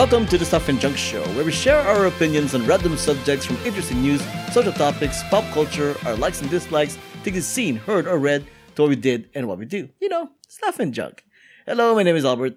[0.00, 3.44] Welcome to the Stuff and Junk Show, where we share our opinions on random subjects
[3.44, 8.06] from interesting news, social topics, pop culture, our likes and dislikes, things we've seen, heard,
[8.06, 8.46] or read,
[8.76, 9.90] to what we did and what we do.
[10.00, 11.26] You know, Stuff and Junk.
[11.66, 12.56] Hello, my name is Albert.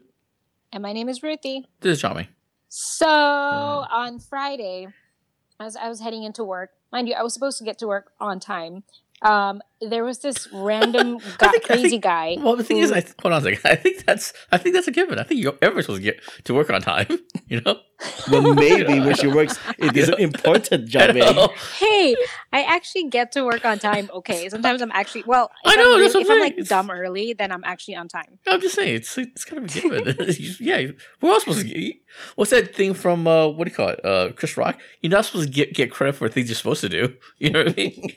[0.72, 1.66] And my name is Ruthy.
[1.82, 2.30] This is Tommy.
[2.70, 4.88] So on Friday,
[5.60, 8.14] as I was heading into work, mind you, I was supposed to get to work
[8.22, 8.84] on time.
[9.22, 12.38] Um, there was this random guy, think- I crazy think- guy.
[12.40, 13.60] Well, the thing is, who- I hold on a second.
[13.72, 15.20] I think that's I think that's a given.
[15.20, 17.08] I think you're everyone's supposed to get to work on time.
[17.48, 17.78] You know,
[18.32, 21.48] Well, maybe when she works, it is an important job, I eh?
[21.78, 22.16] hey,
[22.52, 24.10] I actually get to work on time.
[24.12, 25.52] Okay, sometimes I'm actually well.
[25.64, 26.66] If I know, I'm, that's really- what if I'm I'm like saying.
[26.66, 28.40] dumb early, then I'm actually on time.
[28.48, 30.36] I'm just saying it's it's kind of a given.
[30.60, 30.92] Yeah,
[31.22, 31.96] we're all supposed to get.
[32.36, 34.04] What's that thing from uh, what do you call it?
[34.04, 34.80] Uh, Chris Rock.
[35.02, 37.14] You're not supposed to get get credit for things you're supposed to do.
[37.38, 38.12] You know what I mean?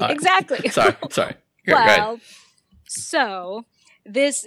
[0.00, 0.68] Exactly.
[0.68, 1.34] Sorry, sorry.
[1.66, 2.20] Go- go well,
[2.88, 3.64] so
[4.04, 4.46] this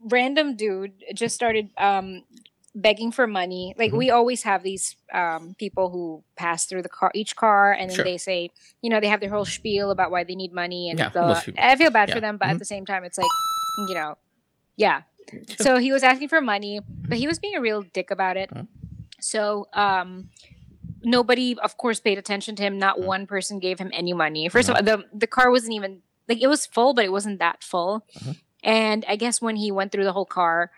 [0.00, 2.24] random dude just started um,
[2.74, 3.74] begging for money.
[3.78, 3.98] Like Mm-hmm.
[3.98, 7.96] we always have these um, people who pass through the car, each car, and then
[7.96, 8.04] Sure.
[8.04, 8.50] they say,
[8.82, 11.54] you know, they have their whole spiel about why they need money, and Yeah, the-.
[11.58, 12.58] I feel bad for them, but at Mhm.
[12.60, 13.28] the same time, it's like,
[13.88, 14.16] you know,
[14.76, 15.02] yeah.
[15.58, 18.50] So he was asking for money, but he was being a real dick about it.
[18.50, 18.68] Mhm.
[19.20, 20.30] So um,
[21.06, 22.78] nobody, of course, paid attention to him.
[22.78, 23.06] Not Mm-hmm.
[23.14, 24.48] one person gave him any money.
[24.50, 27.38] 1st of all, the the car wasn't even like it was full, but it wasn't
[27.38, 28.04] that full.
[28.18, 28.36] Mhm.
[28.62, 30.70] And I guess when he went through the whole car,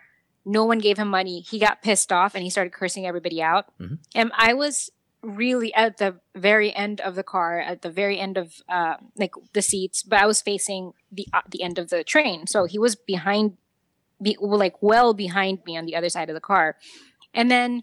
[0.44, 1.40] no one gave him money.
[1.40, 3.64] He got pissed off and he started cursing everybody out.
[3.80, 3.98] Mhm.
[4.14, 4.90] And I was
[5.22, 9.32] really at the very end of the car, at the very end of uh, like
[9.52, 12.78] the seats, but I was facing the uh, the end of the train, so he
[12.78, 13.56] was behind,
[14.22, 16.76] be, like well behind me on the other side of the car.
[17.34, 17.82] And then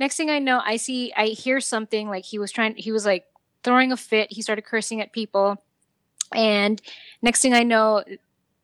[0.00, 3.04] next thing I know, I see, I hear something like he was trying, he was
[3.06, 3.26] like
[3.62, 4.32] throwing a fit.
[4.32, 5.62] He started cursing at people.
[6.34, 6.80] And
[7.22, 8.02] next thing I know,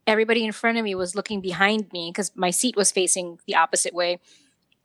[0.07, 3.55] everybody in front of me was looking behind me because my seat was facing the
[3.55, 4.19] opposite way.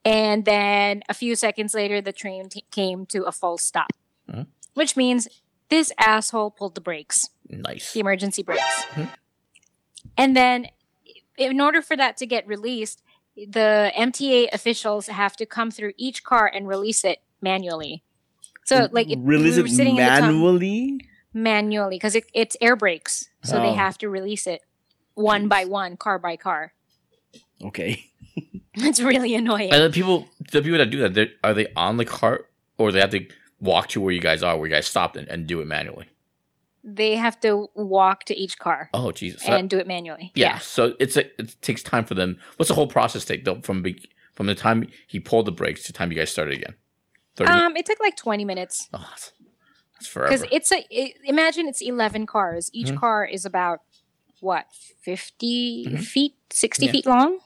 [0.04, 3.92] And then a few seconds later, the train t- came to a full stop,
[4.30, 4.48] Mhm.
[4.74, 5.28] which means
[5.70, 7.94] this asshole pulled the brakes Nice.
[7.94, 8.84] the emergency brakes.
[8.92, 9.10] Mhm.
[10.18, 10.68] And then,
[11.38, 13.04] in order for that to get released,
[13.36, 18.04] the MTA officials have to come through each car and release it manually.
[18.66, 21.00] So, like, it, release we were it sitting in the tum- manually.
[21.34, 23.62] manually because it, it's air brakes, so Oh.
[23.62, 24.62] they have to release it
[25.16, 26.74] one by one, car by car.
[27.64, 28.06] Okay.
[28.74, 29.74] It's really annoying.
[29.74, 32.94] And the people, the people that do that, they're- are they on the cart or
[32.94, 33.28] they have to
[33.60, 36.06] walk to where you guys are, where you guys stopped and, and do it manually?
[36.84, 39.48] They have to walk to each car Oh, Jesus.
[39.48, 40.32] And do it manually.
[40.36, 40.58] yeah.
[40.60, 42.38] So it's a, it takes time for them.
[42.58, 44.04] What's the whole process take though from be,
[44.34, 46.76] from the time he pulled the brakes to the time you guys started again?
[47.40, 47.56] Minutes?
[47.56, 48.88] Um, it took like twenty minutes.
[48.94, 49.32] oh, that's,
[50.00, 52.98] that's because it's a it, imagine it's 11 cars each Mhm.
[52.98, 53.80] car is about
[54.42, 54.66] what
[55.04, 56.04] 50 Mhm.
[56.04, 56.92] feet 60 Yeah.
[56.92, 57.40] feet long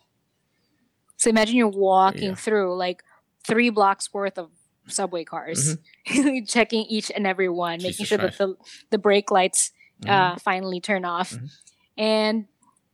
[1.18, 2.36] so imagine you're walking Yeah.
[2.36, 3.04] through like
[3.46, 4.52] three blocks worth of
[4.88, 5.78] subway cars
[6.48, 8.04] checking each and every one making Mm-hmm.
[8.04, 8.56] Jesus sure that the,
[8.92, 9.72] the brake lights
[10.04, 10.10] Mhm.
[10.10, 11.50] uh, finally turn off Mhm.
[11.98, 12.46] and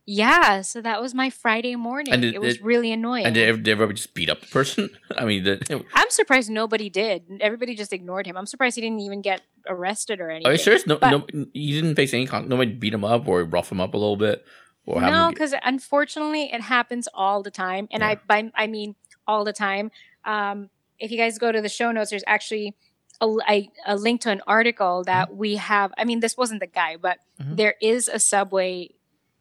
[0.06, 3.34] yeah so that was my friday morning And did- it was did- really annoying and
[3.35, 4.90] did ever, did ever just beat up the person?
[5.18, 9.00] I mean, the, i'm surprised nobody did everybody just ignored him i'm surprised he didn't
[9.00, 10.85] even get arrested or anything are you serious?
[10.88, 12.25] No, But- no, you didn't face any.
[12.28, 14.44] Con- nobody beat him up or rough him up a little bit,
[14.88, 18.96] or no get- because unfortunately it happens all the time and i by i mean
[19.28, 19.91] all the time
[20.25, 20.69] um
[21.01, 22.75] if you guys go to the show notes there's actually
[23.19, 27.17] a, link to an article that we have i mean this wasn't the guy but
[27.39, 27.57] Mhm.
[27.57, 28.89] there is a subway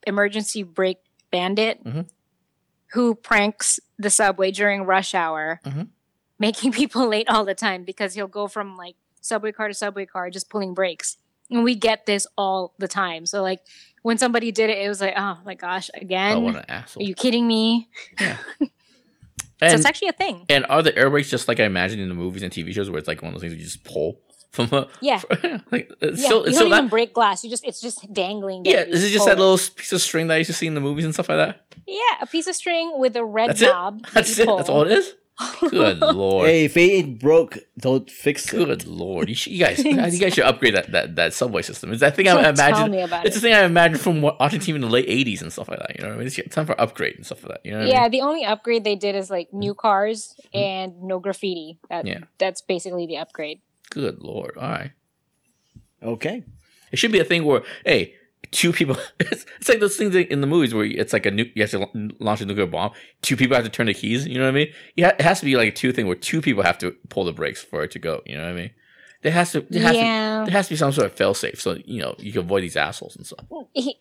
[0.07, 0.99] emergency brake
[1.31, 2.09] bandit Mhm.
[2.93, 5.89] who pranks the subway during rush hour Mhm.
[6.39, 10.07] making people late all the time because he'll go from like subway car to subway
[10.07, 11.17] car just pulling brakes
[11.51, 13.61] and we get this all the time so like
[14.03, 17.03] when somebody did it it was like oh my gosh again oh, what an asshole!
[17.03, 17.89] are you kidding me?
[18.19, 18.35] so
[19.63, 20.47] and, it's actually a thing.
[20.49, 22.89] and are the air brakes just like I imagine in the movies and TV shows
[22.91, 24.21] where it's like one of those things you just pull
[24.53, 25.21] from a Yeah.
[25.71, 27.45] like it's Yeah, still you don't even that break glass.
[27.45, 28.65] You just it's just dangling.
[28.65, 28.83] yeah.
[28.83, 30.81] Is it just that little piece of string that I used to see in the
[30.81, 33.67] movies and stuff like that Yeah, a piece of string with a red that's it
[33.67, 34.03] knob.
[34.07, 35.15] that that's it that's all it is
[35.71, 38.57] good lord Hey, if it ain't broke, don't fix it.
[38.57, 41.93] good lord you, should, you guys you guys should upgrade that that, that subway system
[41.93, 43.41] is that thing I Don't tell imagine me about it's it.
[43.41, 45.79] the thing I imagine from wa- watching TV in the late '80s and stuff like
[45.79, 45.97] that.
[45.97, 46.27] You know what I mean?
[46.27, 47.61] It's time for upgrade and stuff like that.
[47.67, 48.11] You know what I Yeah, mean?
[48.11, 51.79] the only upgrade they did is like new cars and no graffiti.
[51.89, 52.07] That, Mm-hmm.
[52.23, 52.27] Yeah.
[52.39, 53.61] That's basically the upgrade.
[53.91, 54.57] Good lord!
[54.57, 54.93] All right,
[56.03, 56.45] Okay.
[56.93, 58.15] it should be a thing where hey,
[58.51, 58.97] two people.
[59.21, 61.71] It's, it's like those things in the movies where it's like a nu- you have
[61.73, 61.89] to
[62.19, 62.91] launch a nuclear bomb.
[63.23, 64.27] Two people have to turn the keys.
[64.27, 64.73] You know what I mean?
[64.97, 67.25] Yeah, it has to be like a two thing where two people have to pull
[67.25, 68.23] the brakes for it to go.
[68.27, 68.71] You know what I mean?
[69.23, 70.39] There has to there has, Yeah.
[70.41, 72.41] to, there has to be some sort of fail safe so you know you can
[72.41, 73.45] avoid these assholes and stuff.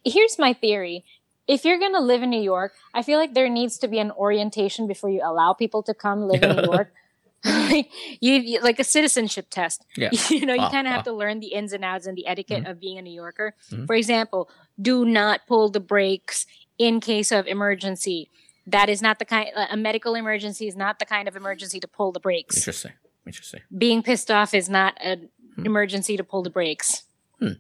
[0.05, 1.03] Here's my theory.
[1.47, 4.11] if you're gonna live in New York, I feel like there needs to be an
[4.11, 6.93] orientation before you allow people to come live in New York.
[7.45, 7.89] like
[8.19, 9.85] you, you- like a citizenship test.
[9.95, 10.09] Yeah.
[10.29, 10.95] You know, you Ah, kind of ah.
[10.95, 13.55] have to learn the ins and outs and the etiquette of being a New Yorker.
[13.71, 13.87] Mhm.
[13.87, 14.49] For example,
[14.81, 16.45] do not pull the brakes
[16.77, 18.29] in case of emergency.
[18.67, 19.49] That is not the kind.
[19.55, 22.57] A medical emergency is not the kind of emergency to pull the brakes.
[22.57, 22.91] Interesting.
[23.25, 23.61] Interesting.
[23.77, 27.03] Being pissed off is not an emergency to pull the brakes.
[27.39, 27.53] Hmm.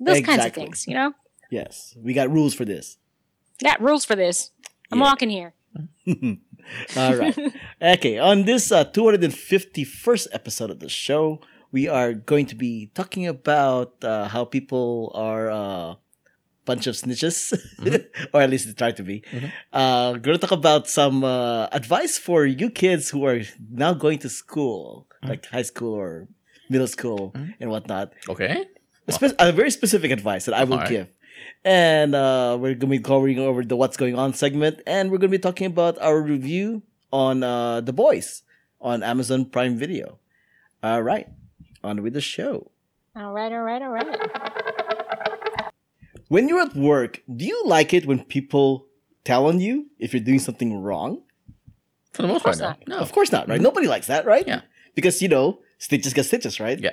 [0.00, 1.12] Those kinds of things, you know.
[1.50, 2.96] Yes, we got rules for this.
[3.62, 4.50] Got rules for this.
[4.90, 5.04] I'm Yeah.
[5.04, 5.54] walking here.
[6.96, 7.36] All right.
[7.82, 11.40] okay, on this uh, 251st episode of the show,
[11.72, 15.94] we are going to be talking about uh, how people are a uh,
[16.64, 17.52] bunch of snitches,
[18.32, 19.22] or at least they try to be.
[19.32, 19.52] Mhm.
[19.72, 23.92] Uh, we're going to talk about some uh, advice for you kids who are now
[23.92, 26.28] going to school, like high school or
[26.70, 27.54] middle school Mhm.
[27.60, 28.12] and whatnot.
[28.28, 28.64] Okay.
[29.06, 30.88] A, spe- a very specific advice that I will Alright.
[30.88, 31.06] give.
[31.64, 34.80] And uh, we're going to be covering over the What's Going On segment.
[34.86, 36.82] And we're going to be talking about our review
[37.12, 38.42] on uh, The Boys
[38.80, 40.18] on Amazon Prime Video.
[40.82, 41.28] All right.
[41.82, 42.70] On with the show.
[43.16, 44.06] All right, all right, all right.
[46.28, 48.86] When you're at work, do you like it when people
[49.24, 51.22] tell on you if you're doing something wrong?
[52.12, 52.94] For the most course part, no.
[52.94, 52.98] not.
[52.98, 53.02] No.
[53.02, 53.60] Of course not, right?
[53.60, 54.46] Nobody likes that, right?
[54.46, 54.62] Yeah.
[54.94, 56.78] Because, you know, stitches get stitches, right?
[56.80, 56.90] Yeah.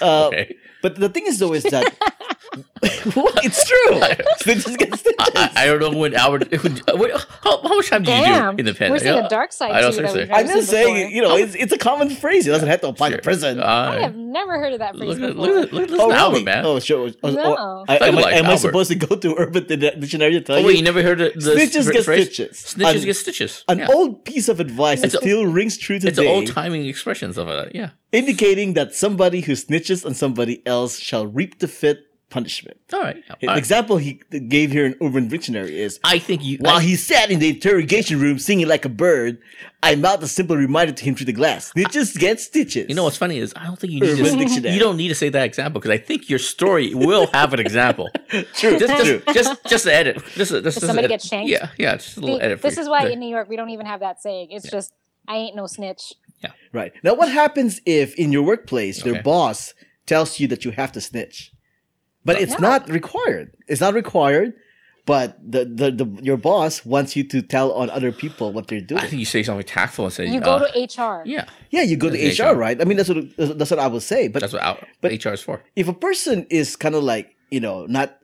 [0.00, 0.56] Uh, Okay.
[0.82, 2.14] But the thing is, though, is that what?
[2.82, 4.00] it's true.
[4.38, 5.14] Stitches get stitches.
[5.34, 6.50] I, I don't know when Albert.
[6.62, 7.10] When, what,
[7.42, 8.90] how, how much time do you Damn, do in the pen?
[8.90, 10.20] we're seeing a dark side I know, to you that seriously.
[10.22, 11.10] we've never I'm just saying, before.
[11.10, 12.46] you know, it's, it's a common phrase.
[12.46, 13.22] It doesn't have to apply to Sure.
[13.22, 13.60] prison.
[13.60, 15.46] I Uh, have never heard of that phrase look at before.
[15.46, 16.44] look at look at oh, this album, really?
[16.44, 16.66] man.
[16.66, 17.10] Oh, sure.
[17.22, 17.56] Oh, No.
[17.58, 20.40] oh, I, Thug am I, am I supposed to go to Urban Di- Dictionary to
[20.40, 20.66] tell Oh you?
[20.66, 22.26] wait, you never heard the, the Snitches get phrase?
[22.26, 22.56] stitches.
[22.74, 23.64] Snitches An- get stitches.
[23.68, 23.88] An yeah.
[23.92, 26.08] old piece of advice that It's a- still rings true today.
[26.10, 27.74] it's an old timing expression, stuff like that.
[27.74, 27.90] Yeah.
[28.12, 31.98] indicating that somebody who snitches on somebody else shall reap the fit
[32.34, 32.76] punishment.
[32.92, 33.16] All right.
[33.16, 33.58] An All right.
[33.58, 34.12] example he
[34.56, 36.58] gave here in Urban Dictionary is I think you.
[36.66, 39.38] While I, he sat in the interrogation room singing like a bird,
[39.82, 41.72] I mouthed a simple reminder to him through the glass.
[41.72, 42.86] Snitches get stitches.
[42.88, 44.44] you know what's funny is I don't think you need Urban to.
[44.44, 44.74] Dictionary.
[44.74, 47.60] You don't need to say that example because I think your story will have an
[47.60, 48.10] example.
[48.54, 49.22] True, Just, true.
[49.32, 50.16] just, just, just an edit.
[50.34, 51.20] Just, a- just, just somebody edit.
[51.20, 51.50] get shanked?
[51.50, 51.96] Yeah, yeah.
[51.96, 52.60] Just a little See, edit.
[52.60, 52.82] For this you.
[52.82, 53.12] is why There.
[53.12, 54.48] in New York we don't even have that saying.
[54.50, 54.92] It's just
[55.28, 56.14] I ain't no snitch.
[56.42, 56.50] Yeah.
[56.72, 56.92] Right.
[57.04, 59.22] Now, what happens if in your workplace your Okay.
[59.22, 59.72] boss
[60.06, 61.52] tells you that you have to snitch?
[62.24, 62.68] But it's No.
[62.68, 63.52] not required.
[63.68, 64.54] It's not required,
[65.06, 68.80] but the, the, the your boss wants you to tell on other people what they're
[68.80, 69.00] doing.
[69.02, 71.22] I think you say something tactful and say You go uh, to HR.
[71.26, 72.56] Yeah, yeah, you go to HR, HR.
[72.56, 72.80] right?
[72.80, 74.28] I mean, that's what that's what I would say.
[74.28, 75.62] But that's what out, but- HR is for.
[75.76, 78.18] if a person is kind of like you know not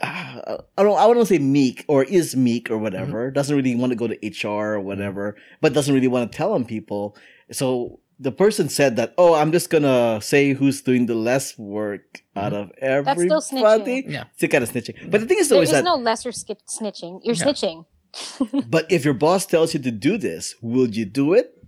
[0.00, 3.90] uh, I don't I wouldn't say meek or is meek or whatever doesn't really want
[3.92, 4.18] to go to
[4.48, 7.16] HR or whatever but doesn't really want to tell on people
[7.52, 12.22] so the person said that oh I'm just gonna say who's doing the less work
[12.36, 12.38] mm-hmm.
[12.38, 14.10] out of everybody That's still snitching.
[14.10, 14.24] Yeah.
[14.36, 16.32] still kind of snitching but the thing is though There is is that no lesser
[16.32, 17.20] skip snitching.
[17.24, 17.44] You're Yeah.
[17.44, 17.84] snitching.
[18.70, 21.58] but if your boss tells you to do this will you do it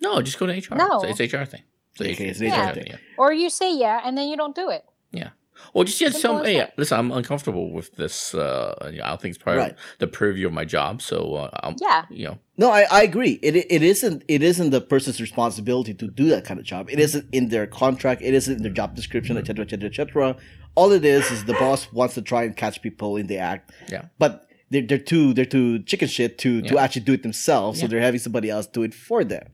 [0.00, 0.74] No, just go to HR.
[0.76, 1.00] No.
[1.02, 1.62] It's, it's HR thing.
[1.92, 2.86] It's a- Okay, it's an it's HR thing.
[2.88, 2.96] Yeah.
[3.18, 4.84] Or you say yeah and then you don't do it.
[5.10, 5.30] yeah.
[5.74, 6.46] Well, just get Simple some.
[6.46, 8.34] as Hey, listen, I'm uncomfortable with this.
[8.34, 9.72] Uh, I don't think it's part Right.
[9.72, 11.00] of the purview of my job.
[11.02, 12.04] So, uh, I'm, Yeah.
[12.10, 13.38] you know, No, I, I agree.
[13.42, 16.88] It it isn't it isn't the person's responsibility to do that kind of job.
[16.90, 18.20] It isn't in their contract.
[18.22, 20.36] It isn't in their job description, etc., etc., etc.
[20.74, 23.72] All it is is the boss wants to try and catch people in the act.
[23.88, 24.04] Yeah.
[24.18, 27.80] But they're they're too they're too chicken shit to to actually do it themselves.
[27.80, 29.44] So they're having somebody else do it for them.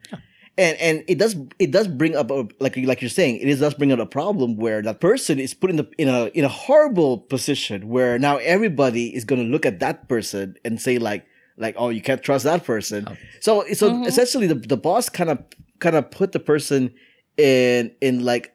[0.59, 3.61] And and it does it does bring up a, like like you're saying it is,
[3.61, 6.45] does bring up a problem where that person is put in the in a in
[6.45, 10.99] a horrible position where now everybody is going to look at that person and say
[10.99, 11.25] like
[11.57, 13.17] like oh you can't trust that person Oh.
[13.41, 14.07] so so Mhm.
[14.11, 15.38] essentially the, the boss kind of
[15.79, 16.93] kind of put the person
[17.37, 18.55] in in like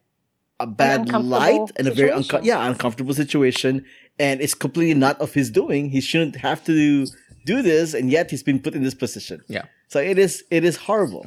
[0.60, 3.86] a bad light and a very unco- yeah uncomfortable situation
[4.20, 7.06] and it's completely not of his doing he shouldn't have to
[7.46, 9.64] do this and yet he's been put in this position Yeah.
[9.88, 11.24] so it is it is horrible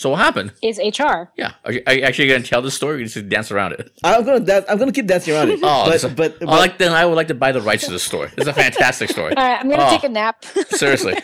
[0.00, 0.52] so what happened?
[0.62, 1.28] Is HR.
[1.36, 1.52] Yeah.
[1.64, 3.72] Are you, are you actually going to tell the story or you just dance around
[3.74, 3.90] it?
[4.02, 6.78] i'm gonna dan- i'm gonna keep dancing around it Oh, but, so- but, but like
[6.78, 8.30] then I would like to buy the rights to the story.
[8.38, 9.34] It's a fantastic story.
[9.36, 9.90] All right, I'm gonna Oh.
[9.90, 10.44] take a nap.
[10.70, 11.14] Seriously,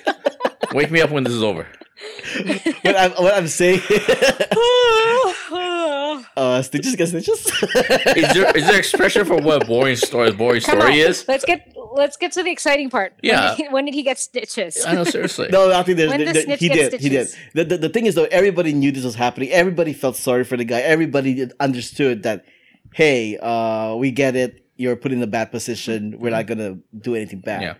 [0.74, 1.66] wake me up when this is over.
[2.84, 3.80] what, I'm, what i'm saying
[6.36, 7.46] uh stitches get stitches
[8.16, 11.26] Is there is there expression for what a boring story boring Come story on, is?
[11.26, 13.12] Let's get let's get to the exciting part.
[13.20, 13.48] When Yeah.
[13.54, 14.84] did he- When did he get stitches?
[14.86, 15.48] I know seriously.
[15.52, 17.00] No, I think there's, When there, the there- snitch he gets did.
[17.00, 17.28] He did.
[17.28, 17.44] stitches.
[17.54, 19.50] The, the, the thing is, though, everybody knew this was happening.
[19.50, 20.80] Everybody felt sorry for the guy.
[20.80, 22.44] Everybody understood that,
[22.94, 24.62] hey, uh, we get it.
[24.76, 26.16] You're put in a bad position.
[26.18, 27.62] We're not gonna do anything bad.
[27.62, 27.74] Yeah.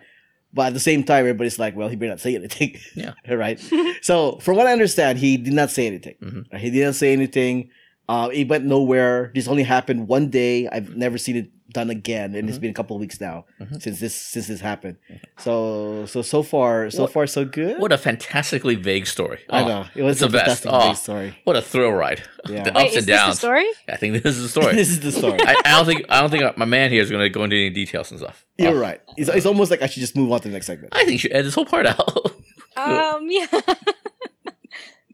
[0.53, 2.79] But at the same time, everybody's like, well, he better not say anything.
[2.95, 3.13] Yeah.
[3.29, 3.59] right.
[4.01, 6.15] so, from what I understand, he did not say anything.
[6.23, 6.57] Mhm.
[6.57, 7.69] He didn't say anything.
[8.09, 9.31] Uh, it went nowhere.
[9.35, 10.67] This only happened one day.
[10.67, 13.43] I've never seen it done again, and it's been a couple of weeks now
[13.79, 14.95] since this since this happened.
[15.39, 17.79] So so so far so What- far so good.
[17.81, 19.39] What a fantastically vague story.
[19.49, 20.63] I Oh, know it was it's the best.
[20.63, 21.37] fantastic Oh, story.
[21.43, 22.21] what a thrill ride.
[22.49, 22.63] Yeah.
[22.63, 23.35] the Wait, ups is and this downs.
[23.35, 23.65] the story?
[23.89, 24.73] I think this is the story.
[24.81, 25.37] this is the story.
[25.41, 27.57] I, I don't think I don't think my man here is going to go into
[27.57, 28.45] any details and stuff.
[28.57, 29.01] You're Oh, right.
[29.17, 30.95] It's, it's almost like I should just move on to the next segment.
[30.95, 32.31] I think you should edit this whole part out.
[32.77, 33.47] Um, yeah.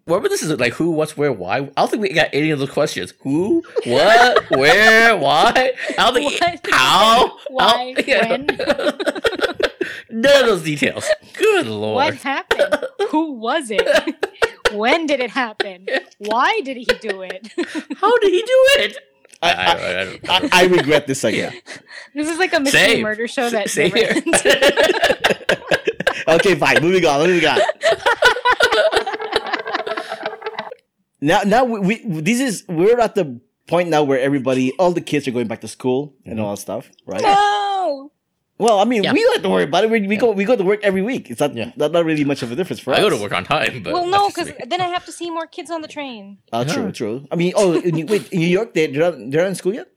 [0.05, 1.57] Whatever this is like who, what's, where, why.
[1.57, 3.13] I don't think we got any of those questions.
[3.22, 5.72] Who, what, where, why.
[5.98, 6.60] I don't think What?
[6.69, 7.93] how, Why?
[7.95, 8.29] how- yeah.
[8.31, 8.45] When?
[10.10, 11.07] None of those details.
[11.38, 11.95] Good lord.
[11.95, 12.86] What happened?
[13.12, 13.81] Who was it?
[14.74, 15.88] when did it happen?
[16.17, 17.48] Why did he do it?
[17.98, 18.98] How did he do it?
[19.41, 21.55] I, I, I, I, regret this segment.
[22.13, 23.01] This is like a mystery Same.
[23.03, 24.24] murder show that Same never here.
[24.25, 24.41] ends.
[26.27, 26.81] Okay, fine.
[26.81, 27.27] Moving on.
[27.27, 27.60] Moving on.
[31.30, 33.25] Now, now we, we this is we're at the
[33.68, 36.62] point now where everybody, all the kids are going back to school and all that
[36.68, 37.22] stuff, right?
[37.22, 38.12] no.
[38.60, 39.13] Well, I mean, Yeah.
[39.13, 39.89] we don't have to worry about it.
[39.89, 41.24] We, we go we go to work every week.
[41.32, 41.72] It's not Yeah.
[41.75, 43.00] not, not really much of a difference for I us.
[43.00, 45.30] I go to work on time, but Well, no, because then I have to see
[45.38, 46.38] more kids on the train.
[46.53, 46.74] Uh, Yeah.
[46.74, 47.15] True, true.
[47.32, 49.74] I mean, oh, in, wait, in New York, they, they're, not, they're not in school
[49.74, 49.88] yet?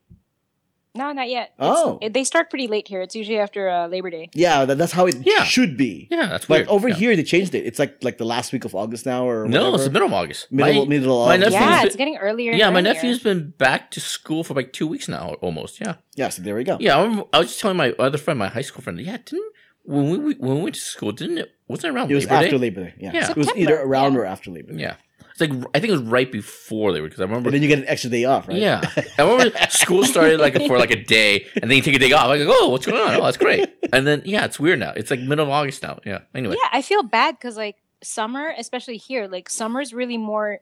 [0.96, 1.52] No, not yet.
[1.58, 1.98] Oh.
[2.02, 3.00] it- they start pretty late here.
[3.02, 4.30] It's usually after uh, Labor Day.
[4.34, 5.44] Yeah, that, that's how it Yeah.
[5.44, 6.08] should be.
[6.10, 6.68] yeah, that's But weird.
[6.68, 6.94] over Yeah.
[6.94, 7.66] here, they changed it.
[7.66, 9.74] It's like like the last week of August now, or no, whatever.
[9.76, 10.50] it's the middle of August.
[10.50, 11.52] middle, my, middle of August.
[11.52, 12.52] Yeah, been- it's getting earlier.
[12.52, 12.94] yeah, my earlier.
[12.94, 15.80] nephew's been back to school for like two weeks now, almost.
[15.80, 16.76] Yeah, Yeah, so there we go.
[16.80, 16.96] yeah.
[16.98, 19.52] I, remember, I was just telling my other friend, my high school friend, yeah, didn't
[19.84, 21.50] when we when we went to school, didn't it?
[21.68, 22.44] Wasn't it around It was Labor Day?
[22.46, 22.94] after Labor Day.
[22.98, 23.10] Yeah.
[23.14, 23.30] Yeah.
[23.30, 24.18] It was either around yeah.
[24.20, 24.80] or after Labor Day.
[24.82, 24.94] Yeah,
[25.38, 27.48] it's like I think it was right before they were because I remember.
[27.48, 28.56] And then you get an extra day off, right?
[28.56, 28.80] Yeah,
[29.18, 32.12] I remember school started like for like a day, and then you take a day
[32.12, 32.28] off.
[32.28, 33.20] Like, oh, what's going on?
[33.20, 33.68] Oh, that's great.
[33.92, 34.92] And then yeah, it's weird now.
[34.96, 35.98] It's like middle of August now.
[36.06, 36.20] Yeah.
[36.34, 40.60] Anyway, Yeah, I feel bad because like summer, especially here, like summer's really more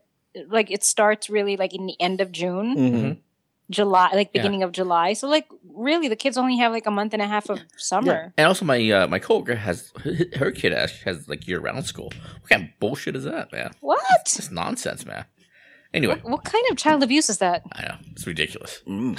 [0.48, 3.12] like it starts really like in the end of June, hmm
[3.70, 4.42] July, like Yeah.
[4.42, 5.14] beginning of July.
[5.14, 8.32] So like really, the kids only have like a month and a half of summer.
[8.36, 9.92] and also my uh, my coworker has
[10.36, 12.12] her kid actually has like year round school.
[12.40, 13.72] What kind of bullshit is that, man?
[13.80, 14.00] What?
[14.20, 15.24] It's nonsense, man.
[15.94, 17.62] Anyway, What, what kind of child abuse is that?
[17.72, 18.82] I know it's ridiculous.
[18.86, 19.16] Mm.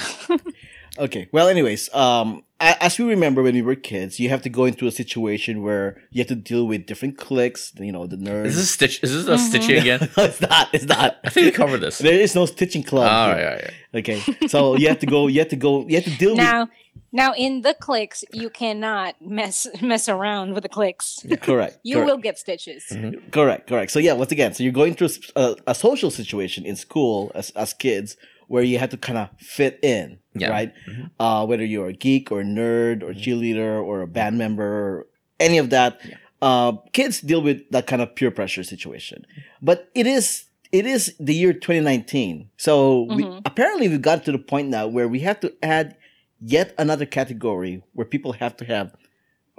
[1.00, 1.28] okay.
[1.32, 4.66] Well, anyways, um, a- as we remember when we were kids, you have to go
[4.66, 7.74] into a situation where you have to deal with different cliques.
[7.78, 8.46] You know, the nerds.
[8.46, 9.04] Is this Stitch?
[9.04, 9.48] Is this a Mhm.
[9.50, 10.10] Stitching again?
[10.18, 10.70] no, it's not.
[10.74, 11.18] It's not.
[11.24, 11.98] I think we covered this.
[11.98, 13.12] There is no stitching club.
[13.12, 13.46] all here.
[13.46, 13.74] right, all right.
[13.96, 14.48] Okay.
[14.48, 15.28] So you have to go.
[15.28, 15.86] You have to go.
[15.88, 16.38] You have to deal with.
[16.38, 16.70] Now,
[17.12, 21.26] now in the clicks, you cannot mess mess around with the clicks.
[21.42, 21.78] Correct.
[21.84, 22.08] You correct.
[22.10, 22.86] will get stitches.
[22.92, 23.30] Mm-hmm.
[23.32, 23.92] Correct, correct.
[23.92, 27.50] So yeah, once again, so you're going through a, a social situation in school as
[27.52, 28.16] as kids
[28.48, 30.50] where you have to kind of fit in, Yeah.
[30.50, 30.74] right?
[30.88, 31.10] Mhm.
[31.20, 35.08] Uh, whether you're a geek or a nerd or cheerleader or a band member, or
[35.40, 36.00] any of that,
[36.42, 39.26] uh, kids deal with that kind of peer pressure situation.
[39.62, 43.42] But it is it is the year 2019, so we, Mhm.
[43.46, 45.96] apparently we've got to the point now where we have to add
[46.42, 48.94] yet another category where people have to have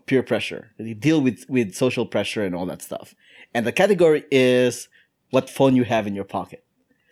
[0.04, 0.72] peer pressure.
[0.78, 3.14] They deal with with social pressure and all that stuff.
[3.54, 4.88] And the category is
[5.30, 6.64] what phone you have in your pocket.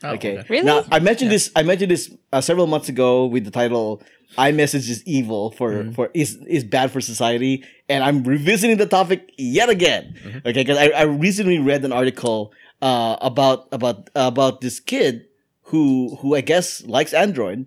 [0.05, 0.45] Oh, okay.
[0.49, 0.65] Really?
[0.67, 1.51] Now I mentioned this.
[1.57, 4.03] I mentioned this uh, several months ago with the title
[4.37, 5.95] "iMessage is evil for Mhm.
[5.95, 10.15] for is is bad for society," and I'm revisiting the topic yet again.
[10.25, 10.41] Mhm.
[10.47, 15.27] Okay, because I, I recently read an article uh, about about about this kid
[15.73, 17.67] who who I guess likes Android,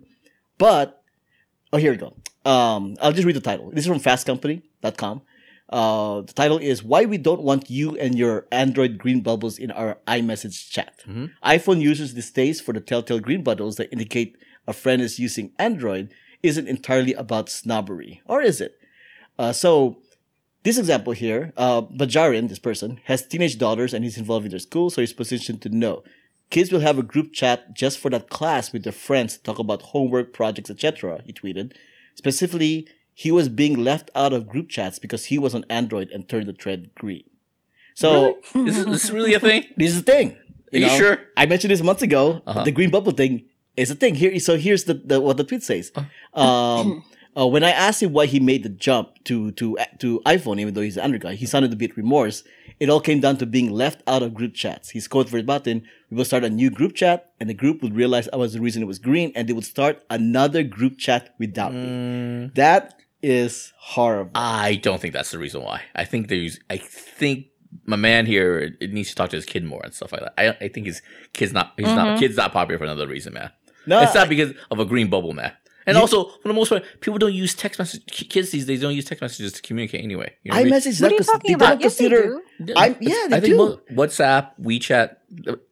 [0.58, 1.02] but
[1.72, 2.14] oh here we go.
[2.48, 3.70] Um, I'll just read the title.
[3.74, 5.22] This is from FastCompany.com.
[5.68, 9.70] Uh, the title is "Why We Don't Want You and Your Android Green Bubbles in
[9.70, 11.30] Our iMessage Chat." Mhm.
[11.44, 16.10] iPhone users' distaste for the telltale green bubbles that indicate a friend is using Android
[16.42, 18.78] isn't entirely about snobbery, or is it?
[19.38, 19.98] Uh, so,
[20.62, 24.58] this example here, uh, Bajarin, this person, has teenage daughters and he's involved in their
[24.58, 26.02] school, so he's positioned to know.
[26.50, 29.58] Kids will have a group chat just for that class with their friends to talk
[29.58, 31.72] about homework, projects, etc., he tweeted.
[32.14, 32.86] Specifically,
[33.18, 36.46] he was being left out of group chats because he was on Android and turned
[36.46, 37.24] the thread green.
[37.94, 39.64] So, Is this, this is really a thing?
[39.76, 40.36] this is a thing.
[40.72, 41.18] Are you sure?
[41.36, 42.42] I mentioned this months ago.
[42.46, 42.62] Uh-huh.
[42.62, 43.46] The green bubble thing
[43.76, 44.14] is a thing.
[44.14, 45.90] Here, so here's the, the what the tweet says.
[45.96, 46.40] Uh.
[46.40, 47.02] Um,
[47.36, 50.74] uh, when I asked him why he made the jump to to to iPhone, even
[50.74, 52.44] though he's an Android guy, he sounded a bit remorse.
[52.78, 54.90] It all came down to being left out of group chats.
[54.90, 58.28] His for button: "We will start a new group chat, and the group would realize
[58.32, 61.72] I was the reason it was green, and they would start another group chat without
[61.74, 64.32] me." Mm, That is horrible.
[64.34, 65.82] I don't think that's the reason why.
[65.94, 66.58] I think there's.
[66.70, 67.46] I think
[67.84, 70.34] my man here it needs to talk to his kid more and stuff like that.
[70.38, 71.72] I I think his kid's not.
[71.76, 72.16] He's not.
[72.16, 72.18] Mhm.
[72.20, 73.50] Kid's not popular for another reason, man.
[73.86, 75.52] no, it's not because of a green bubble, man.
[75.86, 78.04] And You- also, for the most part, people don't use text message.
[78.28, 80.34] Kids these days don't use text messages to communicate anyway.
[80.42, 80.72] You know what I mean?
[80.74, 81.00] iMessage.
[81.00, 81.68] What are you not talking they about?
[81.70, 82.42] don't Yes, they do.
[82.76, 83.80] I'm- yeah, they I think do.
[83.94, 85.16] WhatsApp, WeChat.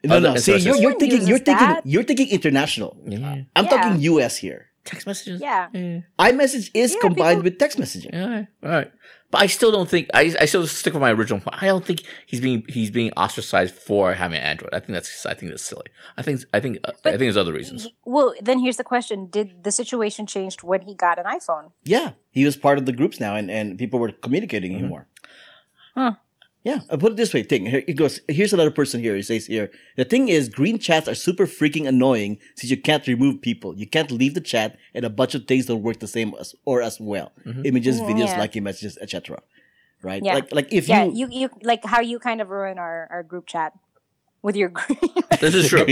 [0.04, 0.36] No, no.
[0.36, 0.64] See, SMS.
[0.64, 1.26] you're, you're thinking.
[1.28, 1.66] You're thinking.
[1.66, 1.86] that.
[1.86, 2.96] You're thinking international.
[3.06, 3.42] Yeah.
[3.54, 3.70] I'm Yeah.
[3.70, 4.36] talking U.S.
[4.38, 4.68] here.
[4.86, 5.40] Text messages.
[5.40, 5.68] Yeah.
[5.72, 6.00] Yeah.
[6.18, 8.12] iMessage is Yeah, combined people- with text messaging.
[8.12, 8.92] Yeah, all right, all right.
[9.32, 11.60] But I still don't think I, I still stick with my original point.
[11.60, 14.72] I don't think he's being he's being ostracized for having an Android.
[14.72, 15.88] I think that's I think that's silly.
[16.16, 17.88] I think I think uh, I think there's other reasons.
[18.04, 21.72] Well, then here's the question: Did the situation change when he got an iPhone?
[21.84, 24.88] Yeah, he was part of the groups now, and, and people were communicating Mm-hmm.
[24.88, 25.08] more.
[25.96, 26.12] Huh.
[26.66, 27.44] Yeah, I put it this way.
[27.44, 28.20] Thing here, it goes.
[28.26, 29.14] Here's another person here.
[29.14, 33.06] He says here, the thing is, green chats are super freaking annoying since you can't
[33.06, 33.70] remove people.
[33.78, 36.56] You can't leave the chat, and a bunch of things don't work the same as
[36.64, 37.30] or as well.
[37.64, 38.38] Images, Mm, videos, yeah.
[38.40, 39.42] liking messages, etc.
[40.02, 40.22] Right?
[40.24, 40.34] Yeah.
[40.34, 43.22] Like, like if yeah, you, you, you like how you kind of ruin our, our
[43.22, 43.72] group chat
[44.46, 44.98] with your green.
[45.40, 45.84] This is true.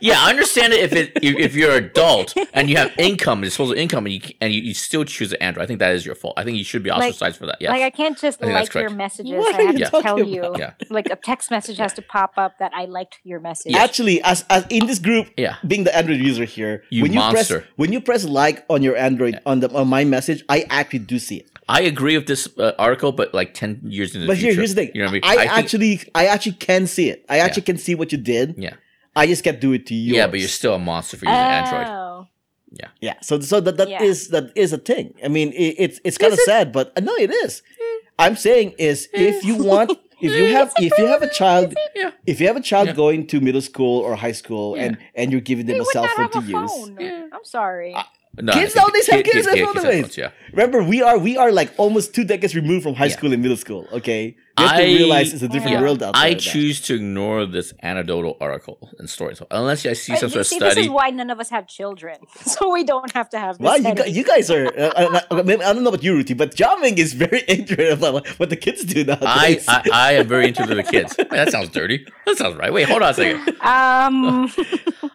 [0.00, 3.42] Yeah, I understand it if it if, if you're an adult and you have income,
[3.42, 5.64] disposable income, and you and you, you still choose an Android.
[5.64, 6.32] I think that is your fault.
[6.38, 7.58] I think you should be Like- ostracized for that.
[7.60, 9.32] Yeah, Like I can't just I like your messages.
[9.32, 10.54] What I have you to talking tell you.
[10.56, 10.72] Yeah.
[10.88, 13.74] Like a text message has to pop up that I liked your message.
[13.74, 15.56] actually, as, as in this group, Yeah.
[15.66, 17.58] being the Android user here, You when you monster.
[17.60, 21.00] press when you press like on your Android on the on my message, I actually
[21.00, 21.50] do see it.
[21.68, 24.60] I agree with this uh, article, but like ten years in the But here, future.
[24.60, 24.90] here's the thing.
[24.94, 25.38] You know what I, I mean?
[25.48, 27.24] think- actually, I actually can see it.
[27.28, 28.54] I actually can see what you did.
[28.56, 28.74] yeah,
[29.16, 30.14] I just can't do it to you.
[30.14, 32.26] yeah, but you're still a monster for using Android.
[32.72, 32.88] Yeah.
[33.00, 33.14] yeah.
[33.22, 34.40] So, so that that is Yeah.
[34.40, 35.14] that is a thing.
[35.24, 37.62] I mean, it, it's it's kind of sad, but uh, no, it is.
[38.18, 42.10] I'm saying is if you want, if you have, if you have a child, Yeah.
[42.26, 42.94] if you have a child Yeah.
[42.94, 45.92] going to middle school or high school, and and you're giving them We a would
[45.92, 46.70] cell phone to a use.
[46.72, 46.96] phone.
[47.00, 47.26] Yeah.
[47.32, 47.94] I'm sorry.
[48.38, 50.02] No, Kids I think nowadays have kid- kids kid- have kids phone have ways.
[50.02, 50.30] phones, Yeah.
[50.52, 53.16] Remember, we are we are like almost two decades removed from high Yeah.
[53.16, 53.86] school and middle school.
[53.92, 55.82] Okay, we have to I- realize it's a different Yeah.
[55.82, 56.22] world out there.
[56.22, 56.38] I now.
[56.38, 59.34] choose to ignore this anecdotal article and story.
[59.36, 61.66] So unless I see some sort of see, this is why none of us have
[61.66, 63.64] children, so we don't have to have this.
[63.64, 64.04] Wow, you, headache.
[64.06, 64.66] guys, you guys are.
[64.66, 68.14] Uh, uh, uh, I don't know about you, Ruthy, but Jiaming is very ignorant about
[68.14, 69.60] what, what the kids do I.
[69.68, 71.14] I I am very into the kids.
[71.18, 72.06] Wait, that sounds dirty.
[72.26, 72.72] That sounds right.
[72.72, 73.60] Wait, hold on a second.
[73.60, 74.50] um,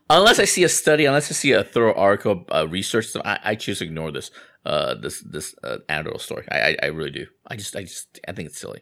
[0.09, 3.39] Unless I see a study, unless I see a thorough article, uh, research, so I,
[3.43, 4.29] I choose to ignore this
[4.65, 6.45] uh, this this uh, anecdotal story.
[6.51, 7.25] I, I I really do.
[7.47, 8.81] I just I just I think it's silly.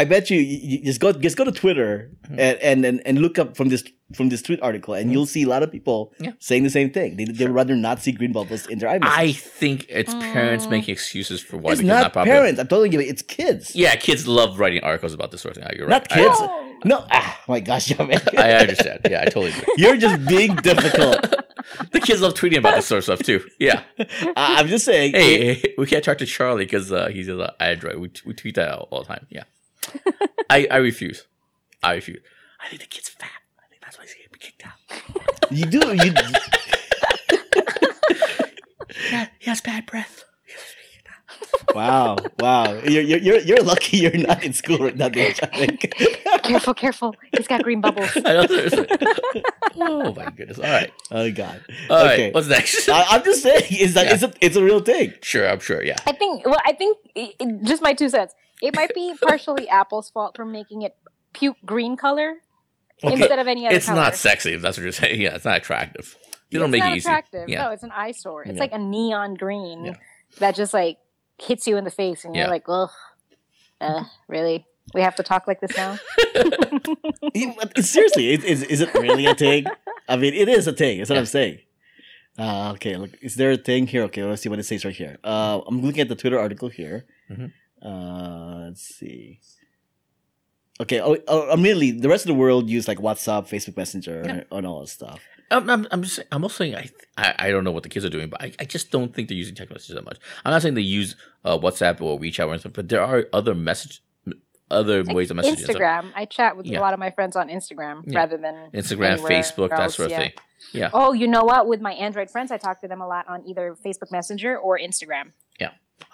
[0.00, 2.40] I bet you, you you just go just go to Twitter Mm-hmm.
[2.40, 3.82] and, and, and, and look up from this
[4.14, 6.32] from this tweet article, and you'll see a lot of people Yeah.
[6.40, 7.16] saying the same thing.
[7.16, 9.08] They they would rather not see green bubbles in their iMessage.
[9.26, 12.36] I think it's parents making excuses for why it's the not, not popular.
[12.38, 12.60] parents.
[12.60, 13.74] I'm telling you, it's kids.
[13.74, 15.72] Yeah, kids love writing articles about this sort of thing.
[15.76, 16.02] You're right.
[16.04, 16.36] Not kids.
[16.38, 16.64] Oh.
[16.84, 18.20] No, ah, my gosh, Jiaming.
[18.38, 19.00] I, I understand.
[19.10, 19.74] Yeah, I totally agree.
[19.82, 21.18] You're just being difficult.
[21.92, 23.40] The kids love tweeting about this sort of stuff too.
[23.58, 23.82] Yeah.
[23.98, 25.12] I- I'm just saying.
[25.12, 27.96] Hey, hey, we can't talk to Charlie because uh, he's an Android.
[27.98, 29.26] We, we tweet that all, all the time.
[29.28, 29.42] Yeah.
[30.50, 31.26] I, I refuse.
[31.82, 32.20] I refuse.
[32.64, 33.30] I think the kid's fat.
[33.58, 34.78] I think that's why he's getting kicked out.
[35.50, 36.12] you do you.
[39.12, 40.24] Yeah, he has bad breath.
[41.74, 42.72] Wow, wow.
[42.84, 46.42] You're, you're you're you're lucky you're not in school right now, Dave Jiaming.
[46.42, 47.14] careful, careful.
[47.36, 48.10] He's got green bubbles.
[48.16, 48.86] I know, seriously.
[49.76, 50.58] oh my goodness.
[50.58, 50.90] All right.
[51.12, 51.60] oh God.
[51.90, 52.12] All right.
[52.14, 52.30] okay.
[52.32, 52.88] What's next?
[52.88, 54.14] I, I'm just saying, is that Yeah.
[54.14, 55.12] it's a it's a real thing.
[55.22, 55.82] sure, I'm sure.
[55.84, 55.96] Yeah.
[56.06, 56.46] I think.
[56.46, 58.34] Well, I think it, it- just my two cents.
[58.62, 60.96] It might be partially Apple's fault for making it
[61.32, 62.34] puke green color
[63.02, 64.00] instead of any other It's color.
[64.02, 65.20] not sexy, if that's what you're saying.
[65.20, 66.16] Yeah, it's not attractive.
[66.50, 67.08] They don't it's make not it easy.
[67.08, 67.48] attractive.
[67.48, 67.64] Yeah.
[67.64, 68.42] No, it's an eyesore.
[68.44, 68.60] It's Yeah.
[68.60, 69.94] like a neon green Yeah.
[70.38, 70.98] that just like
[71.40, 72.42] hits you in the face, and Yeah.
[72.42, 72.90] you're like, ugh,
[73.80, 74.66] uh, really?
[74.94, 75.98] We have to talk like this now?
[77.80, 79.66] Seriously, is, is is it really a thing?
[80.08, 80.98] I mean, it is a thing.
[80.98, 81.20] That's what Yeah.
[81.20, 81.58] I'm saying.
[82.38, 84.02] Uh, okay, look, is there a thing here?
[84.04, 85.18] Okay, let's see what it says right here.
[85.24, 87.04] Uh, I'm looking at the Twitter article here.
[87.30, 87.52] Mhm.
[87.82, 89.40] Uh, let's see.
[90.80, 94.56] Okay, oh, oh, immediately the rest of the world use like WhatsApp, Facebook Messenger, Yeah.
[94.56, 95.20] and all that stuff.
[95.50, 97.88] I'm, I'm, I'm just saying, I'm also saying I, I I don't know what the
[97.88, 100.18] kids are doing, but I, I just don't think they're using text messages that much.
[100.44, 103.54] I'm not saying they use uh, WhatsApp or WeChat or anything, but there are other
[103.54, 104.02] message,
[104.70, 105.58] other Like ways of messaging.
[105.58, 106.12] So Instagram.
[106.14, 106.78] I chat with Yeah.
[106.78, 108.18] a lot of my friends on Instagram Yeah.
[108.18, 110.18] rather than Instagram, anywhere Facebook, that sort of yeah.
[110.18, 110.32] thing.
[110.72, 111.66] Yeah, Oh, you know what?
[111.66, 114.78] With my Android friends, I talk to them a lot on either Facebook Messenger or
[114.78, 115.32] Instagram.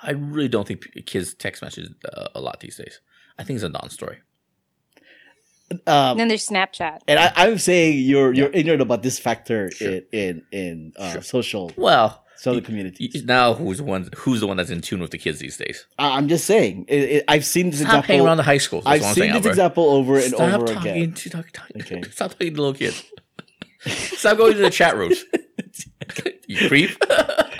[0.03, 3.01] I really don't think kids text message uh, a lot these days.
[3.39, 4.19] I think it's a non-story.
[5.87, 7.01] Um, then there's Snapchat.
[7.09, 11.23] and I, I'm saying you're you're ignorant about this factor in in in uh, Sure.
[11.23, 13.13] social Well, social y- communities.
[13.15, 14.09] y- now who's the one?
[14.19, 15.87] Who's the one that's in tune with the kids these days?
[15.99, 16.85] I- I'm just saying.
[16.89, 18.07] It, it, I've seen this Stop example.
[18.07, 18.85] hanging around the high schools.
[18.85, 19.49] That's I've seen saying, this Albert.
[19.51, 21.13] example over and Stop over talking again.
[21.15, 22.03] to talk, talk, Okay.
[22.11, 23.03] Stop talking to little kids.
[23.87, 25.25] Stop going to the chat rooms.
[26.47, 26.91] you creep.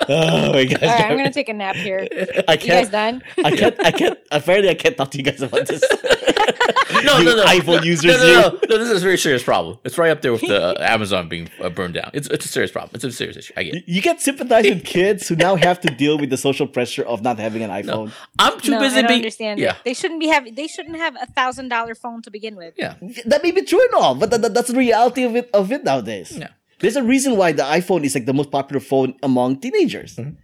[0.09, 0.81] Oh my gosh!
[0.83, 2.07] All right, I'm gonna take a nap here.
[2.47, 2.91] I You guys can't.
[2.91, 3.23] done?
[3.43, 3.85] I can't.
[3.85, 4.19] I can't.
[4.31, 5.83] Apparently, I can't talk to you guys about this.
[7.03, 9.17] no, You no, no, iPhone no, users, No, no, no, no, This is a very
[9.17, 9.77] serious problem.
[9.83, 12.11] It's right up there with the uh, Amazon being uh, burned down.
[12.13, 12.91] It's it's a serious problem.
[12.95, 13.53] It's a serious issue.
[13.57, 13.75] I get.
[13.75, 13.83] It.
[13.87, 17.21] You get sympathize with kids who now have to deal with the social pressure of
[17.21, 18.11] not having an iPhone.
[18.39, 19.19] I'm too no, busy I don't being.
[19.21, 19.59] understand.
[19.59, 20.55] Yeah, They shouldn't be having.
[20.55, 22.73] They shouldn't have a thousand dollar phone to begin with.
[22.77, 22.95] yeah.
[23.25, 25.71] That may be true and all, but that, that- that's the reality of it of
[25.71, 26.31] it nowadays.
[26.37, 26.49] Yeah.
[26.85, 30.17] There's a reason why the iPhone is like the most popular phone among teenagers.
[30.17, 30.35] Mm-hmm.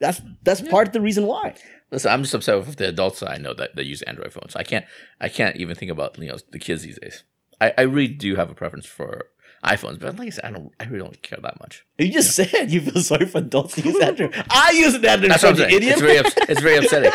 [0.00, 1.54] That's that's part of the reason why.
[1.92, 4.56] Listen, I'm just upset with the adults that I know that, that use Android phones.
[4.56, 4.84] I can't
[5.20, 7.22] I can't even think about you know the kids these days.
[7.60, 9.26] I, I really do have a preference for
[9.64, 11.86] iPhones, but like I said, I don't I really don't care that much.
[11.98, 14.34] You just said you feel sorry for adults who use Android.
[14.50, 15.82] I use an Android That's phone, what I'm you saying.
[15.82, 15.92] idiot.
[15.92, 17.12] It's very ups- it's very upsetting.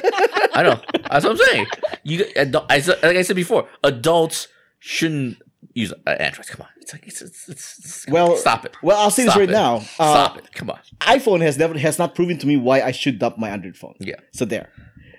[0.53, 0.79] I know.
[1.11, 1.67] That's what I'm saying.
[2.03, 4.47] You adu- I like I said before, adults
[4.79, 5.41] shouldn't
[5.73, 6.47] use uh, Android.
[6.47, 8.75] Come on, it's like it's it's, it's, it's Well, stop it.
[8.81, 9.53] Well, I'll say this right it.
[9.53, 9.75] now.
[9.77, 10.51] Uh, Stop it.
[10.53, 10.79] Come on.
[11.01, 13.95] iPhone has never has not proven to me why I should dump my Android phone.
[13.99, 14.15] Yeah.
[14.33, 14.69] So there.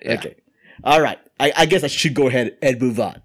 [0.02, 0.14] Yeah.
[0.14, 0.36] Okay.
[0.84, 1.18] All right.
[1.38, 3.22] I, I guess I should go ahead and move on.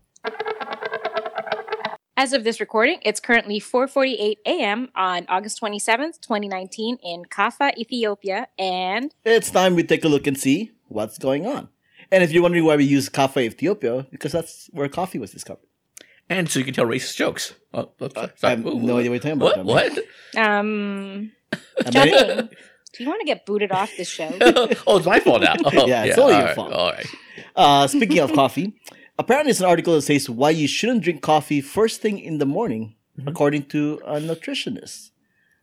[2.18, 4.90] As of this recording, it's currently 4:48 a.m.
[4.96, 10.38] on August 27th, 2019, in Kaffa, Ethiopia, and It's time we take a look and
[10.38, 11.68] see what's going on.
[12.12, 15.68] And if you're wondering why we use Kaffa Ethiopia, because that's where coffee was discovered.
[16.30, 17.54] And so you can tell racist jokes.
[17.74, 18.32] Oh, oops, sorry.
[18.44, 19.66] I have Ooh, no idea what you're talking about.
[19.66, 19.92] What?
[20.34, 20.44] What?
[20.44, 21.32] um,
[21.92, 24.30] Johnny, do you want to get booted off this show?
[24.88, 25.56] oh, it's my fault now.
[25.66, 26.74] Oh, Yeah, it's all your right, fault.
[26.74, 27.06] All right.
[27.56, 28.74] Uh, speaking of coffee,
[29.20, 32.46] apparently it's an article that says why you shouldn't drink coffee first thing in the
[32.46, 33.30] morning, Mm-hmm.
[33.30, 35.12] according to a nutritionist.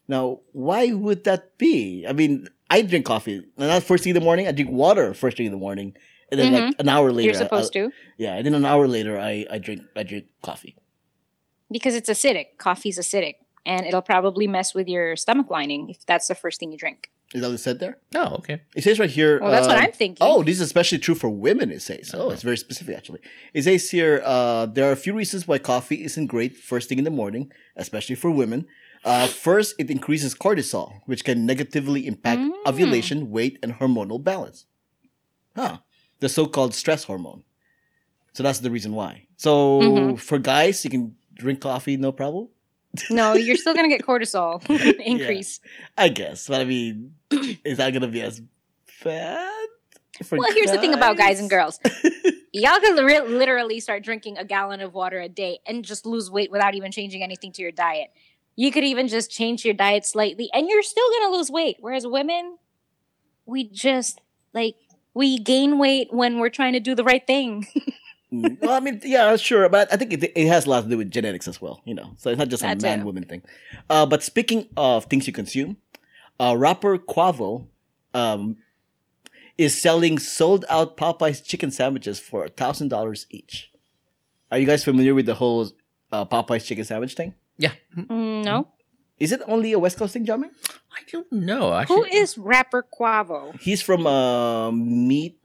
[0.09, 2.07] Now, why would that be?
[2.09, 4.49] I mean, I drink coffee not first thing in the morning.
[4.49, 5.95] I drink water first thing in the morning,
[6.33, 8.89] and then like an hour later, You're supposed I, to Yeah, and then an hour
[8.89, 10.75] later, I, I drink I drink coffee.
[11.71, 12.59] because it's acidic.
[12.59, 16.73] Coffee's acidic, and it'll probably mess with your stomach lining if that's the first thing
[16.73, 17.11] you drink.
[17.35, 17.97] Is that what it said there?
[18.15, 18.61] Oh, okay.
[18.77, 19.41] It says right here.
[19.41, 20.19] Well, that's what um, I'm thinking.
[20.21, 22.11] Oh, this is especially true for women, it says.
[22.13, 23.21] Oh, it's very specific, actually.
[23.55, 26.99] It says here uh, there are a few reasons why coffee isn't great first thing
[26.99, 28.67] in the morning, especially for women.
[29.03, 32.53] Uh, first, it increases cortisol, which can negatively impact Mm.
[32.67, 34.67] ovulation, weight, and hormonal balance.
[35.57, 35.79] Huh.
[36.23, 37.43] The so called stress hormone.
[38.33, 39.27] So that's the reason why.
[39.37, 40.21] So Mhm.
[40.21, 42.49] for guys, you can drink coffee, no problem.
[43.11, 44.63] No, you're still gonna get cortisol
[45.01, 45.59] increase.
[45.99, 46.47] I guess.
[46.47, 47.15] But I mean,
[47.65, 48.41] is that to be as
[49.03, 49.67] bad?
[50.23, 51.81] for Well, here's the thing about guys and girls.
[52.53, 56.53] Y'all li- literally start drinking a gallon of water a day and just lose weight
[56.53, 58.11] without even changing anything to your diet.
[58.55, 61.79] You could even just change your diet slightly and you're still to lose weight.
[61.81, 62.59] Whereas women,
[63.45, 64.21] we just
[64.53, 64.77] like
[65.15, 67.67] we gain weight when we're trying to do the right thing.
[68.33, 70.89] Mm, well, I mean, yeah, sure, but I think it, it has a lot to
[70.89, 72.15] do with genetics as well, you know.
[72.17, 72.87] So it's not just a That too.
[72.87, 73.43] man woman thing.
[73.91, 75.77] Uh, but speaking of things you consume,
[76.41, 77.67] uh, rapper Quavo
[78.15, 78.57] um,
[79.59, 83.71] is selling sold out Popeyes chicken sandwiches for thousand dollars each.
[84.51, 85.69] Are you guys familiar with the whole
[86.11, 87.35] uh, Popeyes chicken sandwich thing?
[87.59, 87.73] Yeah.
[87.95, 88.69] Mm, no.
[89.19, 90.49] Is it only a West Coast thing, Jamie?
[90.95, 91.73] I don't know.
[91.75, 93.59] Actually, Who is rapper Quavo?
[93.61, 95.39] He's from uh, Meat.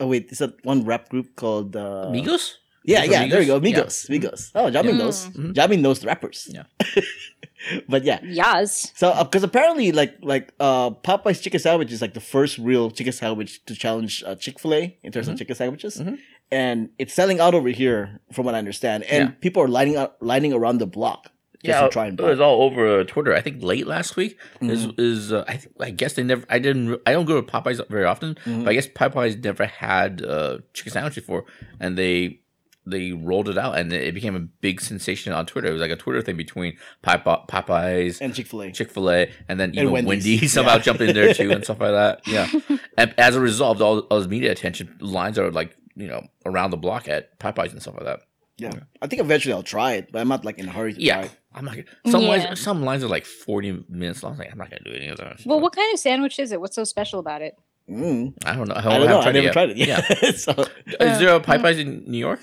[0.00, 2.54] Oh wait, is that one rap group called uh, Migos?
[2.84, 3.60] Yeah, From yeah, there we go.
[3.60, 4.08] Migos?
[4.08, 4.50] Migos, Migos.
[4.54, 5.02] Oh, Jiaming Yeah.
[5.04, 5.26] knows.
[5.28, 5.52] Mhm.
[5.54, 6.48] Jiaming knows the rappers.
[6.50, 6.62] Yeah.
[7.88, 8.92] but yeah, Yaz.
[8.96, 13.12] so because apparently, like, like uh, Popeye's chicken sandwich is like the first real chicken
[13.12, 16.18] sandwich to challenge uh, Chick Fil A in terms of chicken sandwiches, Mhm.
[16.50, 19.04] and it's selling out over here, from what I understand.
[19.04, 19.34] And Yeah.
[19.40, 22.38] people are lining up, lining around the block just Yeah, to try and it was
[22.40, 23.34] all over uh, Twitter.
[23.34, 24.90] I think late last week is Mm-hmm.
[25.00, 26.44] is uh, I think I guess they never.
[26.48, 27.00] I didn't.
[27.04, 28.64] I don't go to Popeyes very often, Mm-hmm.
[28.64, 31.44] but I guess Popeyes never had uh, chicken sandwich before,
[31.80, 32.40] and they
[32.86, 35.68] they rolled it out, and it became a big sensation on Twitter.
[35.68, 38.18] It was like a Twitter thing between Pope- Popeyes.
[38.20, 38.70] and Chick Fil A.
[38.72, 40.08] Chick Fil A, and then even Wendy's.
[40.08, 40.82] Wendy's somehow Yeah.
[40.82, 42.20] jumped in there too, and stuff like that.
[42.26, 42.48] Yeah,
[42.96, 46.70] and as a result, all, all this media attention lines are like you know around
[46.70, 48.20] the block at Popeyes and stuff like that.
[48.58, 51.04] Yeah, I think eventually I'll try it, but I'm not like in a hurry to
[51.06, 51.37] try it.
[51.58, 51.74] I'm not.
[51.76, 52.28] Gonna, some Yeah.
[52.28, 54.36] lines, some lines are like 40 minutes long.
[54.38, 55.42] Like, I'm not gonna do any of those.
[55.44, 56.60] Well, what kind of sandwich is it?
[56.60, 57.56] What's so special about it?
[57.90, 58.34] Mm.
[58.44, 58.74] I don't know.
[58.74, 59.18] I, I don't know.
[59.20, 59.52] I haven't never yet.
[59.52, 59.76] tried it.
[59.76, 60.00] Yeah.
[60.22, 60.30] Yeah.
[60.36, 60.52] so,
[61.00, 62.40] Is there a Popeyes in New York?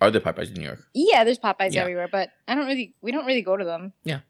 [0.00, 0.80] Are there Popeyes in New York?
[0.92, 1.80] Yeah, there's Popeyes Yeah.
[1.82, 3.92] everywhere, but I don't really we don't really go to them.
[4.04, 4.20] Yeah,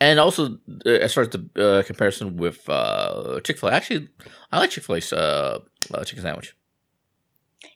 [0.00, 4.08] and also, uh, as far as the uh, comparison with uh, Chick Fil A, actually,
[4.52, 5.58] I like Chick Fil A's uh,
[5.92, 6.54] uh, chicken sandwich.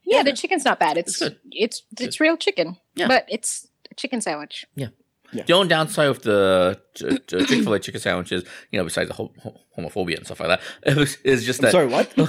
[0.04, 0.96] Yeah, the chicken's not bad.
[0.98, 1.38] It's It's good.
[1.50, 2.76] it's it's real chicken.
[2.94, 3.08] Yeah.
[3.08, 4.66] But it's a chicken sandwich.
[4.76, 4.88] Yeah.
[5.32, 9.14] The uh, only downside of the Chick Fil A chicken sandwiches, you know, besides the
[9.14, 10.60] whole, ho- homophobia and stuff like that,
[10.92, 11.72] it was, is just that.
[11.72, 12.10] sorry, what?
[12.16, 12.26] the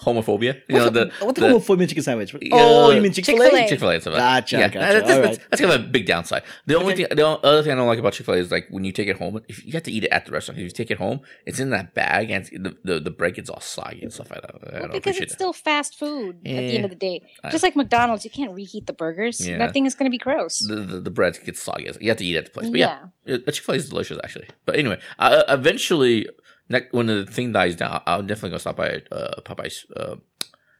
[0.00, 0.60] homophobia.
[0.68, 2.34] You know, the, what the, the homophobia chicken sandwich?
[2.52, 3.68] Oh, you mean Chick Fil Chick-fil-A.
[3.68, 4.14] Chick Fil A and stuff.
[4.14, 4.40] like that.
[4.42, 4.78] Gotcha, Yeah, gotcha.
[4.80, 5.46] That's, that's, All that's, right.
[5.50, 6.42] that's kind of a big downside.
[6.66, 7.04] The only Okay.
[7.06, 8.92] thing, the other thing I don't like about Chick Fil A is like when you
[8.92, 10.90] take it home, if you have to eat it at the restaurant, if you take
[10.90, 14.12] it home, it's in that bag and the, the the bread gets all soggy and
[14.12, 14.50] stuff like that.
[14.54, 15.36] I Well, don't because it's it.
[15.36, 17.22] still fast food at the end of the day.
[17.44, 19.46] I- Just like McDonald's, you can't reheat the burgers.
[19.46, 19.58] Yeah.
[19.58, 20.58] That thing is going to be gross.
[20.58, 21.88] The, the, the bread gets soggy.
[22.00, 22.68] You have to eat it at the place.
[22.70, 23.36] But yeah, yeah.
[23.44, 24.48] yeah Chick Fil A is delicious actually.
[24.66, 26.28] But anyway, uh, eventually,
[26.70, 30.16] ne- when the thing dies down, I'll definitely go stop by uh, Popeyes uh,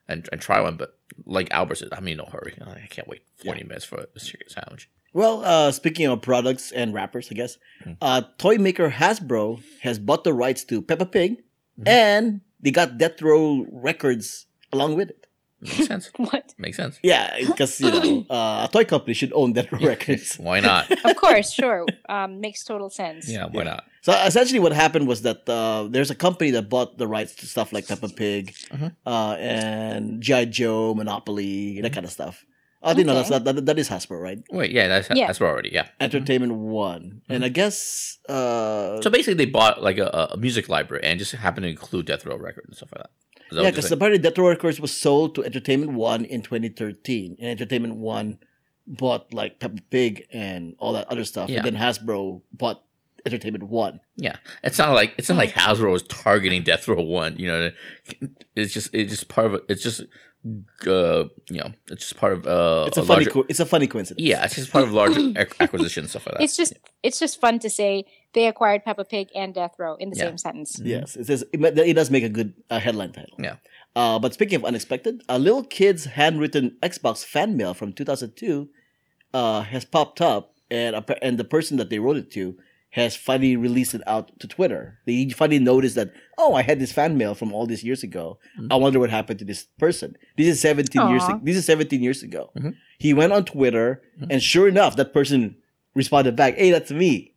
[0.08, 0.76] and and try one.
[0.76, 2.54] But like Albert said, I'm in no hurry.
[2.64, 4.88] I can't wait 40 minutes for a chicken sandwich.
[5.12, 7.92] Well, uh, speaking of products and wrappers, I guess, Hmm.
[8.00, 11.32] uh, toy maker Hasbro has bought the rights to Peppa Pig,
[11.78, 11.88] Mm-hmm.
[11.88, 15.26] and they got Death Row Records along with it.
[15.60, 16.10] Makes sense.
[16.16, 16.54] What?
[16.58, 16.98] Makes sense.
[17.02, 20.36] Yeah, because you know, uh, a toy company should own Death Row Records.
[20.36, 20.90] Why not?
[21.04, 21.84] Of course, sure.
[22.08, 23.28] Um, makes total sense.
[23.28, 23.84] Yeah, why not?
[24.02, 27.46] So essentially, what happened was that uh, there's a company that bought the rights to
[27.46, 28.96] stuff like Peppa Pig, Mhm.
[29.06, 32.44] uh, and GI Joe, Monopoly, that kind of stuff.
[32.82, 33.44] I think no, that's Okay.
[33.44, 34.38] not, that, that is Hasbro, right?
[34.50, 35.26] Wait, yeah, that's Yeah.
[35.26, 35.88] that's already yeah.
[36.00, 41.04] Entertainment One, and I guess uh, So basically, they bought like a, a music library
[41.04, 43.10] and just happened to include Death Row Records and stuff like that.
[43.50, 43.94] Is that yeah, because saying?
[43.98, 48.38] apparently Death Row Records was sold to Entertainment One in 2013, and Entertainment One
[48.86, 51.58] bought like Peppa Pig and all that other stuff, Yeah.
[51.58, 52.82] and then Hasbro bought
[53.26, 54.00] Entertainment One.
[54.16, 57.36] yeah, it's not like it's not like Hasbro is targeting Death Row One.
[57.36, 57.70] You know,
[58.56, 59.60] it's just it's just part of.
[59.68, 60.02] It's just
[60.86, 63.66] uh, you know, it's just part of uh, It's a, funny, larger- co- it's a
[63.66, 64.26] funny coincidence.
[64.26, 66.42] yeah, it's just part of larger ac- acquisition stuff like that.
[66.44, 70.10] It's just it's just fun to say they acquired Peppa Pig and Death Row in
[70.10, 70.24] the Yeah.
[70.26, 70.80] same sentence.
[70.82, 73.36] Yes, it says it, it does make a good uh, headline title.
[73.38, 73.56] Yeah.
[73.96, 78.68] Uh, but speaking of unexpected, a little kid's handwritten Xbox fan mail from 2002
[79.34, 82.56] uh, has popped up, and appa- and the person that they wrote it to
[82.94, 84.98] has finally released it out to Twitter.
[85.06, 88.38] They finally noticed that oh, I had this fan mail from all these years ago.
[88.70, 90.16] I wonder what happened to this person.
[90.36, 91.22] This is 17 years.
[91.42, 92.50] This is 17 years ago.
[92.56, 92.74] Mhm.
[92.98, 95.56] He went on Twitter, and sure enough, that person
[95.94, 97.32] responded back, "Hey, that's me."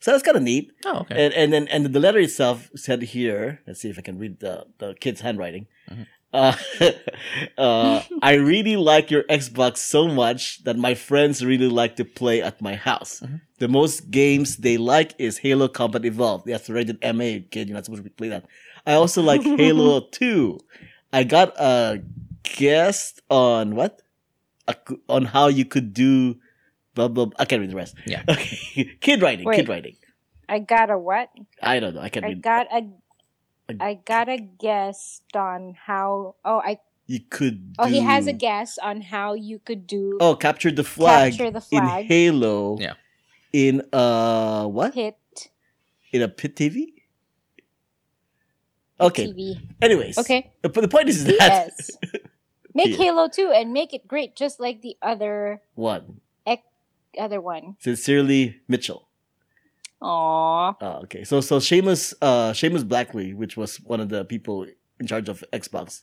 [0.00, 0.72] So that's kind of neat.
[0.86, 1.26] oh, okay.
[1.26, 3.60] And and then and the letter itself said here.
[3.66, 5.66] Let's see if I can read the the kid's handwriting.
[5.90, 6.06] Mhm.
[6.32, 6.54] Uh,
[7.58, 12.40] uh, I really like your Xbox so much that my friends really like to play
[12.40, 13.20] at my house.
[13.20, 13.40] Mhm.
[13.58, 16.46] The most games they like is Halo Combat Evolved.
[16.46, 17.68] That's rated MA, kid.
[17.68, 18.46] You're not supposed to play that.
[18.86, 20.58] I also like Halo 2.
[21.12, 22.00] I got a
[22.44, 24.00] guest on what?
[24.68, 24.76] A,
[25.08, 26.36] on how you could do
[26.94, 27.26] blah blah.
[27.26, 27.36] blah.
[27.38, 27.94] I can't read the rest.
[28.06, 28.22] Yeah.
[28.28, 28.96] Okay.
[29.00, 29.46] kid writing.
[29.46, 29.56] Wait.
[29.56, 29.96] Kid writing.
[30.48, 31.30] I got a what?
[31.62, 32.00] I don't know.
[32.02, 32.42] I can't I read.
[32.42, 32.82] got a
[33.70, 37.74] A- I got a guess on how oh I you could.
[37.78, 41.50] oh he has a guess on how you could do Oh, capture the flag, capture
[41.50, 42.78] the flag in Halo.
[42.80, 42.94] Yeah.
[43.52, 44.94] In uh what?
[44.94, 45.18] hit
[46.10, 46.98] In a pit TV.
[49.00, 49.26] Okay.
[49.32, 49.54] TV.
[49.80, 50.18] Anyways.
[50.18, 50.50] Okay.
[50.62, 51.90] The, the point is that Yes.
[52.74, 53.10] Make Yeah.
[53.10, 56.20] Halo 2 and make it great just like the other one.
[57.18, 57.76] Other one.
[57.80, 59.08] Sincerely, Mitchell.
[60.02, 60.76] Aww.
[60.80, 61.24] Oh, okay.
[61.24, 64.66] So so Seamus uh Seamus Blackley, which was one of the people
[64.98, 66.02] in charge of Xbox,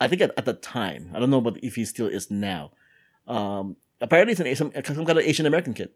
[0.00, 2.70] I think at, at the time, I don't know about if he still is now.
[3.26, 5.90] Um apparently it's an Asian, some kind of Asian American kid.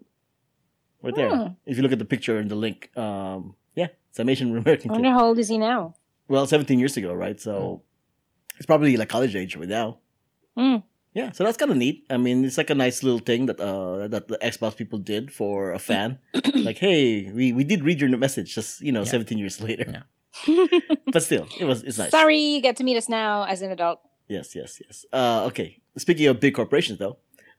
[1.03, 1.31] Right there.
[1.31, 1.47] Hmm.
[1.67, 2.91] If you look at the picture and the link.
[2.97, 5.03] Um yeah, it's an Asian American I kid.
[5.03, 5.95] wonder how old is he now?
[6.27, 7.39] Well, seventeen years ago, right?
[7.41, 7.83] So
[8.57, 9.99] it's probably like college age right now.
[10.57, 10.77] Hmm.
[11.15, 12.07] Yeah, so that's kind of neat.
[12.09, 15.31] I mean, it's like a nice little thing that uh that the Xbox people did
[15.33, 16.19] for a fan.
[16.55, 19.11] like, hey, we, we did read your message, just you know, Yeah.
[19.11, 19.85] seventeen years later.
[19.89, 20.03] Yeah.
[21.13, 22.11] but still, it was it's nice.
[22.11, 24.01] Sorry, you get to meet us now as an adult.
[24.29, 25.05] Yes, yes, yes.
[25.13, 25.81] Uh, okay.
[25.99, 27.19] Speaking of big corporations, though,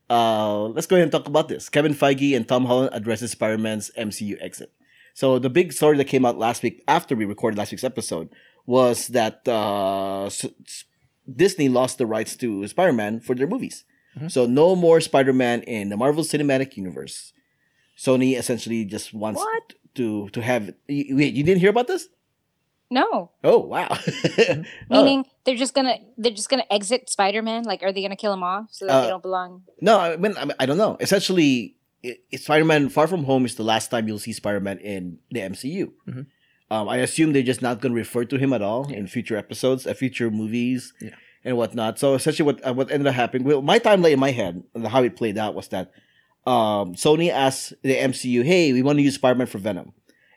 [0.09, 1.69] uh, let's go ahead and talk about this.
[1.69, 4.71] Kevin Feige and Tom Holland addresses Spider-Man's MCU exit.
[5.13, 8.29] So the big story that came out last week after we recorded last week's episode
[8.65, 10.85] was that uh, s- s-
[11.27, 13.85] Disney lost the rights to Spider-Man for their movies.
[14.19, 14.31] Mhm.
[14.31, 17.33] So no more Spider-Man in the Marvel Cinematic Universe.
[17.97, 19.73] Sony essentially just wants What?
[19.95, 20.73] to to have.
[20.87, 22.09] You, wait, you didn't hear about this?
[22.89, 23.31] No.
[23.43, 23.89] Oh wow!
[24.45, 24.63] Oh.
[24.89, 27.63] Meaning they're just gonna they're just gonna exit Spider Man?
[27.63, 29.63] Like are they gonna kill him off so that Uh, they don't belong?
[29.81, 30.97] No, I mean, I, mean, I don't know.
[30.99, 35.17] Essentially, i i- Spider-Man: Far From Home is the last time you'll see Spider-Man in
[35.31, 35.93] the MCU.
[36.07, 36.25] Mhm.
[36.73, 39.37] Um, I assume they're just not going to refer to him at all in future
[39.37, 41.11] episodes, uh, future movies, Yeah.
[41.45, 41.99] and whatnot.
[41.99, 43.43] So essentially, what uh, what ended up happening?
[43.47, 45.91] Well, my timeline in my head, and how it played out was that
[46.45, 49.93] um, Sony asked the MCU, "Hey, we want to use Spider-Man for Venom."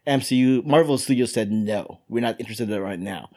[0.07, 3.29] MCU Marvel Studios said no, we're not interested in it right now.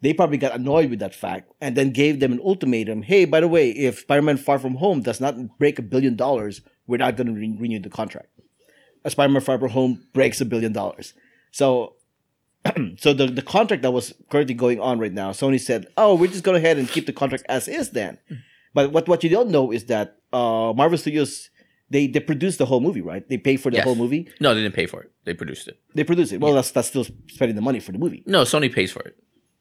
[0.00, 3.02] They probably got annoyed with that fact and then gave them an ultimatum.
[3.02, 6.60] Hey, by the way, if Spider-Man Far From Home does not break a billion dollars,
[6.86, 8.28] we're not going to re- renew the contract.
[9.04, 11.14] a Spider-Man Far From Home breaks a billion dollars.
[11.52, 11.94] So,
[12.98, 16.30] so the the contract that was currently going on right now, Sony said, "Oh, we're
[16.30, 18.18] just going ahead and keep the contract as is." Then,
[18.74, 21.50] but what what you don't know is that uh, Marvel Studios
[21.90, 23.26] they they produce the whole movie, right?
[23.28, 23.84] They pay for the Yes.
[23.84, 24.28] whole movie.
[24.40, 25.10] No, they didn't pay for it.
[25.24, 25.78] They produced it.
[25.94, 26.40] They produced it.
[26.40, 28.22] Well, that's that's still spending the money for the movie.
[28.26, 29.16] No, Sony pays for it.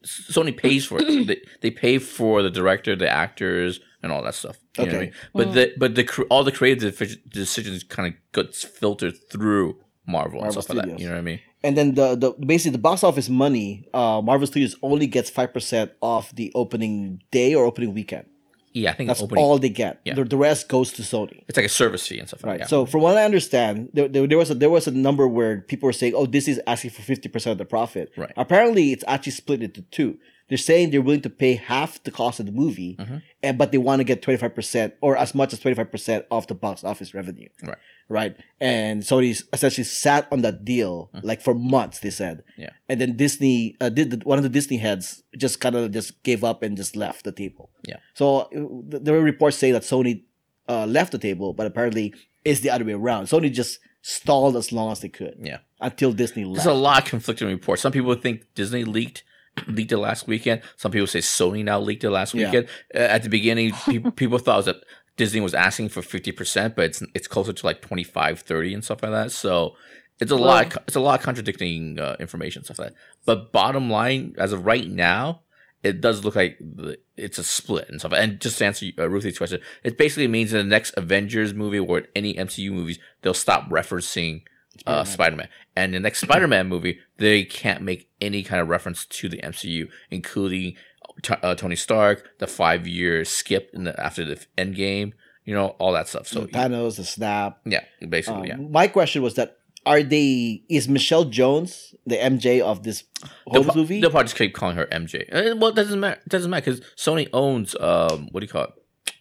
[0.05, 1.07] Sony pays for it.
[1.27, 4.57] they, they pay for the director, the actors, and all that stuff.
[4.77, 5.05] You know what I Okay.
[5.05, 5.13] mean?
[5.33, 10.45] But the but the all the creative decisions kind of gets filtered through Marvel, and
[10.47, 10.99] Marvel stuff like that.
[10.99, 11.39] You know what I mean?
[11.63, 15.53] And then the, the basically the box office money, uh, Marvel Studios only gets five
[15.53, 18.25] percent off the opening day or opening weekend.
[18.73, 20.01] Yeah, I think That's opening, all they get.
[20.05, 20.13] Yeah.
[20.13, 21.43] The, the rest goes to Sony.
[21.47, 22.51] it's like a service fee and stuff Right.
[22.51, 22.69] like that.
[22.69, 25.61] So from what I understand, there, there, there was a there was a number where
[25.61, 28.31] people were saying, "Oh, this is asking for fifty percent of the profit." Right.
[28.37, 30.19] Apparently, it's actually split into two.
[30.49, 33.17] They're saying they're willing to pay half the cost of the movie, Mm-hmm.
[33.43, 35.91] and but they want to get twenty five percent or as much as twenty five
[35.91, 37.49] percent off the box office revenue.
[37.63, 37.77] Right.
[38.09, 38.37] Right.
[38.61, 41.99] And Sony essentially sat on that deal like for months.
[41.99, 42.37] They said.
[42.37, 42.61] Mm-hmm.
[42.61, 42.69] Yeah.
[42.87, 46.23] And then Disney uh, did the, one of the Disney heads just kind of just
[46.23, 47.69] gave up and just left the table.
[47.83, 47.97] Yeah.
[48.13, 48.49] So uh,
[48.91, 50.23] th- there were reports saying that Sony
[50.69, 52.13] uh, left the table, but apparently
[52.45, 53.25] it's the other way around.
[53.25, 55.57] Sony just stalled as long as they could Yeah.
[55.81, 56.63] until Disney left.
[56.63, 57.81] There's a lot of conflicting reports.
[57.81, 59.23] Some people think Disney leaked
[59.67, 60.61] leaked it last weekend.
[60.75, 62.45] Some people say Sony now leaked it last Yeah.
[62.45, 62.67] weekend.
[62.93, 64.77] Uh, at the beginning, pe- people thought that
[65.15, 69.01] Disney was asking for 50%, but it's it's closer to like 25, 30 and stuff
[69.01, 69.31] like that.
[69.31, 69.75] So
[70.19, 72.95] it's a lot of, it's a lot of contradicting uh, information stuff like that.
[73.25, 75.41] But bottom line, as of right now,
[75.83, 78.13] it does look like the, it's a split and stuff.
[78.13, 81.79] And just to answer uh, Ruthy's question, it basically means in the next Avengers movie
[81.79, 84.41] or any MCU movies, they'll stop referencing
[84.85, 85.47] uh, Spider-Man.
[85.75, 89.89] And the next Spider-Man movie, they can't make any kind of reference to the MCU,
[90.11, 90.75] including
[91.23, 95.13] t- uh, Tony Stark, the five-year skip in the, after the end game,
[95.45, 96.27] you know, all that stuff.
[96.27, 97.59] So the Thanos, the snap.
[97.65, 98.57] yeah, Um, basically, yeah.
[98.57, 103.05] My question was that are they is Michelle Jones the MJ of this
[103.53, 104.01] They'll, movie?
[104.01, 105.23] they'll probably just keep calling her MJ.
[105.31, 106.19] Uh, Well, it doesn't matter.
[106.27, 108.73] Doesn't matter because Sony owns um, what do you call it?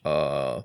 [0.05, 0.63] Uh,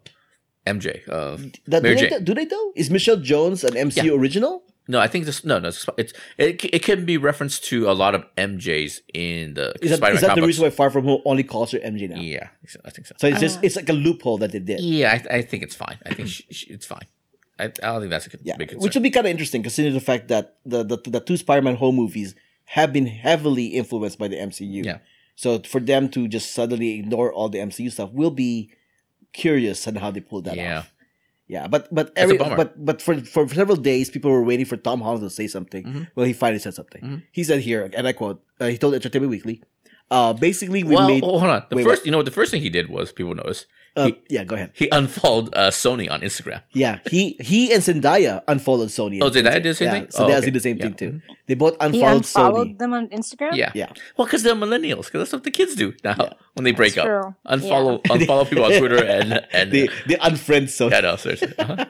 [0.65, 1.01] MJ.
[1.07, 2.23] Uh, That- do, they, Jane.
[2.23, 2.71] do they though?
[2.75, 4.11] Is Michelle Jones an MCU Yeah.
[4.13, 4.63] original?
[4.91, 5.45] No, I think this.
[5.45, 9.53] No, no, it's it's it, it can be referenced to a lot of MJs in
[9.53, 11.79] the Is that, Spider-Man is that the reason why Far From Home only calls her
[11.79, 12.19] MJ now?
[12.19, 12.49] Yeah,
[12.83, 13.15] I think so.
[13.17, 13.61] So it's just uh.
[13.63, 14.81] it's like a loophole that they did.
[14.81, 15.97] Yeah, I, I think it's fine.
[16.05, 17.07] I think she, she, it's fine.
[17.57, 18.83] I, I don't think that's a con- Yeah, big concern.
[18.83, 21.77] which would be kind of interesting considering the fact that the, the the two Spider-Man
[21.77, 24.83] home movies have been heavily influenced by the MCU.
[24.83, 24.97] Yeah.
[25.35, 28.71] So for them to just suddenly ignore all the MCU stuff will be
[29.33, 30.90] curious on how they pull that yeah, off.
[31.51, 35.01] Yeah, but but every but but for for several days, people were waiting for Tom
[35.03, 35.83] Holland to say something.
[35.83, 36.07] Mhm.
[36.15, 37.03] Well, he finally said something.
[37.03, 37.19] Mhm.
[37.35, 39.57] He said here, and I quote: uh, He told Entertainment Weekly,
[40.09, 41.23] uh, basically we well, made.
[41.27, 41.63] oh, hold on.
[41.69, 44.11] The wait, first, you know, what the first thing he did was people noticed uh,
[44.29, 44.71] yeah, go ahead.
[44.73, 46.61] he unfollowed uh, Sony on Instagram.
[46.71, 49.19] Yeah, he he and Zendaya unfollowed Sony.
[49.21, 50.05] Oh, Zendaya did the same yeah, thing?
[50.07, 50.45] Zendaya Oh, okay.
[50.45, 50.83] did the same Yeah.
[50.85, 51.21] thing too.
[51.47, 52.77] They both unfollowed, He unfollowed unfollowed Sony.
[52.79, 53.55] them on Instagram.
[53.55, 53.91] Yeah, Yeah.
[54.17, 55.05] Well, because they're millennials.
[55.05, 56.33] Because that's what the kids do now Yeah.
[56.53, 57.23] when they break That's up.
[57.23, 57.35] true.
[57.69, 60.91] Unfollow, unfollow people on Twitter and and They they unfriend Sony.
[60.91, 61.53] yeah, no, seriously.
[61.59, 61.85] Uh-huh.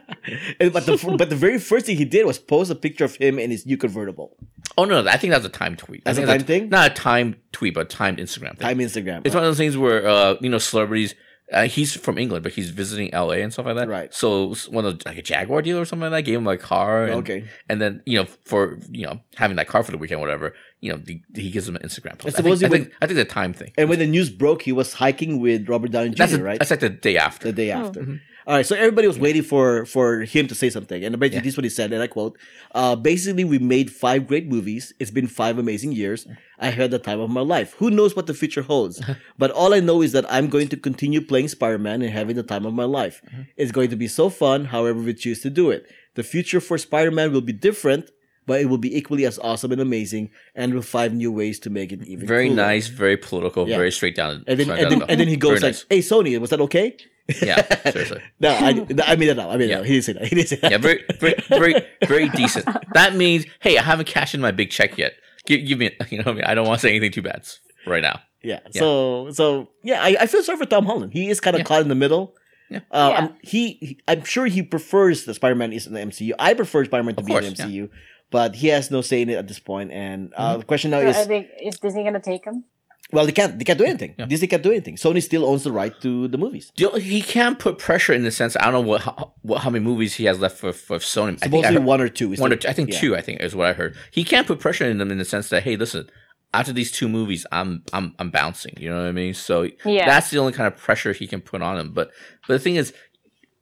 [0.59, 3.15] And- but the but the very first thing he did was post a picture of
[3.15, 4.35] him in his new convertible.
[4.77, 6.03] Oh no, I think that's a time tweet.
[6.05, 6.69] That's a think time thing?
[6.69, 8.67] Not a time tweet, but a timed Instagram thing.
[8.67, 9.21] Time Instagram.
[9.25, 11.13] It's one of those things where uh, you know celebrities.
[11.51, 13.87] Uh, he's from England, but he's visiting LA and stuff like that.
[13.89, 14.13] Right.
[14.13, 16.57] So s- one of like a Jaguar dealer or something like that gave him a
[16.57, 17.03] car.
[17.05, 17.43] And, Okay.
[17.69, 20.53] And then you know for you know having that car for the weekend, whatever.
[20.79, 22.25] You know the, he gives him an Instagram post.
[22.25, 23.71] And I think, supposedly I think, when- I think it's a time thing.
[23.77, 26.15] And when the news broke, he was hiking with Robert Downey Jr.
[26.17, 26.59] That's, a- right?
[26.59, 27.47] that's like the day after.
[27.47, 28.01] the day after.
[28.01, 28.15] Mm-hmm.
[28.47, 31.43] All right, so everybody was waiting for for him to say something, and basically Yeah.
[31.43, 32.37] this is what he said, and I quote:
[32.73, 34.93] uh, "Basically, we made five great movies.
[34.99, 36.25] It's been five amazing years.
[36.59, 37.75] I had the time of my life.
[37.79, 39.01] Who knows what the future holds?
[39.37, 42.43] but all I know is that I'm going to continue playing Spider-Man and having the
[42.53, 43.21] time of my life.
[43.27, 43.41] Mm-hmm.
[43.57, 45.85] It's going to be so fun, however we choose to do it.
[46.15, 48.09] The future for Spider-Man will be different."
[48.47, 51.69] But it will be equally as awesome and amazing, and we'll find new ways to
[51.69, 52.55] make it even very cooler.
[52.69, 53.77] nice, very political, Yeah.
[53.77, 54.43] very straight down.
[54.47, 56.59] And then, and then, the and then he goes Very like, "Hey, Sony, was that
[56.67, 56.97] okay?"
[57.33, 57.41] Nice.
[57.43, 59.49] "Yeah, seriously." No, I, I made that up.
[59.51, 59.79] I made it Yeah.
[59.79, 59.85] up.
[59.85, 60.23] He didn't say that.
[60.27, 60.71] He didn't say that.
[60.71, 62.65] Yeah, very, very, very, very decent.
[62.93, 65.13] That means, hey, I haven't cashed in my big check yet.
[65.45, 67.21] Give, give me, you know, what I mean, I don't want to say anything too
[67.23, 67.47] bad
[67.87, 68.19] right now.
[68.43, 68.59] Yeah.
[68.71, 71.13] So, so yeah, I, I feel sorry for Tom Holland.
[71.13, 71.65] He is kind of Yeah.
[71.65, 72.35] caught in the middle.
[72.69, 72.79] Yeah.
[72.91, 73.17] Uh, Yeah.
[73.25, 76.31] I'm, he, he, I'm sure he prefers that Spider-Man is in the MCU.
[76.39, 77.89] I prefer Spider-Man to Of be in the MCU,
[78.31, 79.91] but he has no say in it at this point.
[79.91, 80.59] And uh, Mm-hmm.
[80.59, 82.63] the question now So is, I think is Disney gonna take him?
[83.11, 84.15] Well, they can't, they can't do anything.
[84.17, 84.25] Yeah.
[84.25, 84.95] Disney can't do anything.
[84.95, 86.71] Sony still owns the right to the movies.
[86.77, 88.55] The- He can put pressure in the sense.
[88.57, 91.37] I don't know what how, what, how many movies he has left for, for Sony.
[91.41, 92.33] I think I heard- one or two.
[92.33, 92.99] is one the- or two, I think yeah.
[92.99, 93.15] two.
[93.15, 93.95] I think is what I heard.
[94.11, 96.09] He can't put pressure in them in the sense that hey, listen,
[96.53, 98.75] after these two movies, I'm I'm I'm bouncing.
[98.79, 99.33] You know what I mean?
[99.33, 100.05] So Yeah.
[100.05, 101.93] that's the only kind of pressure he can put on him.
[101.93, 102.11] But
[102.47, 102.93] but the thing is,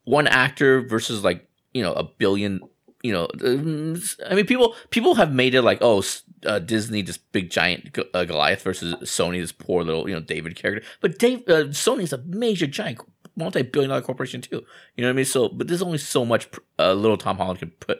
[0.05, 2.61] one actor versus like you know a billion
[3.01, 6.03] you know, um, I mean, people people have made it like, oh,
[6.45, 10.55] uh, Disney, this big giant uh, Goliath versus Sony, this poor little you know David
[10.55, 10.85] character.
[11.01, 12.99] But Dave, uh, Sony is a major giant
[13.35, 14.63] multi-billion dollar corporation too.
[14.95, 15.25] You know what I mean?
[15.25, 17.99] So, but there's only so much uh, little Tom Holland can put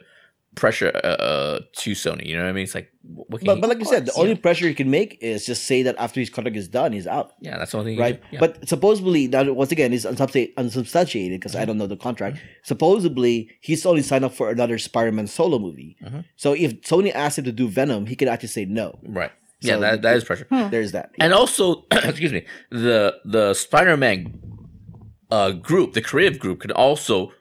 [0.56, 2.26] pressure uh, uh, to Sony.
[2.26, 2.64] You know what I mean?
[2.64, 4.22] It's like, what can But, he- but like you said, the Yeah.
[4.22, 7.06] only pressure he can make is just say that after his contract is done, he's
[7.06, 7.32] out.
[7.40, 8.00] yeah, that's the only thing.
[8.00, 8.20] right?
[8.32, 8.40] Yeah.
[8.40, 12.38] But supposedly, that once again, is unsubstantiated, unsubstantiated because I don't know the contract.
[12.64, 15.96] Supposedly, he's only signed up for another Spider-Man solo movie.
[16.02, 16.24] Mhm.
[16.36, 18.98] So if Sony asked him to do Venom, he could actually say no.
[19.06, 19.32] right.
[19.62, 20.46] Yeah, that, that is pressure.
[20.50, 21.10] There's that.
[21.20, 24.40] and also excuse me the the spider-man
[25.30, 27.34] uh group the creative group can also yeah,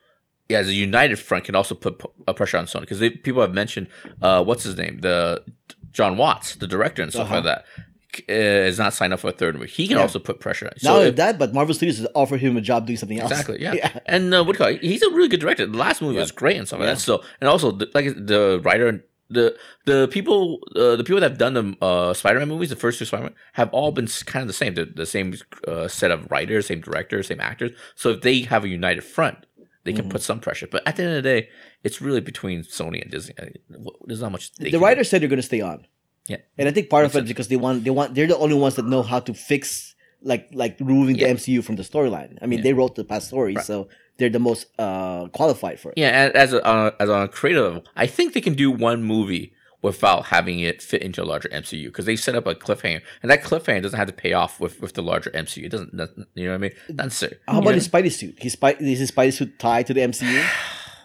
[0.49, 3.53] as a united front can also put pu- uh, pressure on sony because people have
[3.53, 3.87] mentioned
[4.21, 5.43] uh what's his name the
[5.91, 7.35] Jon Watts the director and stuff Uh-huh.
[7.35, 7.65] like that
[8.15, 10.03] c- uh, is not signed up for a third movie he can Yeah.
[10.03, 12.61] also put pressure on Not only if- that, but Marvel Studios has offered him a
[12.61, 13.31] job doing something else.
[13.31, 13.61] Exactly.
[13.61, 13.73] Yeah.
[13.81, 13.99] yeah.
[14.05, 14.81] And uh, what do you call it?
[14.83, 15.65] He's a really good director.
[15.65, 16.99] The last movie was great and stuff like that.
[16.99, 21.37] So, and also the, like the writer, the the people, uh, the people that have
[21.37, 24.53] done the uh, Spider-Man movies, the first two Spider-Man, have all been kind of the
[24.61, 24.73] same.
[24.73, 25.35] The, the same
[25.67, 27.71] uh, set of writers, same directors, same actors.
[27.95, 29.37] So if they have a united front,
[29.85, 30.09] they can Mhm.
[30.11, 30.67] put some pressure.
[30.67, 31.49] But at the end of the day,
[31.83, 33.33] it's really between Sony and Disney.
[34.05, 34.51] There's not much.
[34.55, 35.85] They the can writer said they're going to stay on.
[36.27, 36.37] Yeah.
[36.59, 38.37] and I think part of Makes it is because they want they want they're the
[38.37, 41.27] only ones that know how to fix like like removing Yeah.
[41.27, 42.37] the MCU from the storyline.
[42.41, 42.63] I mean, Yeah.
[42.65, 43.65] they wrote the past stories, Right.
[43.65, 45.97] so they're the most uh qualified for it.
[45.97, 48.69] Yeah, and as a, uh, as on a creative level, I think they can do
[48.69, 52.53] one movie without having it fit into a larger MCU because they set up a
[52.55, 55.63] cliffhanger, and that cliffhanger doesn't have to pay off with, with the larger MCU.
[55.65, 55.93] It doesn't,
[56.35, 56.71] you know what I mean?
[56.89, 57.37] Not necessarily.
[57.47, 58.35] How about You his Spidey suit?
[58.41, 60.45] His Spidey is his Spidey suit tied to the MCU?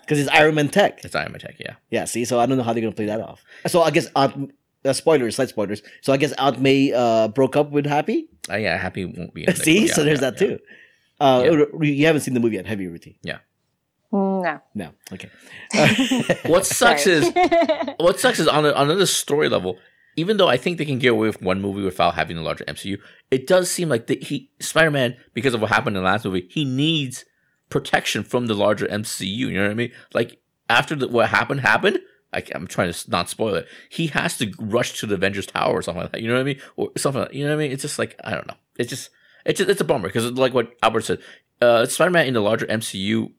[0.00, 1.04] Because it's Iron Man tech.
[1.04, 1.74] It's Iron Man Tech, yeah.
[1.90, 3.44] Yeah, see, so I don't know how they're gonna play that off.
[3.66, 4.52] So I guess Aunt
[4.84, 5.82] uh, spoilers, slight spoilers.
[6.02, 8.28] So I guess Aunt May uh broke up with Happy.
[8.50, 9.42] Uh, yeah, Happy won't be.
[9.44, 10.48] In the- see, yeah, so there's yeah, that yeah.
[10.48, 10.58] too.
[11.20, 11.82] Uh, Yeah.
[11.82, 13.16] You haven't seen the movie yet, have you, Ruthy?
[14.14, 14.60] No.
[14.74, 14.90] No.
[15.12, 15.28] Okay.
[16.46, 17.32] What sucks is
[17.98, 19.78] what sucks is on, a, on another story level.
[20.16, 22.64] Even though I think they can get away with one movie without having a larger
[22.66, 22.98] MCU,
[23.32, 26.24] it does seem like the, he Spider Man because of what happened in the last
[26.24, 27.24] movie, he needs
[27.68, 29.26] protection from the larger MCU.
[29.26, 29.90] You know what I mean?
[30.12, 30.38] Like
[30.70, 31.98] after the, what happened happened.
[32.32, 33.68] I, I'm trying to not spoil it.
[33.88, 36.20] He has to rush to the Avengers Tower or something like that.
[36.20, 36.60] You know what I mean?
[36.76, 37.22] Or something.
[37.22, 37.72] Like, you know what I mean?
[37.72, 38.56] It's just like I don't know.
[38.76, 39.10] It's just
[39.44, 41.20] it's just, it's a bummer because like what Albert said,
[41.60, 43.32] uh, Spider Man in the larger MCU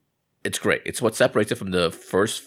[0.46, 0.82] it's great.
[0.86, 2.44] It's what separates it from the first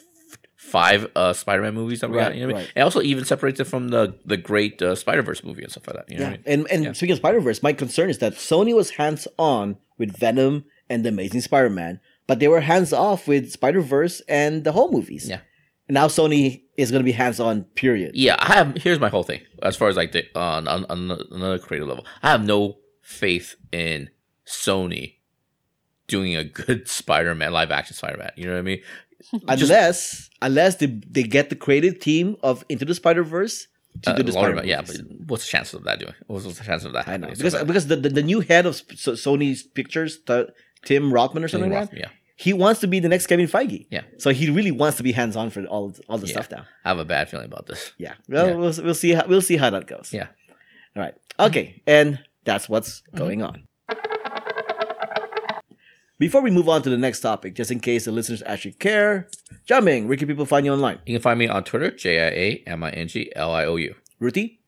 [0.57, 2.35] five uh, Spider-Man movies that we Right, got.
[2.35, 2.65] You know what I mean?
[2.67, 2.73] right.
[2.77, 5.97] And also even separates it from the the great uh, Spider-Verse movie and stuff like
[5.97, 6.11] that.
[6.11, 6.61] You know Yeah, what I mean?
[6.61, 6.93] and and Yeah.
[6.93, 11.05] speaking of Spider Verse, my concern is that Sony was hands on with Venom and
[11.05, 14.91] the Amazing Spider Man, but they were hands off with Spider Verse and the whole
[14.91, 15.29] movies.
[15.29, 15.41] Yeah.
[15.89, 17.65] And now Sony is going to be hands on.
[17.75, 18.13] Period.
[18.15, 18.77] Yeah, I have.
[18.77, 22.05] Here's my whole thing as far as like the on, on, on another creative level.
[22.23, 24.11] I have no faith in
[24.47, 25.18] Sony
[26.09, 28.33] doing a good Spider-Man live action Spider-Man.
[28.37, 28.83] You know what I mean?
[29.33, 33.67] Just- Unless unless they they get the creative team of Into the Spider Verse
[34.03, 34.97] to uh, do the Spider- Spider yeah, but
[35.27, 36.15] what's the chances of that doing?
[36.29, 37.37] What's the chances of that I know happening?
[37.39, 40.19] because So because the, the, the new head of Sony's pictures,
[40.85, 43.87] Tim Rothman or something like that, yeah, he wants to be the next Kevin Feige.
[43.91, 44.03] Yeah.
[44.19, 46.33] So he really wants to be hands on for all all the Yeah.
[46.35, 46.65] stuff now.
[46.85, 47.93] I have a bad feeling about this.
[47.99, 48.15] Yeah.
[48.29, 48.55] Well, Yeah.
[48.55, 50.11] we'll we'll see how we'll see how that goes.
[50.13, 50.29] Yeah.
[50.97, 51.15] All right.
[51.41, 51.83] Okay.
[51.87, 53.19] And that's what's Mm-hmm.
[53.19, 53.67] going on.
[56.19, 59.29] Before we move on to the next topic, just in case the listeners actually care,
[59.69, 60.99] Jiaming, where can people find you online?
[61.07, 63.65] You can find me on Twitter, J I A M I N G L I
[63.65, 63.95] O U.
[64.21, 64.59] Ruthy?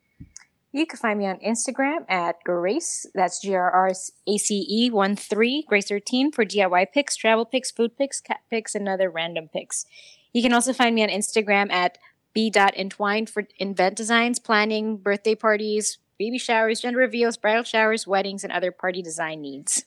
[0.70, 3.04] You can find me on Instagram at Grace.
[3.16, 7.44] That's G R R A C E 1 3, Grace 13 for DIY pics, travel
[7.44, 9.86] pics, food pics, cat pics, and other random pics.
[10.32, 11.98] You can also find me on Instagram at
[12.32, 18.52] b.entwined for event designs, planning, birthday parties, baby showers, gender reveals, bridal showers, weddings, and
[18.52, 19.84] other party design needs.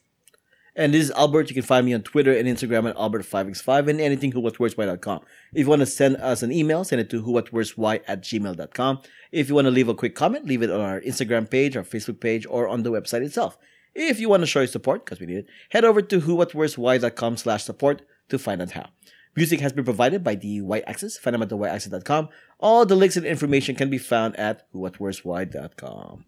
[0.75, 1.49] And this is Albert.
[1.49, 5.19] You can find me on Twitter and Instagram at Albert5x5 and anything whowhatwordswhy.com.
[5.53, 9.01] If you want to send us an email, send it to whowhatwordswhy at gmail.com.
[9.31, 11.83] If you want to leave a quick comment, leave it on our Instagram page, our
[11.83, 13.57] Facebook page, or on the website itself.
[13.93, 17.37] If you want to show your support, because we need it, head over to whowhatwordswhy.com
[17.37, 18.89] slash support to find out how.
[19.35, 21.17] Music has been provided by the White Axis.
[21.17, 22.29] Find them at thewhiteaxis.com.
[22.59, 26.25] All the links and information can be found at whowhatwordswhy.com.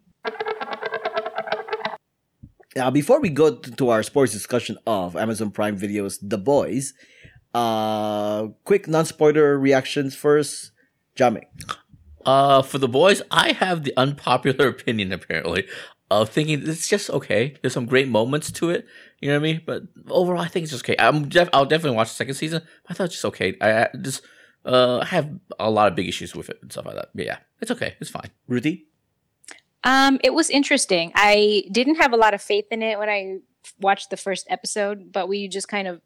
[2.75, 6.93] Now, before we go to, our sports discussion of Amazon Prime Video's The Boys,
[7.53, 10.71] uh, quick non-spoiler reactions first.
[11.15, 11.43] Jame.
[12.25, 15.65] Uh, for the boys, I have the unpopular opinion apparently
[16.11, 17.55] of thinking it's just okay.
[17.61, 18.85] There's some great moments to it,
[19.21, 19.61] you know what I mean.
[19.65, 20.97] But overall, I think it's just okay.
[20.99, 22.61] I'm def- I'll definitely watch the second season.
[22.89, 23.55] I thought it's just okay.
[23.61, 24.21] I, I just
[24.65, 27.09] uh have a lot of big issues with it and stuff like that.
[27.15, 27.95] But yeah, it's okay.
[28.01, 28.31] It's fine.
[28.49, 28.85] Ruthy?
[29.85, 31.11] Um, it was interesting.
[31.15, 33.37] I didn't have a lot of faith in it when I
[33.79, 36.01] watched the first episode, but we just kind of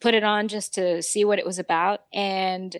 [0.00, 2.02] put it on just to see what it was about.
[2.12, 2.76] And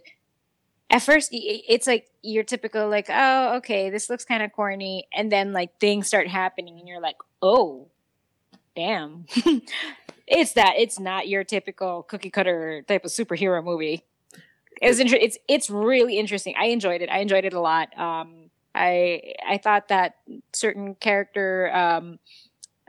[0.88, 5.08] at first, it's like your typical, like, oh, okay, this looks kind of corny.
[5.12, 7.88] And then, like, things start happening, and you're like, oh,
[8.76, 9.26] damn.
[10.26, 10.74] it's that.
[10.78, 14.04] It's not your typical cookie cutter type of superhero movie.
[14.80, 16.54] It was inter- it's it's really interesting.
[16.58, 17.08] I enjoyed it.
[17.08, 17.96] I enjoyed it a lot.
[17.98, 18.43] Um,
[18.74, 20.16] I I thought that
[20.52, 22.18] certain character um,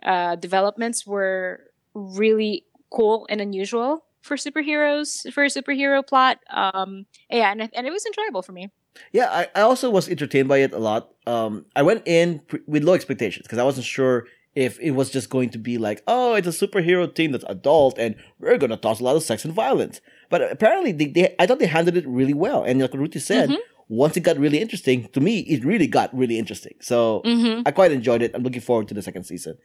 [0.04, 1.62] uh, developments were
[1.94, 6.40] really cool and unusual for superheroes for a superhero plot.
[6.50, 8.72] Um, yeah, and and it was enjoyable for me.
[9.12, 11.12] Yeah, I, I also was entertained by it a lot.
[11.28, 14.26] Um, I went in pre- with low expectations because I wasn't sure
[14.56, 18.00] if it was just going to be like, oh, it's a superhero team that's adult
[18.00, 20.00] and we're gonna toss a lot of sex and violence.
[20.30, 22.64] But apparently, they, they I thought they handled it really well.
[22.64, 23.58] And like Ruthy said, Mhm.
[23.90, 26.74] once it got really interesting, to me, it really got really interesting.
[26.82, 27.62] So Mm-hmm.
[27.66, 28.32] I quite enjoyed it.
[28.34, 29.58] I'm looking forward to the second season.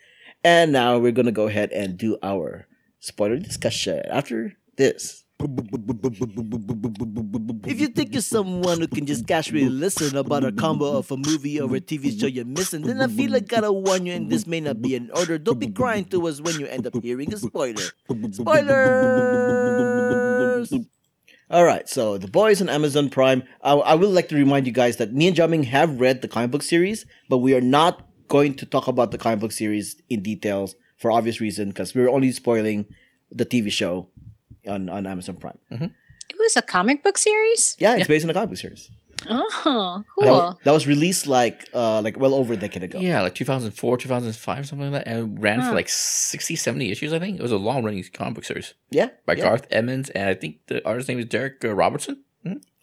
[0.45, 2.67] And now we're gonna go ahead and do our
[3.01, 5.25] spoiler discussion after this.
[7.67, 11.17] If you think you're someone who can just casually listen about a combo of a
[11.17, 14.29] movie or a TV show you're missing, then I feel like gotta warn you, and
[14.29, 15.39] this may not be in order.
[15.39, 17.81] Don't be crying to us when you end up hearing a spoiler.
[18.33, 20.27] spoiler.
[21.51, 23.43] All right, so The Boys on Amazon Prime.
[23.63, 26.29] I, I would like to remind you guys that me and Jiaming have read the
[26.29, 30.01] comic book series, but we are not going to talk about the comic book series
[30.09, 32.87] in details for obvious reason because we're only spoiling
[33.33, 34.09] the TV show
[34.69, 35.59] on, on Amazon Prime.
[35.73, 35.85] Mm-hmm.
[35.85, 37.77] It was a comic book series.
[37.81, 38.89] Yeah, it's based on a comic book series.
[39.29, 40.61] Oh, That was, cool.
[40.65, 42.99] that was released like uh like well over a decade ago.
[42.99, 45.11] Yeah, like 2004, 2005, something like that.
[45.11, 47.39] And it ran for like 60, 70 issues, I think.
[47.39, 49.09] It was a long running comic book series yeah.
[49.27, 49.45] by yeah.
[49.45, 50.09] Garth Ennis.
[50.11, 52.23] And I think the artist's name is Darick uh, Robertson.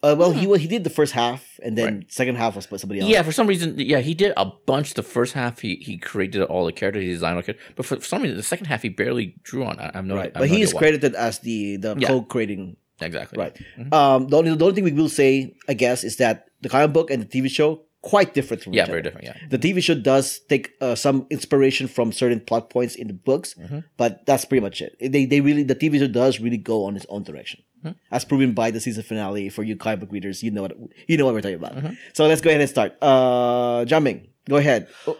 [0.00, 3.00] Uh, well, he he did the first half, and then second half was by somebody
[3.00, 3.10] else.
[3.10, 4.94] Yeah, for some reason, yeah, he did a bunch.
[4.94, 7.72] The first half, he, he created all the characters, he designed all the characters.
[7.74, 9.80] But for, for some reason, the second half, he barely drew on.
[9.80, 10.20] I, I have no right.
[10.22, 12.06] I have But no he is credited as the the Yeah.
[12.06, 13.38] co-creating Exactly.
[13.38, 13.56] Right.
[13.92, 16.92] Um, the only the only thing we will say, I guess, is that the comic
[16.92, 19.26] book and the TV show quite different from Yeah, each very different.
[19.26, 19.34] Yeah.
[19.50, 23.54] The TV show does take uh, some inspiration from certain plot points in the books,
[23.58, 23.84] Mhm.
[23.96, 24.96] but that's pretty much it.
[25.00, 27.94] They they really the TV show does really go on its own direction, Mhm.
[28.10, 29.48] as proven by the season finale.
[29.48, 30.74] For you comic book readers, you know what
[31.08, 31.74] you know what we're talking about.
[31.76, 31.96] Mhm.
[32.14, 32.96] So let's go ahead and start.
[33.02, 34.86] Uh, Jiaming, go ahead.
[35.06, 35.16] Oh,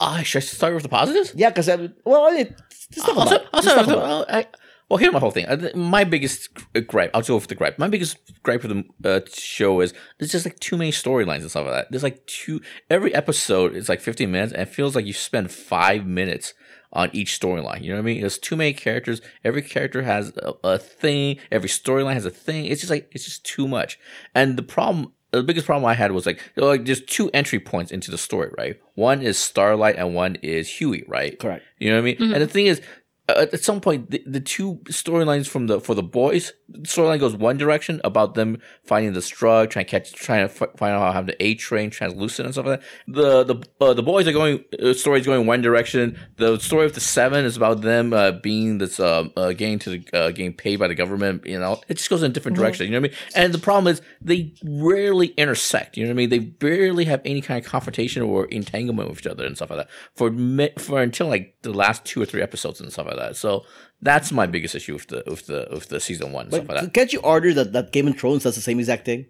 [0.00, 1.32] Ah, should I start with the positives?
[1.34, 1.66] yeah, because
[2.04, 3.26] well, it, let's talk I'll about.
[3.28, 3.48] start- it.
[3.52, 4.46] I'll Let's talk about I-
[4.92, 5.46] well, here's my whole thing.
[5.74, 7.78] My biggest uh, gripe, I'll go with the gripe.
[7.78, 11.48] My biggest gripe with the uh, show is there's just like too many storylines and
[11.48, 11.86] stuff like that.
[11.90, 15.50] There's like two, every episode is like 15 minutes and it feels like you spend
[15.50, 16.52] five minutes
[16.92, 17.82] on each storyline.
[17.82, 18.20] You know what I mean?
[18.20, 19.22] There's too many characters.
[19.42, 21.38] Every character has a, a thing.
[21.50, 22.66] Every storyline has a thing.
[22.66, 23.98] It's just like, it's just too much.
[24.34, 27.30] And the problem, the biggest problem I had was like, you know, like there's two
[27.32, 28.78] entry points into the story, right?
[28.94, 31.38] One is Starlight and one is Hughie, right?
[31.38, 31.64] Correct.
[31.78, 32.16] You know what I mean?
[32.18, 32.32] Mhm.
[32.34, 32.82] And the thing is, uh,
[33.28, 37.56] at some point, the, the two storylines from the for the boys storyline goes one
[37.56, 41.08] direction about them finding this drug, trying to catch, trying to f- find out how
[41.08, 42.86] to have the A train translucent and stuff like that.
[43.06, 46.18] The the uh, the boys are going uh, is going one direction.
[46.36, 49.90] The story of the seven is about them uh, being this uh, uh, getting to
[49.90, 51.46] the, uh, getting paid by the government.
[51.46, 52.86] You know, it just goes in a different direction.
[52.86, 53.44] You know what I mean?
[53.44, 55.96] And the problem is they rarely intersect.
[55.96, 56.30] You know what I mean?
[56.30, 59.86] They barely have any kind of confrontation or entanglement with each other and stuff like
[59.86, 60.30] that for
[60.82, 63.36] for until like the last two or three episodes and stuff like that.
[63.36, 63.64] So
[64.02, 66.80] that's my biggest issue with the with the with the season one But stuff like
[66.82, 66.92] that.
[66.94, 69.26] can't you argue that, that Game of Thrones does the same exact thing?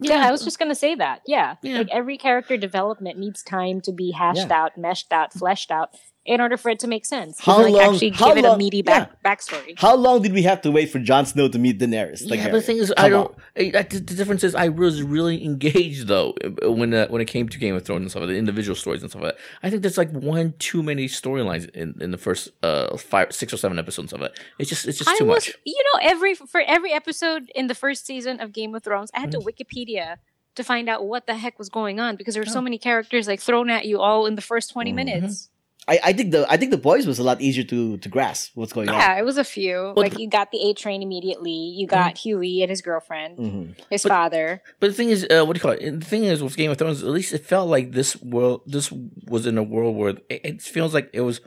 [0.00, 1.22] Yeah, I was just gonna say that.
[1.26, 1.56] Yeah.
[1.62, 1.78] Yeah.
[1.78, 4.60] Like every character development needs time to be hashed Yeah.
[4.64, 5.96] out, meshed out, fleshed out
[6.28, 7.40] in order for it to make sense.
[7.40, 9.72] How like long- actually how give it a long- meaty back backstory.
[9.78, 12.20] How long did we have to wait for Jon Snow to meet Daenerys?
[12.24, 13.34] yeah, but the thing is, Come I don't.
[13.56, 17.28] I, I- the difference is, I was really engaged though uh, when uh, when it
[17.34, 19.40] came to Game of Thrones and stuff, like the individual stories and stuff like that.
[19.62, 23.52] I think there's like one too many storylines in, in the first uh five, six
[23.52, 24.38] or seven episodes of it.
[24.58, 25.54] It's just it's just I too was, much.
[25.64, 29.20] you know, every for every episode in the first season of Game of Thrones, I
[29.20, 29.40] had Mm-hmm.
[29.46, 30.16] to Wikipedia
[30.54, 32.52] to find out what the heck was going on because there were Oh.
[32.58, 34.94] so many characters like thrown at you all in the first 20 Mhm.
[34.96, 35.50] minutes.
[35.88, 38.52] I, I think the I think the boys was a lot easier to to grasp
[38.54, 38.94] what's going on.
[38.96, 39.76] Yeah, it was a few.
[39.76, 41.50] Well, like you got the A train immediately.
[41.50, 43.44] You got Hughie and his girlfriend, on.
[43.50, 44.62] hmm his But- father.
[44.80, 46.00] But the thing is, uh, what do you call it?
[46.00, 48.92] The thing is, with Game of Thrones, at least it felt like this world, this
[49.26, 51.40] was in a world where it, it feels like it was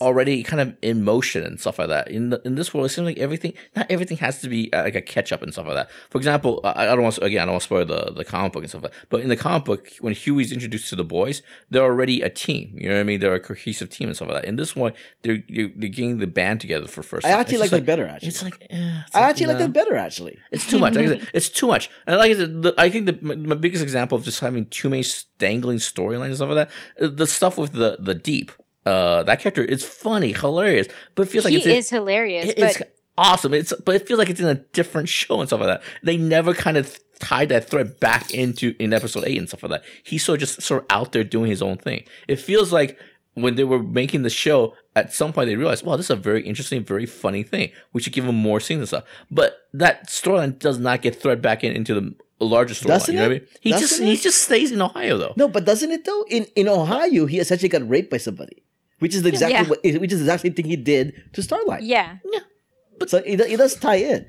[0.00, 2.08] already kind of in motion and stuff like that.
[2.08, 4.82] In the, in this world, it seems like everything, not everything has to be uh,
[4.82, 5.90] like a catch up and stuff like that.
[6.10, 8.24] For example, I, I don't want to, again, I don't want to spoil the, the
[8.24, 9.08] comic book and stuff like that.
[9.08, 12.74] But in the comic book, when Hughie's introduced to the boys, they're already a team.
[12.76, 13.20] You know what I mean?
[13.20, 14.48] They're a cohesive team and stuff like that.
[14.48, 14.92] In this one,
[15.22, 17.26] they're you're, they're getting the band together for first.
[17.26, 17.40] I time.
[17.40, 18.06] actually like that better.
[18.06, 19.66] Actually, It's like, eh, it's I actually like nah.
[19.66, 19.96] that better.
[19.96, 20.94] Actually, It's too much.
[20.94, 21.90] Like said, it's too much.
[22.06, 24.66] And like I said, the, I think the, my, my biggest example of just having
[24.66, 25.04] too many
[25.38, 28.52] dangling storylines and stuff like that, uh, the stuff with the the deep,
[28.86, 32.58] uh, that character, is funny, hilarious, but it feels like he it's is hilarious, it-
[32.58, 33.54] it's but awesome.
[33.54, 35.82] It's but it feels like it's in a different show and stuff like that.
[36.02, 39.70] They never kind of tied that thread back into in episode eight and stuff like
[39.70, 39.84] that.
[40.02, 42.04] He's sort of just sort of out there doing his own thing.
[42.28, 42.98] It feels like
[43.34, 46.16] when they were making the show, at some point they realized, well, this is a
[46.16, 47.70] very interesting, very funny thing.
[47.92, 49.04] We should give him more scenes and stuff.
[49.30, 52.14] But that storyline does not get thread back in into the
[52.44, 52.86] larger storyline.
[52.88, 53.42] Doesn't You know what I it?
[53.42, 53.48] mean?
[53.60, 54.04] He Doesn't just it?
[54.06, 55.34] he just stays in Ohio though.
[55.36, 56.24] No, but doesn't it though?
[56.28, 58.62] In in Ohio, he essentially got raped by somebody,
[59.04, 59.70] which is exactly Yeah.
[59.94, 61.82] what which is exactly the thing he did to Starlight.
[61.94, 62.08] Yeah.
[62.34, 62.40] Yeah.
[62.98, 64.20] But So it, it does tie in.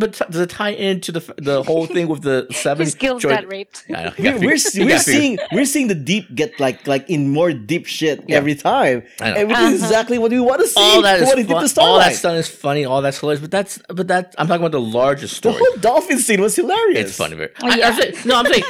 [0.00, 2.84] But does it tie into the the whole thing with the seven?
[2.86, 3.84] His skills Joy- got raped.
[3.88, 7.22] Yeah, I We're we're, figure- we're seeing we're seeing the deep get like like in
[7.38, 8.38] more deep shit Yeah.
[8.40, 9.36] every time, I know.
[9.38, 10.80] and which is exactly what we want to see.
[10.80, 12.82] all that is for what he did fun- all that stuff is funny.
[12.90, 13.42] All that's hilarious.
[13.46, 15.56] But that's but that I'm talking about the largest story.
[15.56, 17.08] The whole dolphin scene was hilarious.
[17.08, 17.36] It's funny.
[17.36, 17.88] Very, Oh, I, yeah.
[17.88, 18.64] I'm saying, no, I'm saying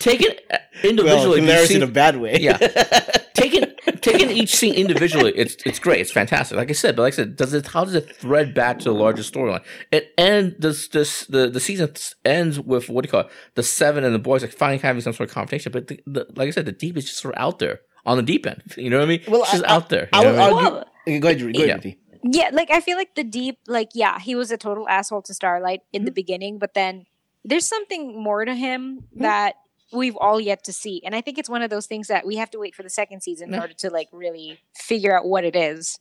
[0.00, 1.40] take it uh, Well, individually.
[1.42, 2.34] hilarious see- in a bad way.
[2.40, 2.56] yeah,
[3.34, 3.64] taking
[4.02, 6.00] taking each scene individually, it's it's great.
[6.00, 6.56] It's fantastic.
[6.56, 7.66] Like I said, but like I said, does it?
[7.66, 9.62] How does it thread back to the larger storyline?
[9.92, 11.92] It and this this the the season
[12.24, 13.28] ends with what do you call it?
[13.54, 15.72] The seven and the boys like finally having some sort of confrontation.
[15.72, 18.16] But the, the, like I said, the deep is just sort of out there on
[18.16, 18.62] the deep end.
[18.76, 19.20] You know what I mean?
[19.28, 20.08] Well, it's just I- out there.
[20.12, 20.64] I you would know what I mean?
[20.66, 20.90] argue.
[21.06, 21.64] Okay, go ahead, go Yeah.
[21.66, 21.98] ahead, Ruthy.
[22.22, 25.32] Yeah, like I feel like the deep, like yeah, he was a total asshole to
[25.34, 26.04] Starlight in Mm-hmm.
[26.06, 27.06] the beginning, but then
[27.44, 29.22] there's something more to him Mm-hmm.
[29.22, 29.54] that
[29.92, 32.36] we've all yet to see, and I think it's one of those things that we
[32.36, 33.60] have to wait for the second season in Yeah.
[33.62, 35.98] order to like really figure out what it is.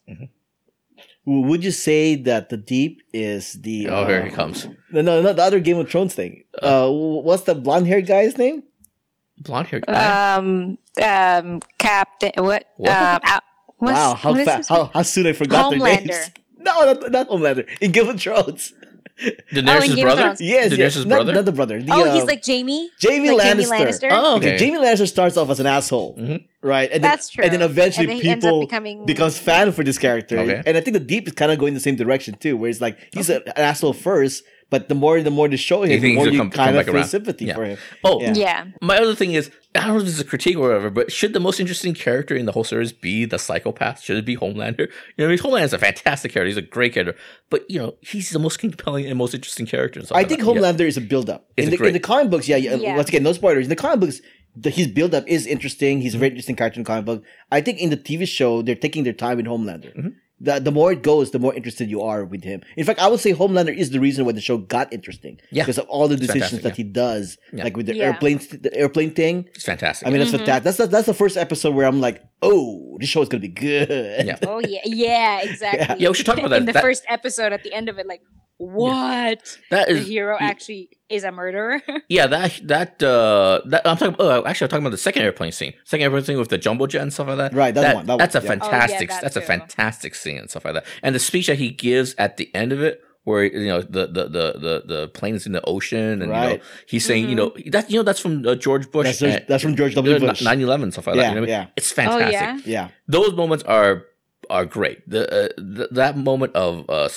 [1.25, 3.87] Would you say that the deep is the?
[3.89, 4.67] Oh, here uh, he comes.
[4.91, 6.43] No, no, not the other Game of Thrones thing.
[6.61, 8.63] Uh, what's the blonde haired guy's name?
[9.37, 10.35] Blonde haired guy.
[10.35, 12.65] Um, um, Captain, what?
[12.77, 12.91] What?
[12.91, 13.39] Um, uh,
[13.79, 14.69] wow, how fast?
[14.69, 16.31] How, how soon I forgot their names.
[16.61, 17.65] No, not, not Homelander.
[17.79, 18.73] In Game of Thrones.
[19.53, 20.35] Daenerys' Oh, Game of brother.
[20.39, 20.95] Yes, Daenerys' yes.
[20.97, 21.33] Not, brother.
[21.33, 21.81] not the brother.
[21.81, 22.89] The, oh, uh, he's like Jaime.
[23.01, 23.67] Jaime like Lannister.
[23.69, 24.09] Jaime Lannister.
[24.11, 24.65] Oh, Okay, okay.
[24.71, 26.43] Jaime Lannister starts off as an asshole, Mhm.
[26.61, 26.89] right?
[26.91, 27.43] And That's then, true.
[27.45, 30.39] And then eventually And then he ends up people becoming- becomes fan for this character.
[30.39, 30.61] Okay.
[30.65, 32.81] And I think the deep is kind of going the same direction too, where it's
[32.81, 36.15] like he's a- an asshole first, but the more the more they show him, the
[36.15, 37.07] more you come- kind come of back feel around.
[37.07, 37.55] sympathy Yeah.
[37.55, 37.77] for him.
[38.03, 38.33] Oh, Yeah.
[38.35, 38.65] Yeah.
[38.81, 41.11] My other thing is, I don't know if this is a critique or whatever, but
[41.11, 44.01] should the most interesting character in the whole series be the psychopath?
[44.01, 44.87] Should it be Homelander?
[45.15, 46.47] You know, I mean, Homelander's a fantastic character.
[46.47, 47.15] He's a great character,
[47.49, 49.99] but you know, he's the most compelling and most interesting character.
[49.99, 50.47] and stuff I like think that.
[50.55, 50.61] Yeah.
[50.61, 51.47] Homelander is a build up.
[51.57, 52.95] In the, great- in the comic books, yeah, yeah, Yeah.
[52.95, 53.65] Once again, no spoilers.
[53.65, 54.21] In the comic books,
[54.55, 56.01] the, his build up is interesting.
[56.01, 56.19] He's a Mm-hmm.
[56.21, 57.23] very interesting character in the comic book.
[57.51, 59.95] I think in the TV show, they're taking their time with Homelander.
[59.95, 60.09] Mm-hmm.
[60.41, 62.61] The, the more it goes, the more interested you are with him.
[62.77, 65.39] In fact, I would say Homelander is the reason why the show got interesting.
[65.51, 65.63] Yeah.
[65.63, 67.65] Because of all the decisions fantastic, that he does, Yeah.
[67.65, 68.05] like with the Yeah.
[68.05, 69.49] airplane, the airplane thing.
[69.53, 70.07] It's fantastic.
[70.07, 70.37] I mean, that's Mhm.
[70.37, 70.63] fantastic.
[70.63, 73.47] That's the, that's the first episode where I'm like, oh, this show is gonna be
[73.49, 73.89] good.
[74.25, 74.37] Yeah.
[74.47, 75.95] Oh yeah, yeah, exactly.
[75.99, 76.59] Yeah, we should talk about that.
[76.61, 78.21] In the That- first episode, at the end of it, like,
[78.57, 79.57] what?
[79.71, 81.81] that is The is hero actually is a murderer.
[82.07, 84.15] Yeah, that that uh that I'm talking.
[84.19, 85.73] Oh, actually, I'm talking about the second airplane scene.
[85.83, 87.53] Second airplane scene with the jumbo jet and stuff like that.
[87.53, 88.51] Right, that's That- one, that that's one, a yeah.
[88.61, 89.09] Oh, yeah, fantastic.
[89.09, 90.85] that that's a fantastic scene and stuff like that.
[91.03, 94.07] And the speech that he gives at the end of it, where you know the
[94.07, 97.35] the the the, the plane is in the ocean, and you know he's saying, you
[97.35, 97.69] know Mm-hmm.
[97.71, 99.05] that you know that's from uh, George Bush.
[99.05, 100.19] That's, and- that's from George W.
[100.19, 100.41] Bush.
[100.41, 101.29] 9/11 stuff like Yeah, that.
[101.29, 101.67] You know what I mean?
[101.67, 101.67] yeah.
[101.75, 102.65] It's oh fantastic.
[102.65, 102.85] yeah.
[102.85, 102.87] yeah.
[103.07, 104.05] Those moments are
[104.49, 105.07] are great.
[105.07, 105.47] The, uh,
[105.77, 107.07] th- that moment of uh,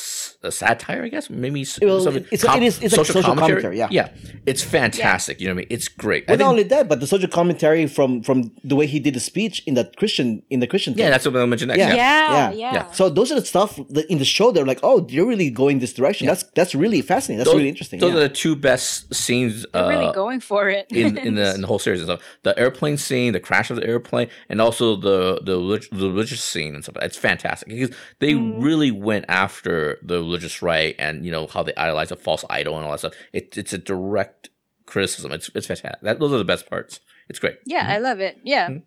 [0.42, 3.22] s- uh, satire, I guess, maybe s- Well, something- it's- it is- it's like social
[3.34, 3.88] commentary, yeah.
[3.90, 4.08] yeah,
[4.46, 5.40] it's fantastic.
[5.40, 5.66] You know what I mean?
[5.70, 6.24] It's great.
[6.28, 9.14] I Well, not only that, but the social commentary from from the way he did
[9.14, 10.92] the speech in that Christian in the Christian.
[10.94, 11.10] yeah, thing.
[11.12, 11.78] that's what I'll mention next.
[11.78, 11.94] Yeah.
[11.94, 11.96] Yeah,
[12.32, 12.52] Yeah.
[12.52, 12.74] yeah.
[12.74, 12.90] Yeah.
[12.92, 14.50] So those are the stuff that in the show.
[14.52, 16.26] They're like, oh, you're really going this direction.
[16.26, 17.38] That's that's really fascinating.
[17.38, 17.98] That's those, really interesting.
[18.00, 18.18] Those yeah.
[18.18, 20.86] are the two best scenes uh, really going for it.
[20.90, 22.20] in in the in the whole series and stuff.
[22.42, 26.42] The airplane scene, the crash of the airplane, and also the the, relig- the religious
[26.42, 26.96] scene and stuff.
[27.02, 28.62] It's fantastic because they Mm-hmm.
[28.62, 32.76] really went after the religious right and you know how they idolize a false idol
[32.76, 33.14] and all that stuff.
[33.32, 34.48] It, it's a direct
[34.86, 35.30] criticism.
[35.32, 36.00] It's it's fantastic.
[36.02, 37.00] That, those are the best parts.
[37.28, 37.56] It's great.
[37.74, 38.34] yeah, I love it.
[38.44, 38.68] Yeah.
[38.68, 38.82] Mm-hmm.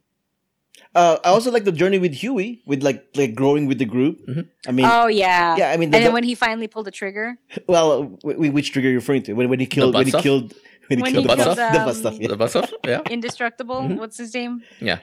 [0.94, 4.16] uh, I also like the journey with Hughie, with like like growing with the group.
[4.28, 4.44] Mhm.
[4.68, 5.56] I mean, oh yeah.
[5.58, 7.38] yeah, I mean, the, and then the- when he finally pulled the trigger,
[7.68, 9.34] well, w- w- which trigger are you referring to?
[9.34, 10.54] When when he killed butt when he killed
[10.88, 12.16] when he When killed he the butt killed, stuff, the butt um, stuff.
[12.20, 12.28] Yeah.
[12.34, 12.72] The best stuff.
[12.86, 13.02] Yeah.
[13.18, 13.80] indestructible.
[13.82, 13.98] Mhm.
[14.02, 14.62] What's his name?
[14.90, 15.00] Yeah.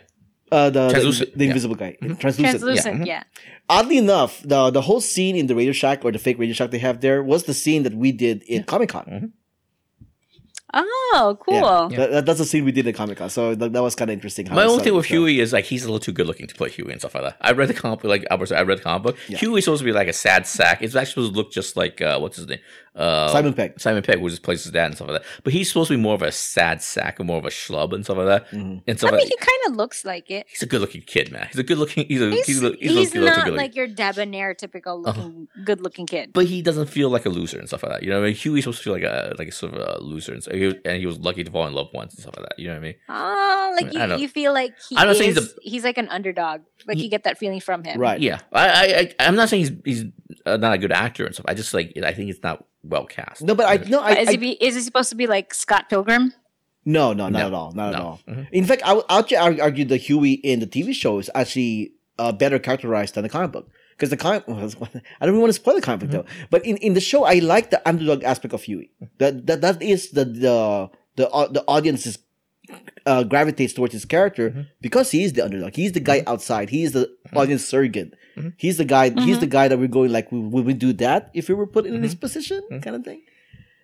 [0.53, 1.51] Uh, the, the Translucent, the yeah.
[1.51, 2.19] invisible guy, Mhm.
[2.21, 2.61] translucent.
[2.61, 3.01] Translucent.
[3.01, 3.07] mhm.
[3.07, 3.23] Yeah.
[3.69, 6.71] Oddly enough, the the whole scene in the Radio Shack or the fake Radio Shack
[6.71, 9.33] they have there was the scene that we did in Comic Con.
[10.75, 11.55] Oh, cool.
[11.91, 13.29] Yeah, That, that- that's the scene we did in Comic Con.
[13.29, 14.47] So that, that was kind of interesting.
[14.47, 15.15] How My only thing with so.
[15.15, 17.25] Hughie is like he's a little too good looking to play Hughie and stuff like
[17.25, 17.37] that.
[17.43, 19.17] I read the comic book, like Albert said, I read the comic book.
[19.29, 19.37] Yeah.
[19.37, 20.81] Hughie's supposed to be like a sad sack.
[20.81, 22.61] It's actually supposed to look just like uh, what's his name?
[22.95, 23.81] Uh, Simon Pegg.
[23.81, 25.29] Simon Pegg, who just plays his dad and stuff like that.
[25.45, 27.93] But he's supposed to be more of a sad sack and more of a schlub
[27.95, 28.51] and stuff like that.
[28.51, 28.83] Mhm.
[28.87, 30.47] And stuff I mean, like he kind of looks like it.
[30.51, 31.47] He's a good looking kid, man.
[31.51, 32.07] He's a good looking.
[32.07, 34.53] He's a He's, he's, a, he's, he's a, little too not good like your debonair,
[34.55, 36.33] typical looking, good looking kid.
[36.33, 38.03] but he doesn't feel like a loser and stuff like that.
[38.03, 38.37] You know what I mean?
[38.37, 40.67] Hughie's supposed to feel like a like a sort of a loser, and, so he
[40.67, 42.59] was, and he was lucky to fall in love once and stuff like that.
[42.59, 42.95] You know what I mean?
[43.09, 45.85] Oh, like I don't- you, you feel like he I'm not is, saying he's he's,
[45.85, 46.61] like an underdog.
[46.87, 47.99] Like you get that feeling from him.
[48.01, 48.21] Right.
[48.21, 50.13] Yeah, I, I, I I'm not saying he's he's
[50.47, 51.47] uh, not a good actor and stuff.
[51.49, 53.43] I just like I think it's not well cast.
[53.43, 55.55] No, but I no, I, is I he be, is he supposed to be like
[55.55, 56.33] Scott Pilgrim?
[56.85, 57.47] no, no, not No.
[57.47, 58.05] at all, not at No.
[58.07, 58.21] all.
[58.29, 58.47] Mhm.
[58.53, 61.31] In fact, I would I would actually argue the Hughie in the TV show is
[61.35, 64.43] actually uh, better characterized than the comic book because the comic.
[64.49, 66.25] I don't even want to spoil the comic book though.
[66.51, 68.91] But in, in the show, I like the underdog aspect of Hughie.
[69.19, 72.19] That that that is the the the au- the audience is.
[73.05, 75.75] Uh, gravitates towards his character because he is the underdog.
[75.75, 76.71] He's the guy outside.
[76.71, 78.15] He's the audience surrogate.
[78.37, 78.53] Mhm.
[78.57, 79.11] He's the guy.
[79.11, 80.29] He's the guy that we're going like.
[80.31, 82.63] Would we do that if we were put in this position?
[82.81, 83.23] Kind of thing.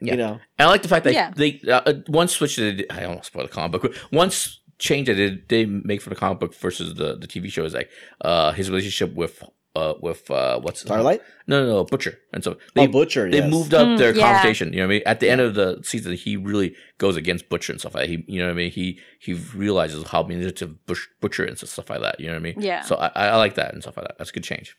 [0.00, 0.12] Yeah.
[0.12, 0.32] You know.
[0.58, 1.32] And I like the fact that Yeah.
[1.34, 3.94] they uh, uh, one switch that they did, I almost spoiled the comic book.
[4.12, 7.64] Once change that they, they make for the comic book versus the, the TV show
[7.64, 9.42] is like uh his relationship with
[9.78, 11.20] uh with uh what's Starlight.
[11.46, 12.18] No, no, no, Butcher.
[12.32, 13.30] And so They, they oh, Butcher.
[13.30, 13.50] they yes.
[13.50, 14.24] moved up Mm, their yeah.
[14.26, 14.72] conversation.
[14.72, 15.02] You know what I mean?
[15.06, 18.10] At the end of the season, he really goes against Butcher and stuff like that.
[18.10, 18.70] He, you know what I mean?
[18.70, 18.86] He
[19.18, 19.32] he
[19.64, 22.20] realizes how manipulative Bush, Butcher and stuff like that.
[22.20, 22.60] You know what I mean?
[22.60, 22.82] Yeah.
[22.82, 24.18] So I, I like that and stuff like that.
[24.18, 24.76] That's a good change.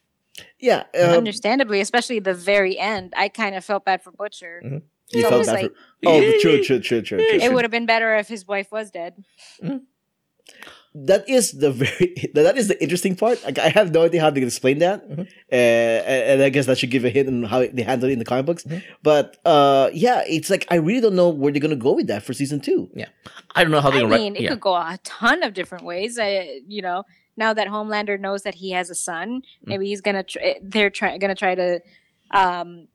[0.60, 0.84] Yeah.
[1.00, 4.62] Um, Understandably, especially the very end, I kind of felt bad for Butcher.
[4.66, 4.82] Mhm.
[5.12, 6.10] you So felt bad like- for.
[6.10, 7.40] Oh, true, true, true, true, true.
[7.46, 9.14] It would have been better if his wife was dead.
[11.06, 13.44] That is the very that is the interesting part.
[13.44, 15.20] Like, I have no idea how they can explain that, Mhm.
[15.22, 18.14] uh, and and I guess that should give a hint on how they handle it
[18.14, 18.64] in the comic books.
[18.64, 18.82] Mhm.
[19.04, 22.24] But uh, yeah, it's like I really don't know where they're gonna go with that
[22.24, 22.90] for season two.
[22.96, 23.10] Yeah,
[23.56, 24.42] I don't know how they I can mean, write.
[24.42, 24.50] it Yeah.
[24.52, 26.18] could go a ton of different ways.
[26.20, 27.04] I, you know,
[27.38, 29.68] now that Homelander knows that he has a son, Mm.
[29.68, 30.24] maybe he's gonna.
[30.24, 31.80] Tr- they're try- gonna try to
[32.32, 32.88] um,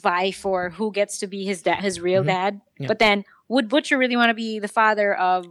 [0.00, 2.26] vie for who gets to be his dad, his real Mhm.
[2.26, 2.60] dad.
[2.78, 2.86] Yeah.
[2.86, 5.46] But then, would Butcher really want to be the father of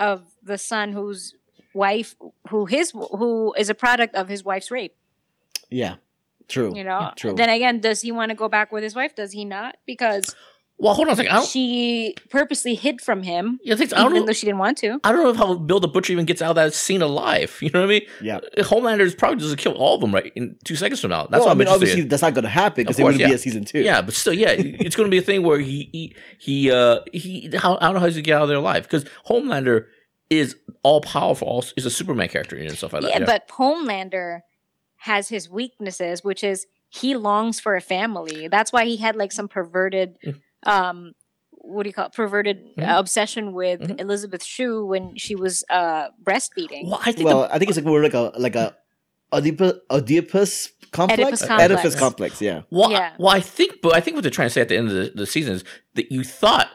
[0.00, 1.34] of the son whose
[1.72, 2.14] wife,
[2.48, 4.94] who his who is a product of his wife's rape?
[5.70, 5.96] Yeah,
[6.48, 6.72] true.
[6.76, 7.12] You know.
[7.16, 7.34] true.
[7.34, 9.14] Then again, does he want to go back with his wife?
[9.14, 9.76] Does he not?
[9.86, 10.34] Because
[10.76, 11.32] Well, hold on a second.
[11.32, 11.46] I don't.
[11.48, 14.26] she purposely hid from him, Yeah, things, I don't even know.
[14.26, 14.98] though she didn't want to.
[15.04, 17.56] I don't know how Bill the Butcher even gets out of that scene alive.
[17.62, 18.02] You know what I mean?
[18.20, 18.40] Yeah.
[18.58, 21.26] Homelander is probably just kill all of them right in two seconds from now.
[21.26, 22.08] That's well, what I I'm mean, interested obviously in.
[22.08, 23.28] that's not gonna happen because it wouldn't yeah.
[23.28, 23.80] be a season two.
[23.80, 27.00] Yeah, but still, yeah, it's going to be a thing where he he he uh
[27.12, 29.86] he how I don't know how he's gonna get out of there alive because Homelander
[30.30, 33.08] is all powerful, all, is a Superman character and stuff like that.
[33.08, 33.26] yeah, you know?
[33.26, 34.40] but Homelander
[34.96, 38.48] has his weaknesses, which is he longs for a family.
[38.48, 40.40] That's why he had like some perverted, Mm.
[40.64, 41.12] um,
[41.50, 42.12] what do you call it?
[42.12, 44.00] Perverted uh, obsession with Mhm.
[44.00, 46.86] Elizabeth Shue when she was uh, breastfeeding.
[46.86, 48.76] well, I think Well, the, I think it's like we're like a like a
[49.32, 51.20] Oedipus, Oedipus complex.
[51.22, 51.70] Oedipus complex.
[51.72, 52.40] Oedipus complex.
[52.42, 52.62] Yeah.
[52.70, 53.14] well, yeah.
[53.18, 54.94] well, I think, but I think what they're trying to say at the end of
[54.94, 55.64] the, the season is
[55.94, 56.68] that you thought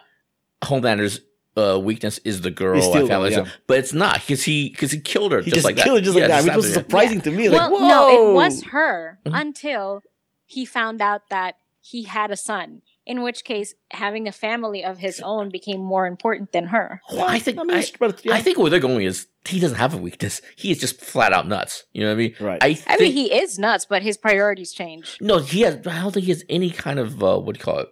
[0.66, 1.22] Homelander's
[1.58, 3.46] uh, weakness is the girl, He's still and yeah.
[3.68, 5.84] but it's not because he because he killed her He just, just like that.
[5.84, 7.50] killed it just Yeah, like that, just which was happened, surprising to me.
[7.50, 7.88] Like, well, whoa!
[7.88, 9.42] no, it was her Mhm.
[9.42, 10.02] until
[10.46, 12.82] he found out that he had a son.
[13.06, 17.02] In which case, having a family of his own became more important than her.
[17.12, 18.36] Well, I think I mean, I, but, yeah.
[18.36, 20.44] I think where they're going is he doesn't have a weakness.
[20.56, 21.86] He is just flat out nuts.
[21.92, 22.36] You know what I mean?
[22.40, 22.64] Right.
[22.64, 25.18] I, I mean, he is nuts, but his priorities change.
[25.22, 25.76] No, he has.
[25.88, 27.90] I don't think he has any kind of uh, what do you call it?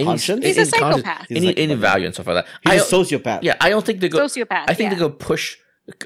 [0.00, 0.44] Any, Conscience?
[0.44, 1.26] He's a any conscience- psychopath.
[1.28, 1.80] He's a Any, any psychopath.
[1.80, 2.46] value and stuff like that.
[2.72, 3.42] He's I, a sociopath.
[3.42, 4.18] yeah, I don't think they go.
[4.26, 4.64] Sociopath.
[4.68, 4.94] I think yeah.
[4.94, 5.56] they go push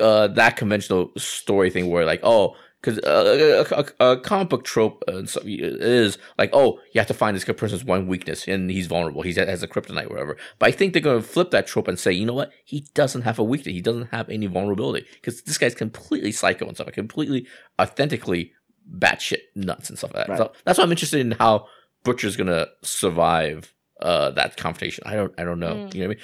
[0.00, 4.62] uh, that conventional story thing where like, oh, because uh, a, a, a comic book
[4.64, 8.70] trope uh, so- is like, oh, you have to find this person's one weakness and
[8.70, 9.22] he's vulnerable.
[9.22, 10.36] He has a kryptonite, or whatever.
[10.58, 12.52] But I think they're going to flip that trope and say, you know what?
[12.64, 13.72] He doesn't have a weakness.
[13.74, 17.46] He doesn't have any vulnerability because this guy's completely psycho and stuff, completely
[17.80, 18.52] authentically
[18.98, 20.32] batshit nuts and stuff like that.
[20.32, 20.38] Right.
[20.38, 21.66] So that's why I'm interested in how
[22.04, 25.04] Butcher's going to survive uh, that confrontation.
[25.06, 25.74] I don't, I don't know.
[25.74, 25.94] Mm.
[25.94, 26.16] You know what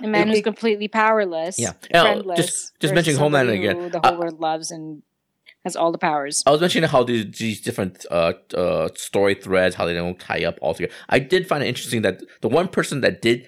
[0.00, 0.08] I mean?
[0.08, 1.72] A man who's completely powerless, Yeah.
[1.90, 2.36] Friendless.
[2.36, 3.90] just- just mentioning Homeland again.
[3.90, 5.02] The Uh, whole world loves and
[5.64, 6.42] has all the powers.
[6.46, 10.44] I was mentioning how these, these different uh, uh, story threads, how they don't tie
[10.44, 10.92] up all together.
[11.08, 13.46] I did find it interesting that the one person that did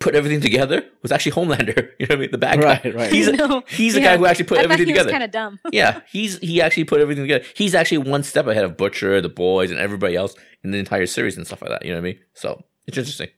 [0.00, 1.90] put everything together was actually Homelander.
[1.98, 2.30] You know what I mean?
[2.32, 2.80] The bad guy.
[2.84, 3.12] Right, right.
[3.12, 5.10] He's, No, he's the guy who actually put I thought everything he together.
[5.10, 5.58] kind of dumb.
[5.72, 7.44] yeah, he's he actually put everything together.
[7.54, 11.06] He's actually one step ahead of Butcher, the boys, and everybody else in the entire
[11.06, 11.84] series and stuff like that.
[11.84, 12.18] You know what I mean?
[12.34, 13.28] So it's interesting.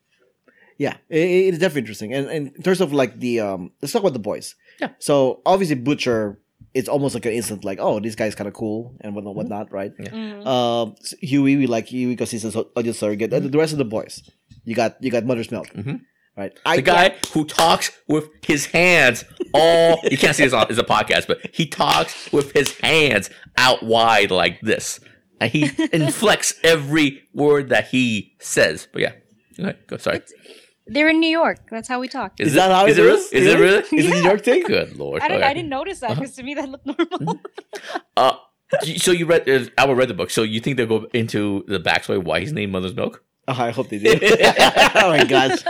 [0.78, 2.12] Yeah, it, it is definitely interesting.
[2.14, 4.54] And, and in terms of like the um, let's talk about the boys.
[4.80, 4.90] Yeah.
[4.98, 6.38] So obviously Butcher,
[6.74, 9.38] it's almost like an instant like, oh, this guy's kind of cool and whatnot, Mm-hmm.
[9.38, 9.92] whatnot, right?
[9.96, 10.46] Mhm.
[10.46, 13.32] Um, Hughie, we like Hughie because he's a so- audio surrogate.
[13.32, 14.28] And the rest of the boys,
[14.64, 16.00] you got you got Mother's Milk, Mhm.
[16.36, 16.58] Right?
[16.64, 19.24] I The guy who talks with his hands
[19.54, 23.30] all you can't see this on is a podcast, but he talks with his hands
[23.56, 25.00] out wide like this.
[25.40, 28.88] And he inflects every word that he says.
[28.92, 29.12] But yeah.
[29.86, 30.22] Go sorry.
[30.86, 31.58] They're in New York.
[31.70, 32.38] That's how we talk.
[32.38, 33.18] Is that how is it it really?
[33.20, 33.32] is?
[33.32, 33.78] Is it Really?
[33.98, 34.62] is it New York thing?
[34.62, 35.22] Good lord.
[35.22, 35.42] I, Okay.
[35.42, 37.40] I didn't notice that because to me that looked normal.
[38.16, 38.36] Uh,
[38.96, 40.30] so you read uh, Albert read the book.
[40.30, 43.22] So you think they'll go into the backstory why he's named Mother's Milk?
[43.48, 44.18] Oh, I hope they do.
[44.22, 45.62] oh my gosh.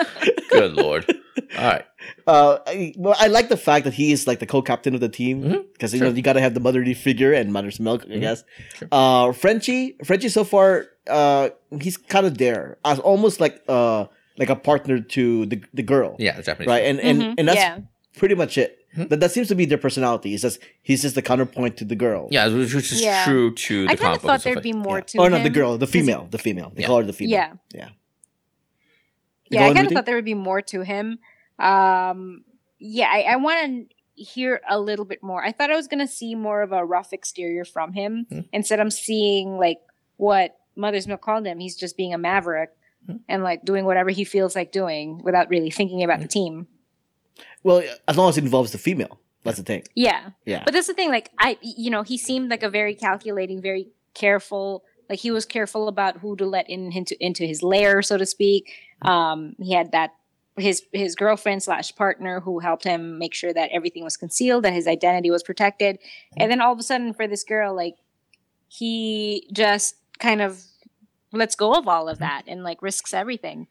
[0.51, 1.05] Good lord.
[1.59, 1.85] All right.
[2.27, 5.09] Uh, I, well, I like the fact that he is like the co-captain of the
[5.09, 6.09] team because you Sure.
[6.09, 8.21] know you gotta have the motherly figure and mother's milk, I Mhm.
[8.21, 8.45] guess.
[8.79, 8.89] Sure.
[8.93, 14.07] Uh, Frenchie, Frenchie, so far, uh, he's kind of there as almost like uh
[14.39, 16.69] like a partner to the the girl, Yeah, the Japanese.
[16.69, 16.85] right?
[16.85, 17.79] And and Mhm, and that's yeah.
[18.17, 18.79] pretty much it.
[18.97, 20.33] That that seems to be their personality.
[20.33, 22.29] It's just he's just the counterpoint to the girl.
[22.31, 23.25] Yeah, which which is Yeah.
[23.25, 25.05] true to the I kind of thought there'd be more Yeah.
[25.13, 25.33] to Oh him.
[25.33, 26.73] no, the girl, the female, the female.
[26.75, 26.87] They Yeah.
[26.89, 27.33] call her the female.
[27.33, 27.53] Yeah.
[27.75, 27.89] yeah.
[29.51, 31.19] Yeah, I kind of thought there would be more to him.
[31.59, 32.45] Um,
[32.79, 35.45] yeah, I, I want to hear a little bit more.
[35.45, 38.27] I thought I was going to see more of a rough exterior from him.
[38.31, 38.41] Hmm.
[38.53, 39.79] Instead, I'm seeing like
[40.17, 41.59] what Mother's Milk called him.
[41.59, 42.71] He's just being a maverick
[43.07, 43.17] Hmm.
[43.29, 46.23] and like doing whatever he feels like doing without really thinking about Hmm.
[46.23, 46.67] the team.
[47.63, 49.85] Well, as long as it involves the female, that's the thing.
[49.95, 50.31] Yeah.
[50.45, 50.63] Yeah.
[50.65, 51.11] But that's the thing.
[51.11, 54.83] Like, I, you know, he seemed like a very calculating, very careful.
[55.09, 58.27] Like he was careful about who to let in into into his lair, so to
[58.27, 58.73] speak.
[59.03, 60.15] Um, he had that
[60.57, 64.73] his his girlfriend slash partner who helped him make sure that everything was concealed, that
[64.73, 65.99] his identity was protected,
[66.37, 67.97] and then all of a sudden, for this girl, like
[68.69, 70.63] he just kind of
[71.33, 73.69] lets go of all of that and like risks everything.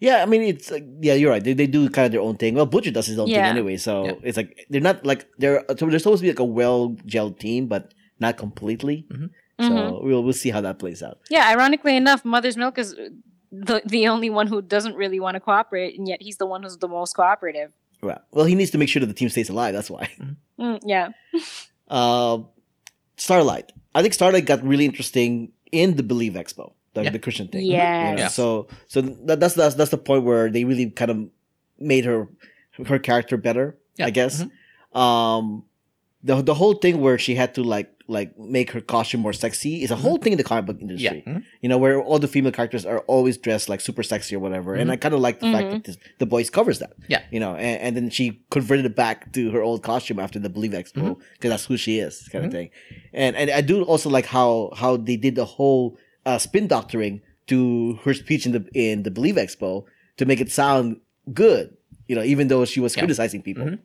[0.00, 1.42] Yeah, I mean it's like yeah, you're right.
[1.42, 2.54] They, they do kind of their own thing.
[2.54, 4.12] Well, Butcher does his own thing anyway, so Yeah.
[4.22, 7.38] it's like they're not like they're so they're supposed to be like a well gelled
[7.38, 9.06] team, but not completely.
[9.10, 9.30] Mhm.
[9.60, 10.02] So Mhm.
[10.04, 11.18] we'll we'll see how that plays out.
[11.30, 12.94] Yeah, ironically enough, Mother's Milk is
[13.52, 16.62] the the only one who doesn't really want to cooperate, and yet he's the one
[16.64, 17.70] who's the most cooperative.
[18.02, 18.18] Right.
[18.32, 19.72] Well, he needs to make sure that the team stays alive.
[19.74, 20.08] That's why.
[20.58, 21.08] Mm, yeah.
[21.88, 22.38] Uh,
[23.16, 23.72] Starlight.
[23.94, 27.10] I think Starlight got really interesting in the Believe Expo, the, Yeah.
[27.10, 27.64] the Christian thing.
[27.66, 28.10] Yes.
[28.10, 28.28] You know, Yeah.
[28.28, 31.18] So so that, that's that's that's the point where they really kind of
[31.78, 32.28] made her
[32.86, 33.76] her character better.
[33.96, 34.06] Yeah.
[34.06, 34.42] I guess.
[34.42, 34.98] Mhm.
[34.98, 35.64] Um,
[36.24, 39.82] the the whole thing where she had to like like make her costume more sexy
[39.82, 40.82] is a whole thing in the comic book Yeah.
[40.82, 41.22] industry.
[41.26, 41.42] Mhm.
[41.62, 44.74] You know, where all the female characters are always dressed like super sexy or whatever.
[44.74, 45.70] And I kind of like the fact Mhm.
[45.72, 46.92] that this, the boys covers that.
[47.08, 47.22] Yeah.
[47.30, 50.50] You know, and, and then she converted it back to her old costume after the
[50.50, 52.68] Believe Expo because that's who she is, kind of thing.
[53.14, 55.96] And and I do also like how how they did the whole
[56.26, 59.84] uh, spin doctoring to her speech in the in the Believe Expo
[60.18, 61.00] to make it sound
[61.32, 61.74] good.
[62.06, 63.00] You know, even though she was Yeah.
[63.02, 63.78] criticizing people.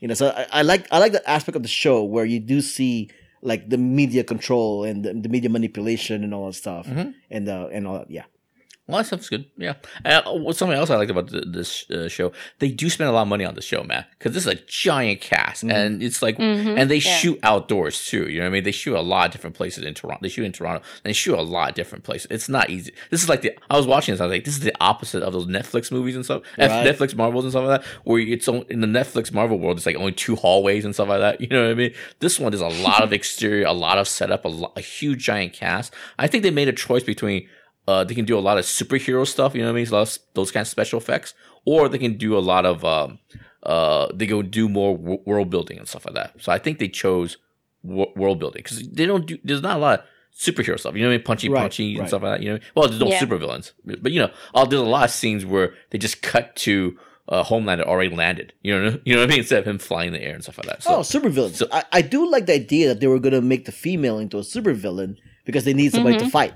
[0.00, 2.38] You know, so I, I like I like that aspect of the show where you
[2.38, 3.10] do see
[3.50, 7.12] like the media control and the, the media manipulation and all that stuff Mhm.
[7.30, 8.10] and uh, and all that.
[8.10, 8.24] Yeah,
[8.86, 9.46] Well, that stuff's good.
[9.56, 9.74] Yeah.
[10.04, 10.20] Uh,
[10.52, 12.32] something else I liked about this uh, show?
[12.58, 14.56] They do spend a lot of money on the show, man, because this is a
[14.66, 15.72] giant cast, Mhm.
[15.72, 16.78] and it's like, Mhm.
[16.78, 17.16] and they Yeah.
[17.16, 18.28] shoot outdoors too.
[18.28, 18.64] You know what I mean?
[18.64, 20.18] They shoot a lot of different places in Toronto.
[20.20, 22.26] They shoot in Toronto, and they shoot a lot of different places.
[22.30, 22.92] It's not easy.
[23.10, 24.20] This is like the I was watching this.
[24.20, 26.86] I was like, this is the opposite of those Netflix movies and stuff, F- Right.
[26.86, 29.78] Netflix Marvels and stuff like that, where it's on, in the Netflix Marvel world.
[29.78, 31.40] It's like only two hallways and stuff like that.
[31.44, 31.94] You know what I mean?
[32.20, 35.24] This one is a lot of exterior, a lot of setup, a, lo- a huge
[35.24, 35.94] giant cast.
[36.18, 37.48] I think they made a choice between
[37.86, 39.88] uh, they can do a lot of superhero stuff, you know what I mean?
[39.88, 42.84] A lot of those kinds of special effects, or they can do a lot of
[42.84, 43.18] um,
[43.62, 46.34] uh, they go do more w- world building and stuff like that.
[46.40, 47.36] So I think they chose
[47.86, 49.38] w- world building because they don't do.
[49.44, 50.06] There's not a lot of
[50.36, 51.24] superhero stuff, you know what I mean?
[51.24, 52.42] Punchy, Right, punchy, and stuff like that.
[52.44, 53.20] You know, well, there's no Yeah.
[53.20, 56.56] supervillains, but, but you know, uh, there's a lot of scenes where they just cut
[56.56, 58.52] to uh, Homelander already landed.
[58.62, 59.38] You know, you know what I mean?
[59.40, 60.82] Instead of him flying in the air and stuff like that.
[60.82, 61.54] So, oh, supervillains.
[61.54, 64.36] so- I, I do like the idea that they were gonna make the female into
[64.38, 65.16] a supervillain
[65.46, 66.54] because they need somebody to fight,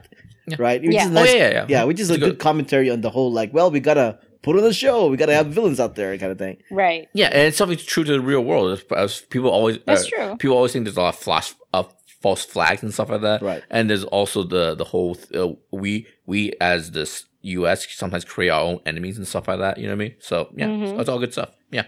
[0.51, 0.57] Yeah.
[0.59, 0.81] right?
[0.83, 1.05] Which Yeah.
[1.05, 3.33] is oh nice- yeah, yeah, yeah, which is a It's good commentary on the whole
[3.33, 6.33] like, well, we gotta put on the show, we gotta have villains out there, kind
[6.33, 6.59] of thing.
[6.71, 7.09] Right.
[7.13, 8.73] Yeah, and it's something true to the real world.
[8.73, 10.37] As, as people always, That's uh, true.
[10.37, 11.85] People always think there's a lot of flash, uh,
[12.23, 13.43] false flags and stuff like that.
[13.43, 13.63] Right.
[13.71, 17.87] And there's also the the whole uh, we we as this U.S.
[17.95, 19.79] sometimes create our own enemies and stuff like that.
[19.79, 20.15] You know what I mean?
[20.21, 20.89] So yeah, Mhm.
[20.89, 21.51] so it's all good stuff.
[21.71, 21.85] Yeah,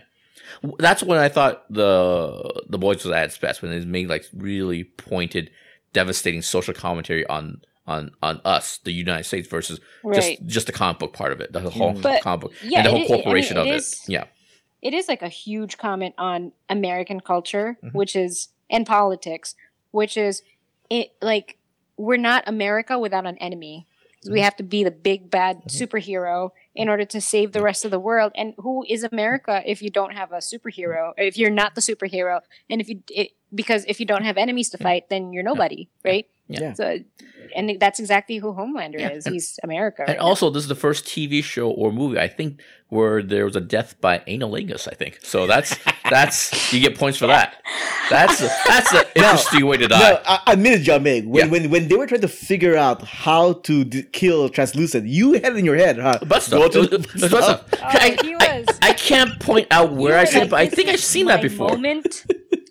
[0.79, 4.25] that's when I thought the the boys was at its best when it made like
[4.35, 5.51] really pointed,
[5.93, 7.61] devastating social commentary on.
[7.91, 10.15] On, on us, the United States, versus Right.
[10.39, 12.87] just just the comic book part of it, the whole But, comic book, yeah, and
[12.87, 14.13] the whole it- it- I mean, corporation it of is- it.
[14.13, 14.25] Yeah,
[14.81, 17.93] it is like a huge comment on American culture, Mhm.
[17.95, 19.57] which is and politics,
[19.91, 20.43] which is
[20.89, 21.57] it like
[21.97, 23.87] we're not America without an enemy.
[24.25, 24.33] Mm-hmm.
[24.35, 27.91] We have to be the big bad superhero in order to save the rest of
[27.91, 28.33] the world.
[28.37, 31.13] And who is America if you don't have a superhero?
[31.17, 34.69] If you're not the superhero, and if you it, because if you don't have enemies
[34.71, 36.27] to fight, then you're nobody, right?
[36.53, 36.73] Yeah.
[36.75, 36.99] So,
[37.55, 39.27] and that's exactly who Homelander Yeah, is.
[39.27, 40.05] and- He's America.
[40.07, 40.25] And now.
[40.25, 43.61] also, this is the first TV show or movie I think where there was a
[43.61, 44.89] death by anilingus.
[44.91, 45.47] I think so.
[45.47, 45.77] That's
[46.11, 47.63] that's you get points for that.
[48.09, 49.99] That's that's an interesting way to die.
[49.99, 51.27] No, I, I admit it, Jiaming.
[51.29, 51.51] When, Yeah.
[51.53, 55.53] when when they were trying to figure out how to d- kill translucent, you had
[55.53, 56.19] it in your head, huh?
[56.23, 56.73] Butt Go stuff.
[56.73, 57.69] to It the was- butt it was butt stuff.
[57.69, 57.81] stuff.
[57.83, 58.79] Oh, I, he I- was.
[58.83, 61.43] I can't point out where I said like, but I think I've seen that my
[61.43, 61.69] before.
[61.69, 62.27] Moment.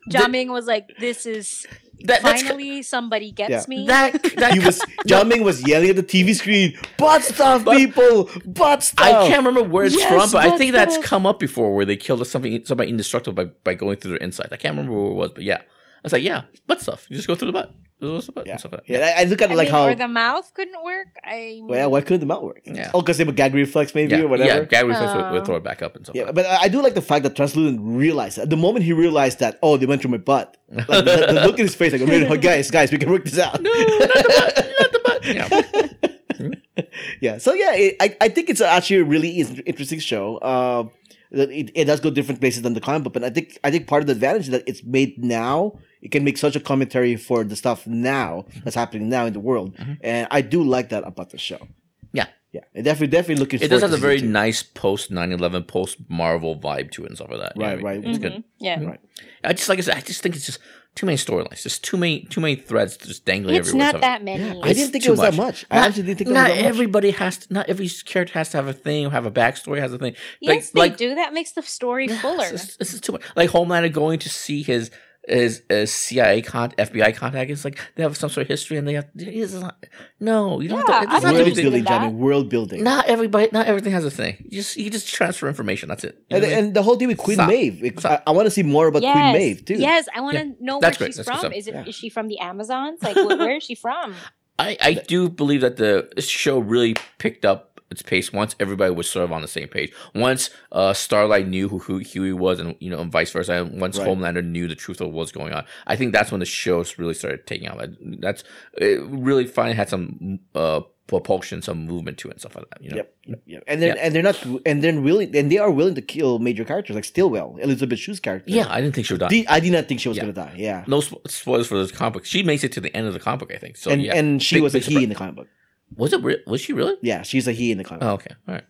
[0.10, 1.66] Jiaming was like, "This is
[2.06, 3.64] That, that's Finally, somebody gets Yeah.
[3.68, 3.88] me.
[3.88, 8.30] that that He was Jiaming was yelling at the TV screen, butt stuff, But- people,
[8.46, 9.06] butt stuff.
[9.06, 11.76] I can't remember where it's Yes, from, but I but think that's come up before
[11.76, 14.48] where they killed something somebody indestructible by, by going through their inside.
[14.52, 15.62] I can't remember where it was, but yeah.
[16.00, 17.06] I was like, yeah, butt stuff.
[17.10, 17.74] You just go through the butt.
[18.02, 18.94] Go through the butt Yeah, and stuff like that.
[18.94, 19.14] yeah.
[19.18, 19.88] I, I look at I it like mean, how.
[19.88, 21.08] or the mouth couldn't work.
[21.24, 22.62] I well, yeah, why couldn't the mouth work?
[22.64, 22.92] Yeah.
[22.94, 24.60] Oh, because they have a gag reflex, maybe yeah, or whatever.
[24.62, 25.46] Yeah, gag reflex would, would Oh.
[25.46, 26.16] throw it back up and stuff.
[26.16, 28.50] Yeah, like but I I do like the fact that Translucent realized that.
[28.50, 30.56] The moment he realized that, oh, they went through my butt.
[30.70, 33.38] Like, the, the look in his face, like, "Oh, guys, guys, we can work this
[33.38, 33.62] out.
[33.62, 33.84] No, not
[34.24, 34.56] the butt.
[34.80, 35.20] Not the butt.
[36.40, 36.86] Yeah.
[37.22, 37.38] yeah.
[37.38, 40.40] So yeah, it, I I think it's actually a really is- interesting show.
[40.42, 40.92] Um,
[41.32, 43.70] that it, it does go different places than the comic book, but I think I
[43.72, 45.78] think part of the advantage is that it's made now.
[46.02, 48.60] It can make such a commentary for the stuff now mm-hmm.
[48.64, 49.94] that's happening now in the world, mm-hmm.
[50.02, 51.68] and I do like that about the show.
[52.14, 52.28] Yeah.
[52.52, 53.62] Yeah, and definitely definitely looking.
[53.62, 54.28] It does forward have a very two.
[54.28, 57.54] nice post 9-11, post Marvel vibe to it and stuff like that.
[57.56, 57.86] You Right, what I mean?
[57.86, 58.02] right.
[58.02, 58.10] Mm-hmm.
[58.10, 58.22] It's Mhm.
[58.22, 58.44] good.
[58.60, 58.84] Yeah.
[58.84, 59.00] Right.
[59.44, 60.58] I just like I said, I just think it's just
[60.96, 63.86] too many storylines, just too many too many threads just dangling It's everywhere.
[63.86, 64.44] not So- that many.
[64.64, 65.46] I didn't think it too was that much.
[65.46, 65.66] much.
[65.70, 66.70] I Not- actually didn't think not that was that much.
[66.74, 69.94] everybody has to, not every character has to have a thing, have a backstory, has
[69.94, 70.16] a thing.
[70.42, 71.14] Yes, like, they do.
[71.14, 72.50] That makes the story fuller.
[72.50, 73.22] This is, this is too much.
[73.36, 74.90] Like Homelander going to see his
[75.28, 77.52] his, a CIA con FBI contact.
[77.52, 79.08] It's like they have some sort of history, and they have.
[79.16, 79.86] It's not,
[80.20, 80.88] no, you don't.
[80.88, 81.86] Yeah, have to, it have to World be interested the- building, in.
[81.86, 82.14] Johnny.
[82.14, 82.84] World building.
[82.84, 83.50] Not everybody.
[83.52, 84.38] Not everything has a thing.
[84.50, 85.90] You just you just transfer information.
[85.90, 86.24] That's it.
[86.30, 86.66] You And, what I mean?
[86.66, 87.50] and the whole thing with Queen Stop.
[87.50, 87.84] Maeve.
[87.84, 89.14] It- I, I want to see more about yes.
[89.16, 89.76] Queen Maeve too.
[89.76, 90.52] Yes, I want to Yeah.
[90.60, 91.16] know That's where great.
[91.16, 91.54] she's That's from.
[91.54, 91.76] Is it?
[91.76, 91.92] Is Yeah.
[91.92, 93.04] she from the Amazons?
[93.04, 94.16] Like, wh- where is she from?
[94.58, 99.10] I, I do believe that the show really picked up its pace once everybody was
[99.10, 99.92] sort of on the same page.
[100.14, 103.54] Once uh, Starlight knew who, who Hughie was, and you know, and vice versa.
[103.64, 104.08] And once Right.
[104.08, 106.84] Homelander knew the truth of what was going on, I think that's when the show
[106.98, 107.80] really started taking off.
[108.20, 108.44] That's
[108.78, 112.84] it really finally had some uh, propulsion, some movement to it, and stuff like that.
[112.84, 112.96] You know?
[112.98, 113.64] Yep, yep, yep.
[113.66, 114.02] And then Yeah.
[114.04, 117.06] and they're not and then willing and they are willing to kill major characters like
[117.06, 118.52] Stillwell, Elizabeth Shue's character.
[118.52, 119.30] Yeah, I didn't think she would die.
[119.30, 120.24] The- I did not think she was Yeah.
[120.26, 120.54] gonna die.
[120.56, 120.84] Yeah.
[120.86, 122.26] no spo- spoilers for this comic book.
[122.26, 123.78] She makes it to the end of the comic book, I think.
[123.78, 125.48] So and yeah, and she was a he in the comic book.
[125.96, 126.24] Was it?
[126.24, 126.96] Re- was she really?
[127.02, 128.04] Yeah, she's a he in the comic.
[128.04, 128.64] Oh, okay, all right.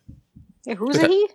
[0.65, 1.05] Yeah, who's Okay.
[1.05, 1.27] a he?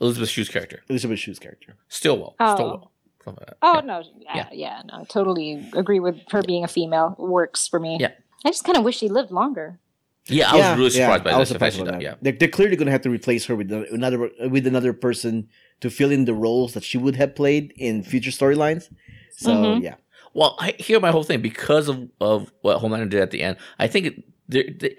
[0.00, 1.74] Elizabeth Shue's character, Elizabeth Shue's character.
[1.88, 2.36] Stillwell.
[2.40, 2.54] Oh.
[2.54, 2.92] Stillwell.
[3.26, 3.36] Like.
[3.60, 3.80] Oh Yeah.
[3.80, 4.48] no, yeah, Yeah.
[4.52, 7.16] yeah, no, totally agree with her being a female.
[7.18, 7.96] Works for me.
[7.98, 8.12] Yeah.
[8.44, 9.80] I just kind of wish she lived longer.
[10.28, 11.54] Yeah, I was really surprised by I was this.
[11.54, 12.02] the fact surprised she by that.
[12.02, 12.14] Yeah.
[12.22, 15.48] They're, they're clearly going to have to replace her with another with another person
[15.80, 18.92] to fill in the roles that she would have played in future storylines.
[19.32, 19.82] So Mhm.
[19.82, 19.94] yeah,
[20.34, 23.56] Well, I hear my whole thing because of, of what Homelander did at the end.
[23.78, 24.96] I think it, they,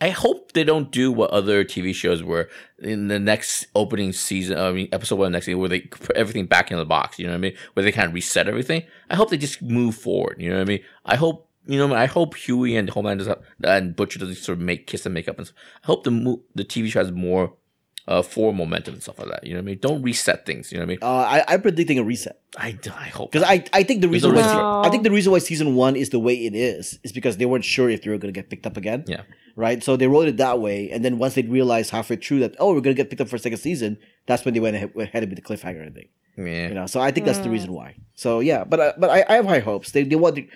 [0.00, 2.48] I hope they don't do what other TV shows were
[2.78, 4.58] in the next opening season.
[4.58, 7.18] I mean, episode one, next season, where they put everything back in the box.
[7.18, 7.56] You know what I mean?
[7.74, 8.82] Where they kind of reset everything.
[9.08, 10.36] I hope they just move forward.
[10.38, 10.80] You know what I mean?
[11.04, 11.46] I hope.
[11.66, 15.04] You know, I hope Hughie and Homelander does- and Butcher doesn't sort of make kiss
[15.04, 15.36] and make up.
[15.38, 15.58] And stuff.
[15.84, 17.52] I hope the the TV show has more
[18.10, 19.42] uh, forward momentum and stuff like that.
[19.46, 19.78] You know what I mean?
[19.88, 20.70] Don't reset things.
[20.72, 20.98] You know what I mean?
[21.02, 24.30] uh, I, I'm predicting a reset I, I hope because I, I think the reason
[24.34, 24.56] why reset.
[24.86, 27.46] I think the reason why season one is the way it is is because they
[27.46, 29.04] weren't sure if they were going to get picked up again.
[29.06, 29.22] Yeah.
[29.56, 29.82] Right.
[29.86, 32.68] So they wrote it that way, and then once they realized halfway through that oh
[32.74, 34.90] we're going to get picked up for a second season, that's when they went ahead,
[34.94, 35.86] went ahead with the cliffhanger.
[35.86, 36.08] I think.
[36.36, 36.68] yeah.
[36.68, 37.52] You know, so I think that's the Mm.
[37.58, 37.94] reason why.
[38.14, 39.92] So yeah, but uh, but I, I have high hopes.
[39.92, 40.46] They they want to,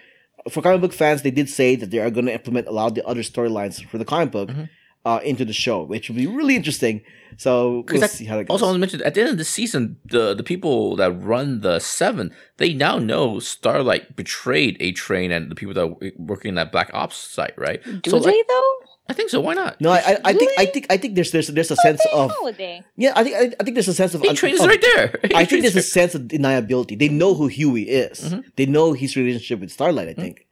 [0.50, 1.22] for comic book fans.
[1.22, 3.84] They did say that they are going to implement a lot of the other storylines
[3.90, 4.68] for the comic book Mhm.
[5.06, 7.02] Uh, into the show, which will be really interesting.
[7.36, 8.54] So we'll that- see how that goes.
[8.54, 11.12] Also, I want to mention at the end of the season, the the people that
[11.12, 16.10] run the Seven, they now know Starlight betrayed a train and the people that were
[16.16, 17.82] working in that Black Ops site, right?
[17.84, 18.72] Do so, they like, though?
[19.10, 19.40] I think so.
[19.42, 19.78] Why not?
[19.78, 22.30] no, I I, I think I think I think there's there's there's a sense of
[22.30, 22.80] How would they?
[22.96, 23.12] yeah.
[23.14, 25.20] I think I, I think there's a sense of A train is of- right there.
[25.34, 26.98] I A think there's a sense of deniability.
[26.98, 28.32] They know who Hughie is.
[28.32, 28.44] Mhm.
[28.56, 30.08] They know his relationship with Starlight.
[30.08, 30.43] I think,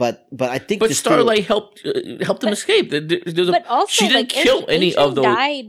[0.00, 1.92] but but I think But there's still- Starlight helped uh,
[2.28, 2.86] helped them But- escape.
[2.90, 5.24] There- there- there's a- But also, she didn't like, kill A- any A-Train of those.
[5.36, 5.66] Died.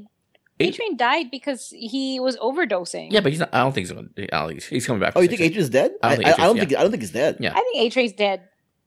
[0.61, 1.61] A- A-Train died because
[1.93, 3.07] he was overdosing.
[3.11, 3.49] yeah, but he's not.
[3.53, 3.93] I don't think he's.
[3.97, 5.13] Gonna, I he's, he's coming back.
[5.15, 5.91] Oh, you think six- Adrian's dead?
[6.01, 7.33] I I, don't I, think I don't Adrian's- think I don't think he's dead.
[7.45, 7.51] Yeah.
[7.57, 8.37] I think A-Train's dead,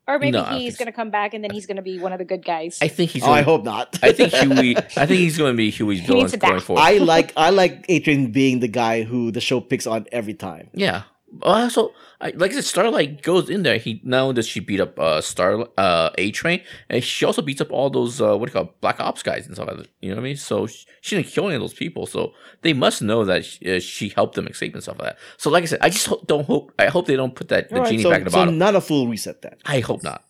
[0.06, 2.28] or maybe No, he's gonna come back and then he's gonna be one of the
[2.32, 2.78] good guys.
[2.80, 3.24] I think he's.
[3.24, 3.86] Oh, I Gonna, hope not.
[4.06, 4.76] I think Hughie.
[4.78, 6.80] I think he's going to be Hughie's He villain needs to going forward.
[6.82, 10.70] I like I like Adrian being the guy who the show picks on every time.
[10.74, 11.02] Yeah.
[11.42, 13.78] Also, I, like I said, Starlight goes in there.
[13.78, 17.60] He now does she beat up uh Star uh A Train, and she also beats
[17.60, 19.78] up all those uh what do you call it, Black Ops guys and stuff like
[19.78, 19.88] that.
[20.00, 20.36] You know what I mean?
[20.36, 22.06] So she, she didn't kill any of those people.
[22.06, 22.32] So
[22.62, 25.18] they must know that she, uh, she helped them escape and stuff like that.
[25.36, 26.72] So like I said, I just ho- don't hope.
[26.78, 28.54] I hope they don't put that the right, genie so, back in the so bottle.
[28.54, 29.56] not a full reset then.
[29.64, 30.24] I hope not.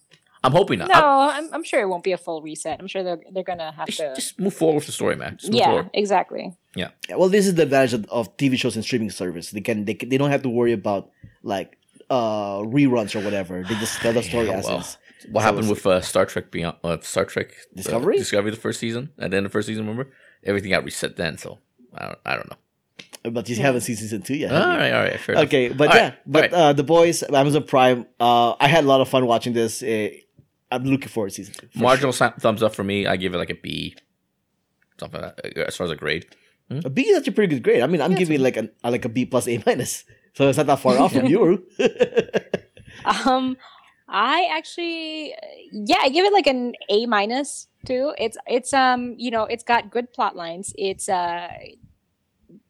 [0.44, 0.88] I'm hoping not.
[0.88, 2.78] no, I'm- I'm, I'm sure it won't be a full reset.
[2.80, 4.14] I'm sure they're they're gonna have just, to.
[4.14, 5.36] just move forward with the story, man.
[5.38, 5.90] Just move yeah, forward.
[5.94, 6.56] exactly.
[6.76, 9.50] Yeah, well, this is the advantage of, of TV shows and streaming service.
[9.50, 11.10] They can they, they don't have to worry about
[11.42, 11.78] like
[12.10, 13.62] uh reruns or whatever.
[13.62, 14.98] They just tell the story Yeah, as well, is.
[15.30, 18.16] What So happened with uh, Star Trek Beyond uh, Star Trek uh, Discovery?
[18.18, 20.12] Discovery, the first season, at the end of the first season, remember
[20.44, 21.38] everything got reset then.
[21.38, 21.58] So
[21.94, 23.30] I don't, I don't know.
[23.30, 24.52] but you haven't seen season two yet.
[24.52, 24.78] All have you?
[24.80, 25.46] right, all right, fair enough.
[25.46, 26.68] Okay, but All yeah, right, but all right.
[26.68, 28.06] uh, the boys, Amazon Prime.
[28.20, 29.82] Uh, I had a lot of fun watching this.
[29.82, 30.10] Uh,
[30.70, 31.68] I'm looking forward to season two.
[31.68, 33.06] for marginal si- thumbs up for me.
[33.06, 33.94] I give it like a B,
[34.98, 36.26] something like that, uh, as far as a grade.
[36.70, 36.80] sure.
[36.84, 37.82] A B is actually a pretty good grade.
[37.82, 40.04] I mean, I'm giving it like a like a B plus A minus,
[40.34, 41.64] so it's not that far off from you.
[43.04, 43.56] Um,
[44.08, 45.34] I actually,
[45.72, 48.14] yeah, I give it like an A minus too.
[48.18, 50.72] It's it's um you know it's got good plot lines.
[50.78, 51.48] It's uh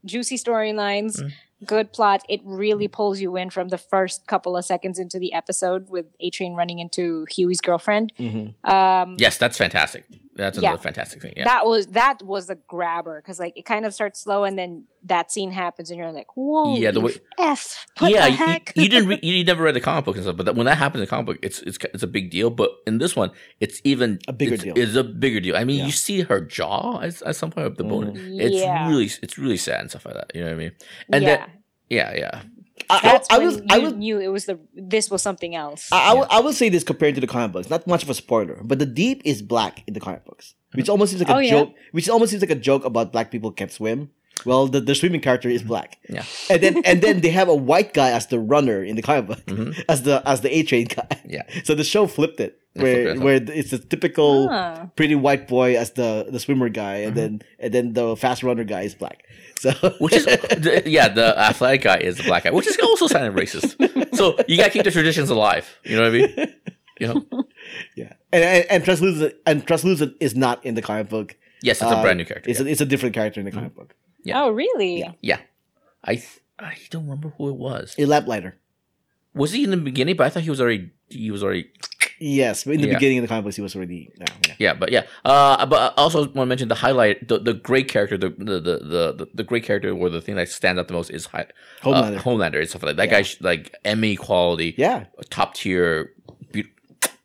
[0.05, 1.32] juicy storylines, Mm.
[1.67, 2.23] Good plot.
[2.29, 6.07] It really pulls you in from the first couple of seconds into the episode with
[6.21, 8.12] A Train running into Hughie's girlfriend.
[8.19, 8.55] Mhm.
[8.69, 10.05] Um, Yes, that's fantastic.
[10.37, 10.70] That's Yeah.
[10.70, 11.32] another fantastic thing.
[11.37, 11.45] Yeah.
[11.45, 14.85] that was that was a grabber because like it kind of starts slow and then
[15.05, 18.37] that scene happens and you're like, whoa, Yeah, the way- f, what yeah, the you-
[18.39, 18.72] heck?
[18.74, 19.09] You, didn't.
[19.09, 21.01] Re- you never read the comic book and stuff, but that, when that happens in
[21.03, 22.51] the comic book, it's it's it's a big deal.
[22.51, 23.30] But in this one,
[23.61, 24.74] it's even A bigger it's, deal.
[24.76, 25.57] It's a bigger deal.
[25.57, 25.87] I mean, Yeah.
[25.87, 28.14] you see her jaw at, at some point of the bone.
[28.14, 28.41] Mm-hmm.
[28.41, 28.89] It's Yeah.
[28.89, 30.32] really it's really sad and stuff like that.
[30.35, 30.72] You know what I mean?
[31.12, 31.49] And yeah, then
[31.91, 32.43] yeah, yeah.
[32.91, 35.22] I, that's I, I when was you I was knew it was the this was
[35.22, 35.89] something else.
[35.93, 38.11] I, I, will, I will say this compared to the comic books, not much of
[38.11, 41.30] a spoiler, but the deep is black in the comic books, which almost seems like
[41.30, 41.51] a Oh, yeah?
[41.51, 41.74] joke.
[41.93, 44.11] Which almost seems like a joke about black people can't swim.
[44.45, 46.24] Well, the, the swimming character is black, Yeah.
[46.51, 49.26] and then and then they have a white guy as the runner in the comic
[49.28, 49.85] book, Mhm.
[49.89, 51.07] as the as the A train guy.
[51.24, 51.43] Yeah.
[51.62, 54.91] So the show flipped it, where it, where it's a typical Ah.
[54.97, 57.16] pretty white boy as the the swimmer guy, and Mhm.
[57.16, 59.22] then and then the fast runner guy is black.
[59.59, 60.26] So Which is
[60.86, 63.76] yeah, the athletic guy is the black guy, which is also sounding racist.
[64.16, 65.78] So you gotta keep the traditions alive.
[65.84, 66.55] You know what I mean?
[67.00, 67.44] You know?
[67.96, 71.36] yeah, and and, and translucent and translucent is not in the comic book.
[71.62, 72.50] Yes, it's a Uh, brand new character.
[72.50, 72.66] It's yeah.
[72.66, 73.94] a, it's a different character in the comic book.
[74.22, 74.42] Yeah.
[74.42, 75.05] Oh, really?
[75.20, 75.38] yeah.
[76.05, 77.94] I th- I don't remember who it was.
[77.98, 78.57] A lamplighter.
[79.34, 80.16] Was he in the beginning?
[80.16, 81.70] But I thought he was already he was already
[82.21, 82.95] Yes, but in the Yeah.
[82.95, 84.11] beginning of the comic books, he was already.
[84.19, 84.55] No, yeah.
[84.59, 85.03] Yeah, but yeah.
[85.25, 88.61] Uh, but I also want to mention the highlight, the, the great character, the the,
[88.61, 88.79] the
[89.17, 91.47] the the great character, or the thing that stands out the most is high,
[91.83, 92.19] Homelander.
[92.19, 93.09] Uh, Homelander and stuff like that.
[93.09, 93.19] That Yeah.
[93.23, 96.12] guy's like Emmy quality, yeah, top tier,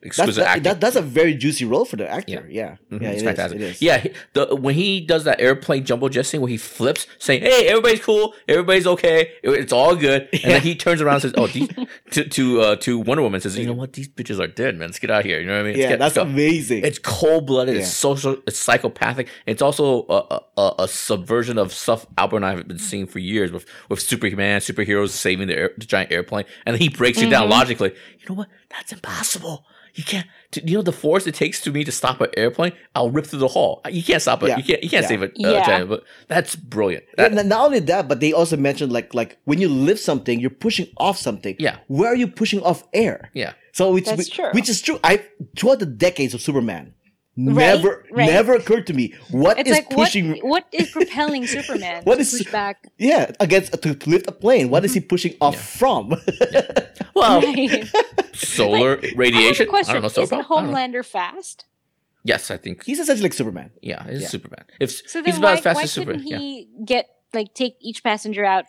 [0.01, 0.63] that's that, acting.
[0.63, 2.47] that, that's a very juicy role for the actor.
[2.49, 3.59] Yeah, Mhm, yeah, it's it is, fantastic.
[3.59, 3.81] it is.
[3.81, 7.67] Yeah, the when he does that airplane jumbo jet scene where he flips, saying, "Hey,
[7.67, 10.49] everybody's cool, everybody's okay, it- it's all good," and Yeah.
[10.51, 11.67] then he turns around and says, "Oh," these,
[12.11, 13.93] to to uh, to Wonder Woman says, "You know what?
[13.93, 14.87] These bitches are dead, man.
[14.87, 15.73] Let's get out of here." You know what I mean?
[15.73, 16.85] Let's yeah, get- that's amazing.
[16.85, 17.75] It's cold blooded.
[17.75, 17.81] Yeah.
[17.81, 18.37] It's social.
[18.47, 19.27] It's psychopathic.
[19.45, 23.19] It's also a, a, a subversion of stuff Albert and I have been seeing for
[23.19, 27.21] years with with Superman, superheroes saving the, air, the giant airplane, and then he breaks
[27.21, 27.89] it down logically.
[28.19, 28.47] You know what?
[28.69, 29.65] That's impossible.
[29.95, 30.27] You can't.
[30.51, 32.73] To, you know the force it takes to me to stop an airplane.
[32.95, 33.81] I'll rip through the hull.
[33.89, 34.49] You can't stop it.
[34.49, 34.57] Yeah.
[34.57, 34.83] You can't.
[34.83, 35.07] You can't Yeah.
[35.07, 35.31] save it.
[35.35, 35.49] Yeah.
[35.49, 37.03] Uh, giant, but that's brilliant.
[37.17, 40.01] Yeah, That, n- not only that, but they also mentioned like like when you lift
[40.01, 41.55] something, you're pushing off something.
[41.59, 41.77] Yeah.
[41.87, 43.29] Where are you pushing off air?
[43.33, 43.53] yeah.
[43.73, 44.49] So which That's true.
[44.51, 44.99] which is true.
[45.03, 45.23] I
[45.57, 46.93] throughout the decades of Superman, Right,
[47.45, 48.25] never right.
[48.25, 50.31] never occurred to me what It's is like pushing.
[50.31, 52.87] what what is propelling Superman What to is- push back?
[52.97, 54.69] Yeah, against to lift a plane.
[54.69, 55.07] What is he mm-hmm.
[55.07, 56.15] pushing off from?
[57.15, 57.85] Well, Right.
[58.33, 59.67] solar I have a radiation.
[59.67, 59.93] I, question.
[59.95, 60.07] don't know.
[60.09, 60.57] Solar Isn't power?
[60.57, 60.77] I don't know.
[60.77, 61.65] Homelander fast?
[62.23, 62.85] Yes, I think.
[62.85, 63.71] He's essentially like Superman.
[63.81, 64.27] Yeah, he's Yeah.
[64.27, 64.65] Superman.
[64.79, 66.21] If So then he's why, about as fast why as Superman.
[66.23, 66.37] couldn't Yeah.
[66.39, 68.65] he get like take each passenger out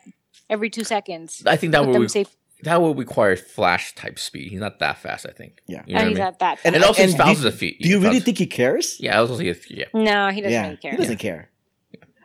[0.49, 1.43] every two seconds?
[1.47, 2.35] I think that Put would them safe.
[2.65, 4.51] That would require flash type speed.
[4.51, 5.61] He's not that fast, I think.
[5.67, 5.83] Yeah.
[5.87, 6.25] You know and he's I mean?
[6.25, 6.75] not that fast.
[6.75, 7.81] And, also he's and thousands do- of feet.
[7.81, 8.97] Do you really think he cares?
[9.01, 9.87] Yeah, I was also think yeah.
[9.95, 10.91] no, he doesn't yeah, really care.
[10.93, 11.51] he doesn't care.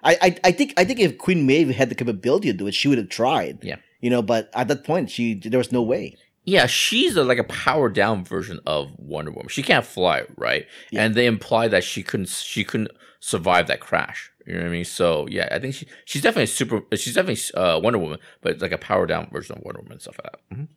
[0.03, 2.73] I, I I think I think if Queen Maeve had the capability to do it,
[2.73, 3.63] she would have tried.
[3.63, 3.77] Yeah.
[4.01, 6.15] You know, but at that point, she there was no way.
[6.43, 9.47] Yeah, she's a, like a powered down version of Wonder Woman.
[9.49, 10.67] She can't fly, right?
[10.91, 11.03] Yeah.
[11.03, 14.31] And they imply that she couldn't she couldn't survive that crash.
[14.45, 14.85] You know what I mean?
[14.85, 16.81] So yeah, I think she she's definitely super.
[16.95, 19.93] She's definitely uh, Wonder Woman, but it's like a power down version of Wonder Woman
[19.93, 20.55] and stuff like that.
[20.57, 20.67] Mhm.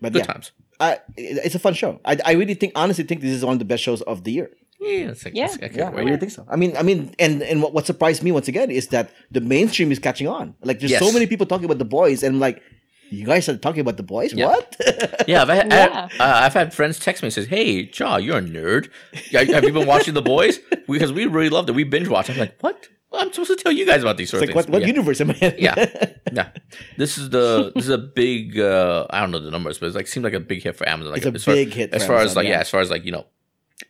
[0.00, 0.52] But Good yeah, times.
[0.78, 2.00] I, it's a fun show.
[2.04, 4.30] I, I really think, honestly, think this is one of the best shows of the
[4.30, 4.48] year.
[4.78, 5.46] Yeah, it's like, Yeah.
[5.46, 6.04] it's- I can't Yeah, I wait.
[6.04, 6.46] really think so.
[6.48, 9.40] I mean, I mean, and and what, what surprised me once again is that the
[9.40, 10.54] mainstream is catching on.
[10.62, 12.62] Like, there's so many people talking about the boys, and like,
[13.10, 14.32] you guys are talking about the boys?
[14.32, 14.46] Yeah.
[14.46, 14.76] What?
[15.26, 16.08] Yeah, I've had, Yeah.
[16.20, 18.90] I, uh, I've had friends text me and says, "Hey, Jaw, you're a nerd.
[19.32, 20.58] Have you been watching The Boys?
[20.88, 21.74] Because we really loved it.
[21.74, 22.88] We binge watched." I'm like, "What?
[23.10, 24.82] Well, I'm supposed to tell you guys about these sort It's like, of what, things."
[24.82, 25.54] what universe am I in?
[25.58, 25.74] Yeah.
[26.32, 26.48] yeah,
[26.96, 28.58] this is the this is a big.
[28.58, 30.88] uh I don't know the numbers, but it's like seems like a big hit for
[30.88, 31.12] Amazon.
[31.12, 32.52] Like It's a as far, big hit as for far as like yeah.
[32.52, 32.60] yeah.
[32.60, 33.26] as far as like you know,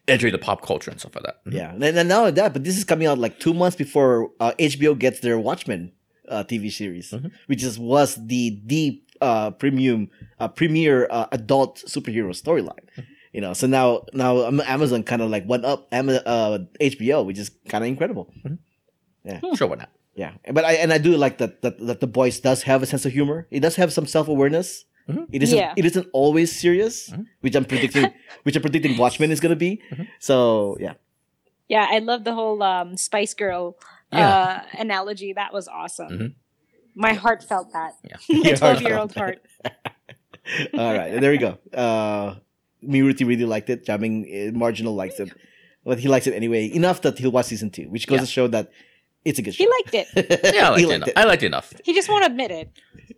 [0.06, 1.40] entering the pop culture and stuff like that.
[1.50, 4.30] Yeah, and, and not only that, but this is coming out like two months before
[4.40, 5.92] uh, HBO gets their Watchmen
[6.28, 7.30] uh, TV series, Mhm.
[7.46, 10.10] which is was the the uh, premium
[10.40, 12.86] uh, premier uh, adult superhero storyline.
[13.32, 17.38] You know, so now now Amazon kind of like went up Ama- uh, HBO, which
[17.38, 18.32] is kind of incredible.
[19.24, 19.90] Yeah sure, why not?
[20.14, 22.86] Yeah, but I and I do like that that that the boys does have a
[22.86, 23.46] sense of humor.
[23.50, 24.84] It does have some self awareness.
[25.08, 25.26] Mhm.
[25.30, 25.56] It isn't.
[25.58, 25.72] Yeah.
[25.76, 27.26] It isn't always serious, Mhm.
[27.40, 28.12] which I'm predicting.
[28.42, 29.80] which I'm predicting Watchmen is gonna be.
[29.92, 30.08] Mhm.
[30.18, 30.94] So yeah,
[31.68, 33.76] Yeah, I love the whole um, Spice Girl
[34.12, 34.28] Yeah.
[34.28, 35.32] uh, analogy.
[35.34, 36.34] That was awesome.
[36.98, 37.92] My heart felt that.
[38.04, 38.16] Yeah.
[38.42, 39.38] My 12 year old heart.
[40.74, 41.58] All right, there we go.
[41.72, 42.36] Uh,
[42.82, 43.84] Miruti really liked it.
[43.86, 44.14] Jiaming
[44.48, 45.30] uh, marginal likes it,
[45.84, 48.20] but he likes it anyway enough that he'll watch season two, which goes Yeah.
[48.24, 48.70] to show that
[49.24, 49.64] it's a good show.
[49.64, 50.06] He liked it.
[50.54, 51.08] Yeah, I liked, it, liked enough.
[51.08, 51.18] it.
[51.18, 51.72] I liked it enough.
[51.84, 52.70] He just won't admit it.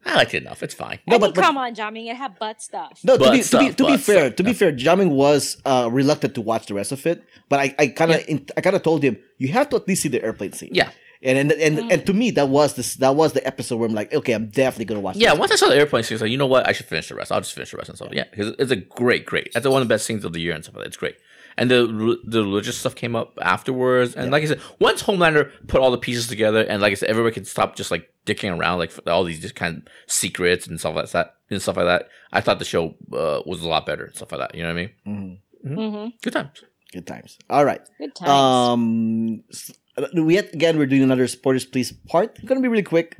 [0.04, 0.62] I liked it enough.
[0.62, 0.98] It's fine.
[1.06, 2.10] No, I but- mean, but- come on, Jiaming.
[2.10, 2.98] It had butt stuff.
[3.04, 5.10] No, to But be, to be, stuff, to be fair, stuff, to be fair, Jiaming
[5.10, 8.20] was uh, reluctant to watch the rest of it, but I, I kind of,
[8.56, 10.70] I kind of told him you have to at least see the airplane scene.
[10.72, 10.90] Yeah.
[11.22, 13.94] And and and, and to me that was this, that was the episode where I'm
[13.94, 15.14] like, okay, I'm definitely gonna watch.
[15.14, 15.22] This.
[15.22, 15.38] Yeah, this.
[15.40, 16.66] once I saw the airplane scene, I was like, you know what?
[16.68, 17.30] I should finish the rest.
[17.32, 18.08] I'll just finish the rest and stuff.
[18.12, 19.52] Yeah, because it's a great, great.
[19.52, 20.88] That's one of the best scenes of the year and stuff like that.
[20.88, 21.16] It's great.
[21.56, 24.14] And the the religious stuff came up afterwards.
[24.14, 27.10] And like I said, once Homelander put all the pieces together, and like I said,
[27.10, 30.78] everybody can stop just like dicking around, like all these just kind of secrets and
[30.80, 32.08] stuff like that, and stuff like that.
[32.32, 34.54] I thought the show uh, was a lot better and stuff like that.
[34.54, 35.40] You know what I mean?
[35.66, 35.76] Mhm.
[35.76, 36.08] Mm-hmm.
[36.22, 36.64] Good times.
[36.92, 37.38] good times.
[37.50, 37.80] All right.
[37.98, 38.30] Good times.
[38.30, 42.36] Um, s- we Uh, yet again we're doing another supporters please part.
[42.36, 43.18] It's gonna be really quick.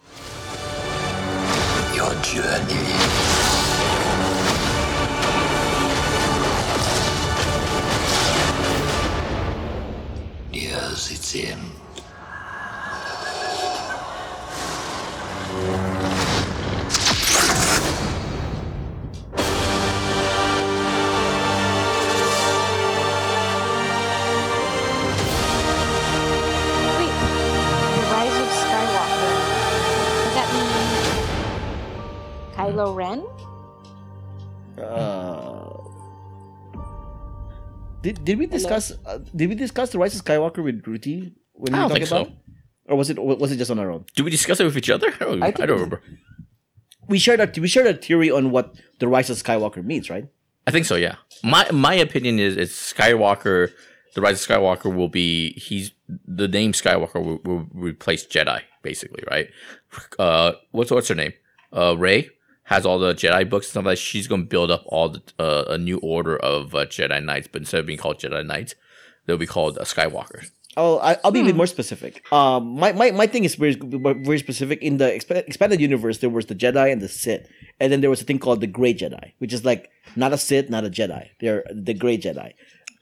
[1.95, 2.87] Your journey
[10.53, 11.70] nears its end.
[32.71, 33.25] Kylo Ren?
[34.83, 35.77] Uh,
[38.03, 41.73] did did we discuss uh, did we discuss the Rise of Skywalker with Ruthy when
[41.73, 42.21] we I were don't talking think so.
[42.23, 42.33] about?
[42.87, 44.05] Or was it was it just on our own?
[44.15, 45.09] Do we discuss it with each other?
[45.21, 46.03] I don't, I I don't remember.
[47.09, 50.29] We shared a we shared a theory on what the Rise of Skywalker means, right?
[50.67, 50.95] I think so.
[50.95, 51.17] Yeah.
[51.43, 53.73] My my opinion is it's Skywalker.
[54.15, 55.93] The Rise of Skywalker will be he's
[56.27, 59.49] the name Skywalker will, will replace Jedi basically, right?
[60.19, 61.33] Uh, what's what's her name?
[61.73, 62.31] Uh, Rey
[62.71, 63.99] has all the Jedi books and stuff like that.
[63.99, 67.63] She's gonna build up all the uh, a new order of uh, Jedi Knights, but
[67.63, 68.77] instead of being called Jedi Knights,
[69.27, 70.51] they'll be called uh, Skywalkers.
[70.77, 72.23] Oh, I, I'll be a bit more specific.
[72.33, 74.81] Um, my, my, my thing is very very specific.
[74.83, 77.49] In the exp- expanded universe, there was the Jedi and the Sith,
[77.81, 80.39] and then there was a thing called the Gray Jedi, which is like not a
[80.39, 81.27] Sith, not a Jedi.
[81.41, 82.53] They're the Gray Jedi.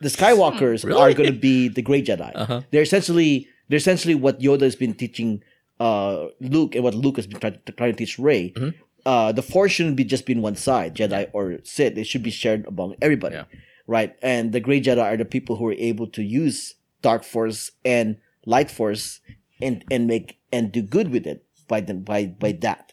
[0.00, 0.98] The Skywalkers Really?
[1.00, 2.32] are going to be the Gray Jedi.
[2.34, 2.62] Uh-huh.
[2.70, 5.42] They're essentially they're essentially what Yoda has been teaching
[5.78, 8.52] uh, Luke and what Luke has been trying to, trying to teach Rey.
[8.56, 8.70] Mm-hmm.
[9.06, 11.96] Uh, the Force shouldn't be just being one side, Jedi or Sith.
[11.96, 13.44] It should be shared among everybody, Yeah.
[13.86, 14.16] right?
[14.22, 18.16] And the Gray Jedi are the people who are able to use Dark Force and
[18.44, 19.20] Light Force
[19.62, 22.92] and and make and do good with it by them by by that.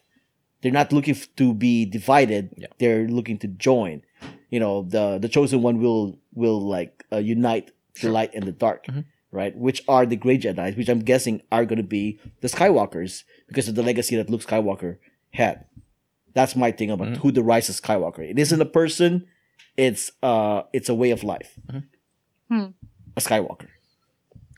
[0.62, 2.50] They're not looking to be divided.
[2.56, 2.68] Yeah.
[2.78, 4.02] They're looking to join.
[4.50, 8.52] You know, the the chosen one will will like uh, unite the light and the
[8.52, 8.86] dark,
[9.32, 9.56] right?
[9.56, 13.68] Which are the great Jedi, which I'm guessing are going to be the Skywalkers because
[13.68, 14.98] of the legacy that Luke Skywalker
[15.32, 15.64] had.
[16.36, 18.18] That's my thing about who the Rise of Skywalker.
[18.18, 19.26] It isn't a person;
[19.78, 21.58] it's uh, it's a way of life.
[22.50, 22.66] Hmm.
[23.16, 23.68] A Skywalker.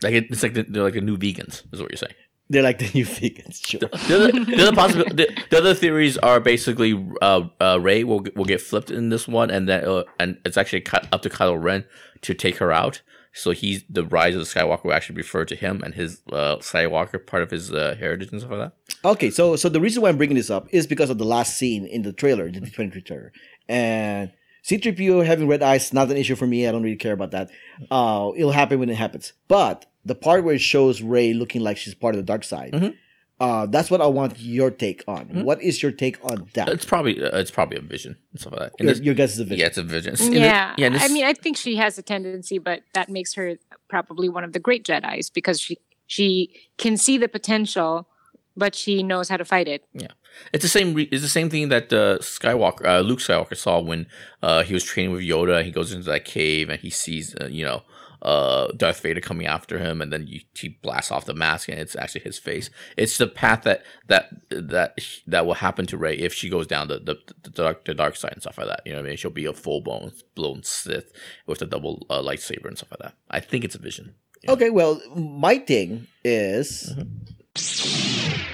[0.03, 2.15] Like it, it's like the, they're like the new vegans, is what you're saying.
[2.49, 3.65] They're like the new vegans.
[3.65, 3.79] Sure.
[3.79, 8.25] The other, the other possible, the, the other theories are basically uh, uh, Rey will
[8.35, 11.29] will get flipped in this one, and then uh, and it's actually Ky- up to
[11.29, 11.85] Kylo Ren
[12.23, 13.01] to take her out.
[13.31, 16.57] So he's the rise of the Skywalker will actually refer to him and his uh,
[16.57, 18.73] Skywalker part of his uh, heritage and stuff like that.
[19.05, 21.57] Okay, so so the reason why I'm bringing this up is because of the last
[21.57, 23.31] scene in the trailer, the D23 trailer,
[23.67, 24.31] and
[24.63, 26.67] C-3PO having red eyes not an issue for me.
[26.67, 27.49] I don't really care about that.
[27.89, 29.31] Uh, it'll happen when it happens.
[29.47, 32.73] But the part where it shows Rey looking like she's part of the dark side,
[32.73, 32.93] Mhm.
[33.39, 35.43] uh, that's what I want your take on.
[35.45, 36.67] What is your take on that?
[36.67, 38.71] It's probably uh, it's probably a vision and stuff like that.
[38.79, 39.59] And Your, this- your guess is a vision.
[39.61, 40.13] yeah, it's a vision.
[40.13, 40.73] It's in the- Yeah.
[40.77, 40.97] yeah.
[40.99, 43.55] I mean, I think she has a tendency, but that makes her
[43.87, 48.07] probably one of the great Jedi's because she she can see the potential,
[48.55, 49.85] but she knows how to fight it.
[49.93, 50.11] Yeah,
[50.53, 50.93] it's the same.
[50.93, 54.07] Re- it's the same thing that uh, Skywalker, uh, Luke Skywalker, saw when
[54.41, 55.63] uh, he was training with Yoda.
[55.63, 57.83] He goes into that cave and he sees, uh, you know,
[58.21, 61.79] uh, Darth Vader coming after him, and then you, he blasts off the mask, and
[61.79, 62.69] it's actually his face.
[62.97, 66.87] It's the path that that that that will happen to Rey if she goes down
[66.89, 68.81] the the, the dark the dark side and stuff like that.
[68.85, 69.17] You know what I mean?
[69.17, 71.11] She'll be a full blown blown Sith
[71.45, 73.15] with a double uh, lightsaber and stuff like that.
[73.29, 74.15] I think it's a vision.
[74.47, 76.93] Okay, well, my thing is,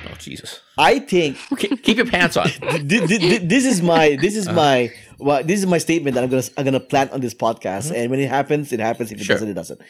[0.10, 0.62] Oh Jesus!
[0.78, 2.48] I think Keep, keep your pants on.
[2.50, 6.24] th- th- th- this is my this is my well this is my statement that
[6.24, 9.12] I'm gonna I'm gonna plant on this podcast, and when it happens, it happens.
[9.12, 9.36] If it Sure.
[9.36, 9.82] doesn't, it doesn't.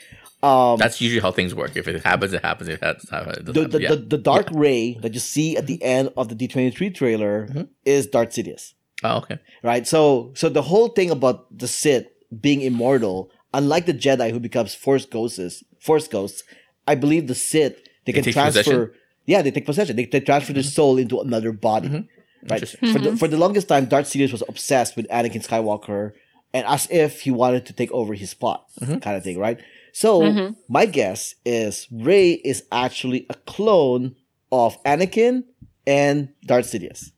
[0.43, 1.75] Um, That's usually how things work.
[1.75, 2.69] If it happens, it happens.
[2.69, 3.89] If it doesn't the the, Yeah.
[3.89, 7.61] the, the dark Rey that you see at the end of the D23 trailer Mm-hmm.
[7.85, 8.73] is Darth Sidious,
[9.03, 9.39] Oh, okay.
[9.63, 9.87] right?
[9.87, 12.05] So so the whole thing about the Sith
[12.39, 16.43] being immortal, unlike the Jedi who becomes Force ghosts, Force ghosts,
[16.87, 18.61] I believe the Sith they can take transfer.
[18.61, 18.91] possession?
[19.25, 19.95] Yeah, they take possession.
[19.95, 21.89] They, they transfer their soul into another body.
[21.89, 22.01] Right.
[22.03, 22.53] Mm-hmm.
[22.53, 22.93] Interesting.
[22.93, 26.11] For the for the longest time, Darth Sidious was obsessed with Anakin Skywalker,
[26.53, 28.99] and as if he wanted to take over his spot, Mm-hmm.
[28.99, 29.39] kind of thing.
[29.39, 29.59] Right.
[29.93, 34.15] So my guess is Rey is actually a clone
[34.51, 35.43] of Anakin
[35.87, 37.11] and Darth Sidious.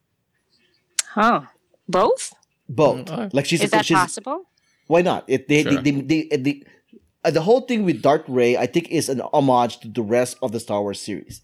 [1.13, 1.41] Huh.
[1.89, 2.33] Both?
[2.69, 3.05] Both.
[3.05, 4.43] Mm, Like she's Is a, that she's, possible?
[4.87, 5.25] Why not?
[5.27, 5.81] It they, Sure.
[5.81, 6.63] they, they, they, they,
[7.23, 10.37] uh, the whole thing with Darth Rey, I think, is an homage to the rest
[10.41, 11.41] of the Star Wars series.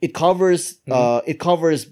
[0.00, 0.92] It covers Mm-hmm.
[0.92, 1.86] uh it covers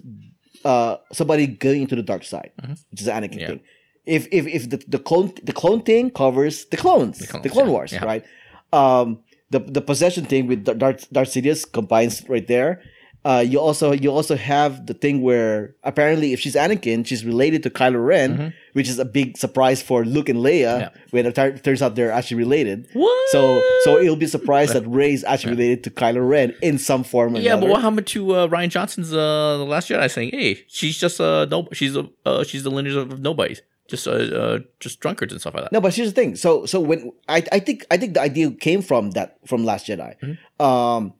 [0.63, 2.51] uh somebody going into the dark side,
[2.91, 3.39] which is the Anakin Mm-hmm.
[3.39, 3.47] Yeah.
[3.47, 3.61] thing.
[4.05, 7.65] If if if the, the clone the clone thing covers the clones, the, clones, Clone
[7.67, 8.05] yeah, Wars, yeah.
[8.05, 8.23] right?
[8.71, 9.19] Um
[9.49, 12.81] the the possession thing with Darth Darth Sidious combines right there.
[13.25, 17.63] Uh, you also you also have the thing where apparently if she's Anakin, she's related
[17.63, 20.81] to Kylo Ren, which is a big surprise for Luke and Leia Mm-hmm.
[20.81, 20.89] Yeah.
[21.09, 22.87] when it tar- turns out they're actually related.
[22.93, 23.29] What?
[23.31, 27.33] So so it'll be surprised that Rey's actually related to Kylo Ren in some form
[27.35, 27.71] or Yeah, but another.
[27.71, 31.45] what happened to uh, Rian Johnson's uh, The Last Jedi saying, "Hey, she's just uh,
[31.45, 35.41] no, she's a uh, she's the lineage of nobodies, just uh, uh, just drunkards and
[35.41, 36.35] stuff like that." No, but here's the thing.
[36.35, 39.87] So so when I I think I think the idea came from that from Last
[39.87, 40.13] Jedi.
[40.21, 40.61] Mm-hmm.
[40.61, 41.13] Um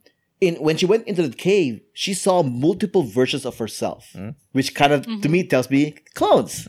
[0.48, 4.30] in when she went into the cave, she saw multiple versions of herself, Mm-hmm.
[4.54, 6.68] which kind of to me tells me clones.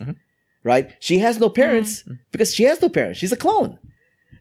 [0.65, 0.87] Right?
[1.01, 2.15] She has no parents Mm-hmm.
[2.33, 3.19] because she has no parents.
[3.21, 3.79] She's a clone.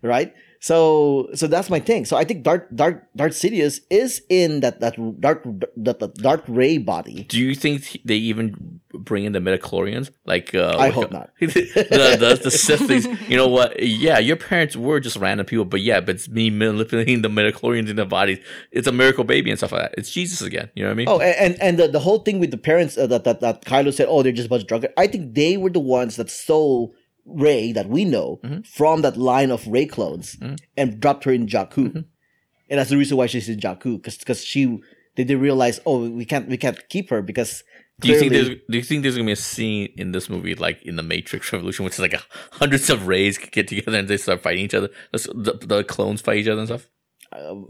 [0.01, 0.33] Right?
[0.59, 2.05] So so that's my thing.
[2.05, 5.43] So I think Dark Dark Dark Sidious is in that that dark
[5.77, 7.23] that, that Darth Rey body.
[7.23, 10.11] Do you think they even bring in the midichlorians?
[10.25, 11.31] Like, uh, I hope not.
[11.39, 13.05] the, the the Sith things.
[13.29, 13.81] You know what?
[13.81, 17.89] Yeah, your parents were just random people, but yeah, but it's me manipulating the midichlorians
[17.89, 18.39] in their bodies.
[18.71, 19.95] It's a miracle baby and stuff like that.
[19.97, 20.69] It's Jesus again.
[20.75, 21.09] You know what I mean?
[21.09, 23.65] Oh, a- and and the, the whole thing with the parents uh, that, that that
[23.65, 24.93] Kylo said, oh, they're just a bunch of drunkards.
[24.97, 26.95] I think they were the ones that stole
[27.25, 28.61] Rey that we know Mm-hmm.
[28.61, 30.37] from that line of Rey clones
[30.77, 31.99] and dropped her in Jakku, Mm-hmm.
[32.69, 34.79] and that's the reason why she's in Jakku because because she
[35.15, 37.63] they did realize, oh, we can't we can't keep her because.
[38.01, 40.53] Do you think there's Do you think there's gonna be a scene in this movie
[40.53, 42.21] like in the Matrix Revolution, which is like a,
[42.51, 44.89] hundreds of rays get together and they start fighting each other?
[45.13, 46.89] The, the, clones fight each other and stuff.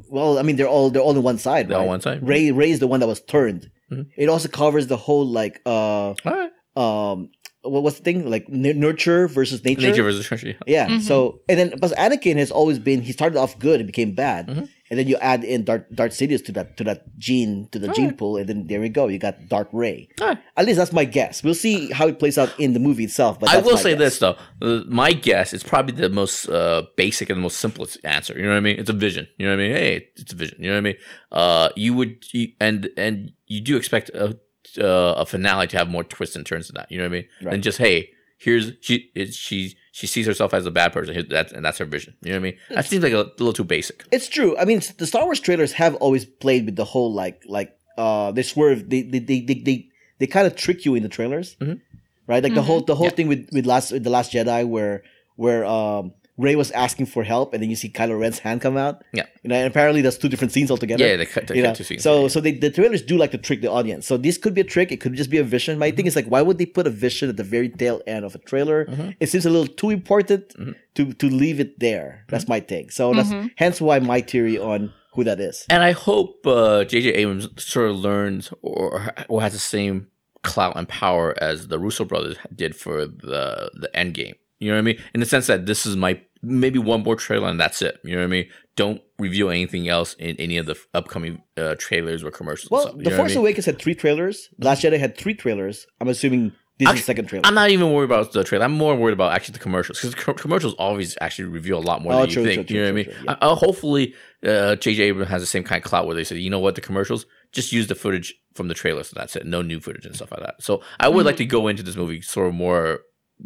[0.10, 1.68] well, I mean, they're all they're all on one side.
[1.68, 2.18] They're on one side.
[2.18, 2.28] Mm-hmm.
[2.28, 3.70] Rey Rey is the one that was turned.
[4.18, 6.50] It also covers the whole like uh right.
[6.76, 7.30] um
[7.66, 9.82] what what's the thing like n- nurture versus nature.
[9.90, 10.56] Nature versus nurture.
[10.68, 11.00] Yeah.
[11.00, 14.48] So and then but Anakin has always been he started off good and became bad,
[14.48, 14.66] Mm-hmm.
[14.90, 17.88] and then you add in Darth Darth Sidious to that to that gene to the
[17.90, 19.08] gene pool, and then there we go.
[19.08, 20.08] You got Darth Rey.
[20.22, 20.38] Alright.
[20.58, 21.44] At least that's my guess.
[21.44, 23.40] We'll see how it plays out in the movie itself.
[23.40, 24.00] But I will my say guess.
[24.00, 27.98] this though, Uh, my guess is probably the most uh, basic and the most simplest
[28.04, 28.34] answer.
[28.38, 28.78] You know what I mean?
[28.80, 29.28] It's a vision.
[29.38, 29.76] You know what I mean?
[29.76, 30.58] Hey, it's a vision.
[30.62, 30.98] You know what I mean?
[31.32, 34.38] Uh, you would you, and and you do expect a
[34.78, 36.92] uh, a finale to have more twists and turns than that.
[36.92, 37.26] You know what I mean?
[37.44, 37.54] Right.
[37.56, 41.26] And just hey, here's she it's, she she sees herself as a bad person.
[41.30, 42.16] That's and that's her vision.
[42.22, 42.58] You know what I mean?
[42.70, 44.04] That seems like a little too basic.
[44.12, 44.58] It's true.
[44.58, 48.32] I mean, the Star Wars trailers have always played with the whole like like uh
[48.32, 49.88] they swerve they they they they they,
[50.20, 51.80] they kind of trick you in the trailers, Mhm.
[52.28, 52.44] right?
[52.44, 53.12] Like the whole the whole Yeah.
[53.14, 55.04] thing with with last with the Last Jedi where
[55.38, 58.76] where um Rey was asking for help and then you see Kylo Ren's hand come
[58.76, 59.04] out.
[59.14, 59.26] Yeah.
[59.42, 61.06] you know, and apparently that's two different scenes altogether.
[61.06, 62.04] Yeah, they cut, they you cut know, two scenes.
[62.04, 64.06] so so they, the trailers do like to trick the audience.
[64.06, 64.92] So this could be a trick.
[64.92, 65.80] It could just be a vision.
[65.80, 68.26] My thing is like, why would they put a vision at the very tail end
[68.26, 68.86] of a trailer?
[68.86, 69.12] Mm-hmm.
[69.20, 70.54] It seems a little too important
[70.96, 72.26] to to leave it there.
[72.30, 72.90] That's my thing.
[72.90, 75.66] So that's hence why my theory on who that is.
[75.70, 77.14] And I hope uh, J.J.
[77.14, 80.08] Abrams sort of learns or or has the same
[80.44, 84.36] clout and power as the Russo brothers did for the the End Game.
[84.60, 85.00] You know what I mean?
[85.14, 88.00] In the sense that this is my maybe one more trailer and that's it.
[88.04, 88.46] You know what I mean?
[88.76, 92.70] Don't reveal anything else in any of the upcoming uh, trailers or commercials.
[92.72, 93.40] Well, The what I Force mean?
[93.40, 94.50] Awakens had three trailers.
[94.60, 95.88] Last Jedi had three trailers.
[96.00, 97.46] I'm assuming this is the second trailer.
[97.48, 98.66] I'm not even worried about the trailer.
[98.66, 102.02] I'm more worried about actually the commercials because co- commercials always actually reveal a lot
[102.04, 102.68] more Oh, than true, you think.
[102.68, 103.06] true, you know what I mean?
[103.06, 103.32] true, yeah.
[103.32, 104.14] I- I'll hopefully,
[104.46, 105.04] uh, J.J.
[105.04, 107.26] Abrams has the same kind of clout where they say, you know what, the commercials
[107.54, 109.46] just use the footage from the trailers and that's it.
[109.46, 110.62] No new footage and stuff like that.
[110.62, 111.26] So I would Mm-hmm.
[111.28, 113.00] like to go into this movie sort of more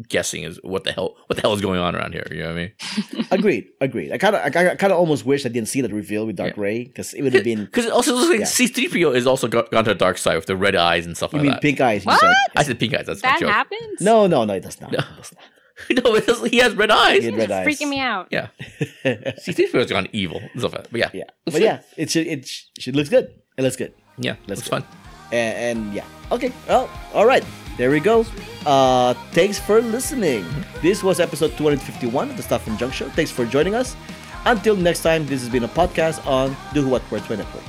[0.08, 2.28] guessing is what the hell what the hell is going on around here.
[2.32, 3.26] You know what I mean?
[3.32, 4.12] agreed, agreed.
[4.12, 6.56] I kind of, I kind of almost wish I didn't see that reveal with Dark
[6.56, 6.62] Yeah.
[6.64, 7.66] Rey because it would have been.
[7.66, 8.46] Because it also looks like Yeah.
[8.46, 11.34] C-3PO is also got, gone to the dark side with the red eyes and stuff
[11.34, 11.46] like that.
[11.46, 11.78] You like mean that.
[11.78, 12.04] pink eyes?
[12.06, 12.20] you What?
[12.20, 12.36] said.
[12.56, 13.06] I said pink eyes.
[13.08, 13.50] That's my That joke.
[13.50, 14.02] happens?
[14.02, 14.94] No, no, no, it does not.
[14.94, 15.44] It does not.
[16.06, 17.20] no, it doesn't- he has red eyes.
[17.24, 17.66] He had red eyes.
[17.68, 18.28] Freaking me out.
[18.32, 18.48] Yeah.
[19.04, 20.92] C-3PO has gone evil and stuff like that.
[20.92, 21.10] But yeah.
[21.14, 22.48] Yeah, but yeah, it should it
[22.78, 23.34] should looks good.
[23.58, 23.94] It looks good.
[24.18, 24.78] Yeah, Let's that's go.
[24.82, 24.86] fun.
[25.32, 26.52] And, and yeah, okay.
[26.68, 27.44] Well, all right.
[27.80, 28.26] There we go.
[28.66, 30.46] Uh, thanks for listening.
[30.82, 33.08] This was episode 251 of the Stuff and Junk Show.
[33.12, 33.96] Thanks for joining us.
[34.44, 37.64] Until next time, this has been a podcast on Do What Where Network.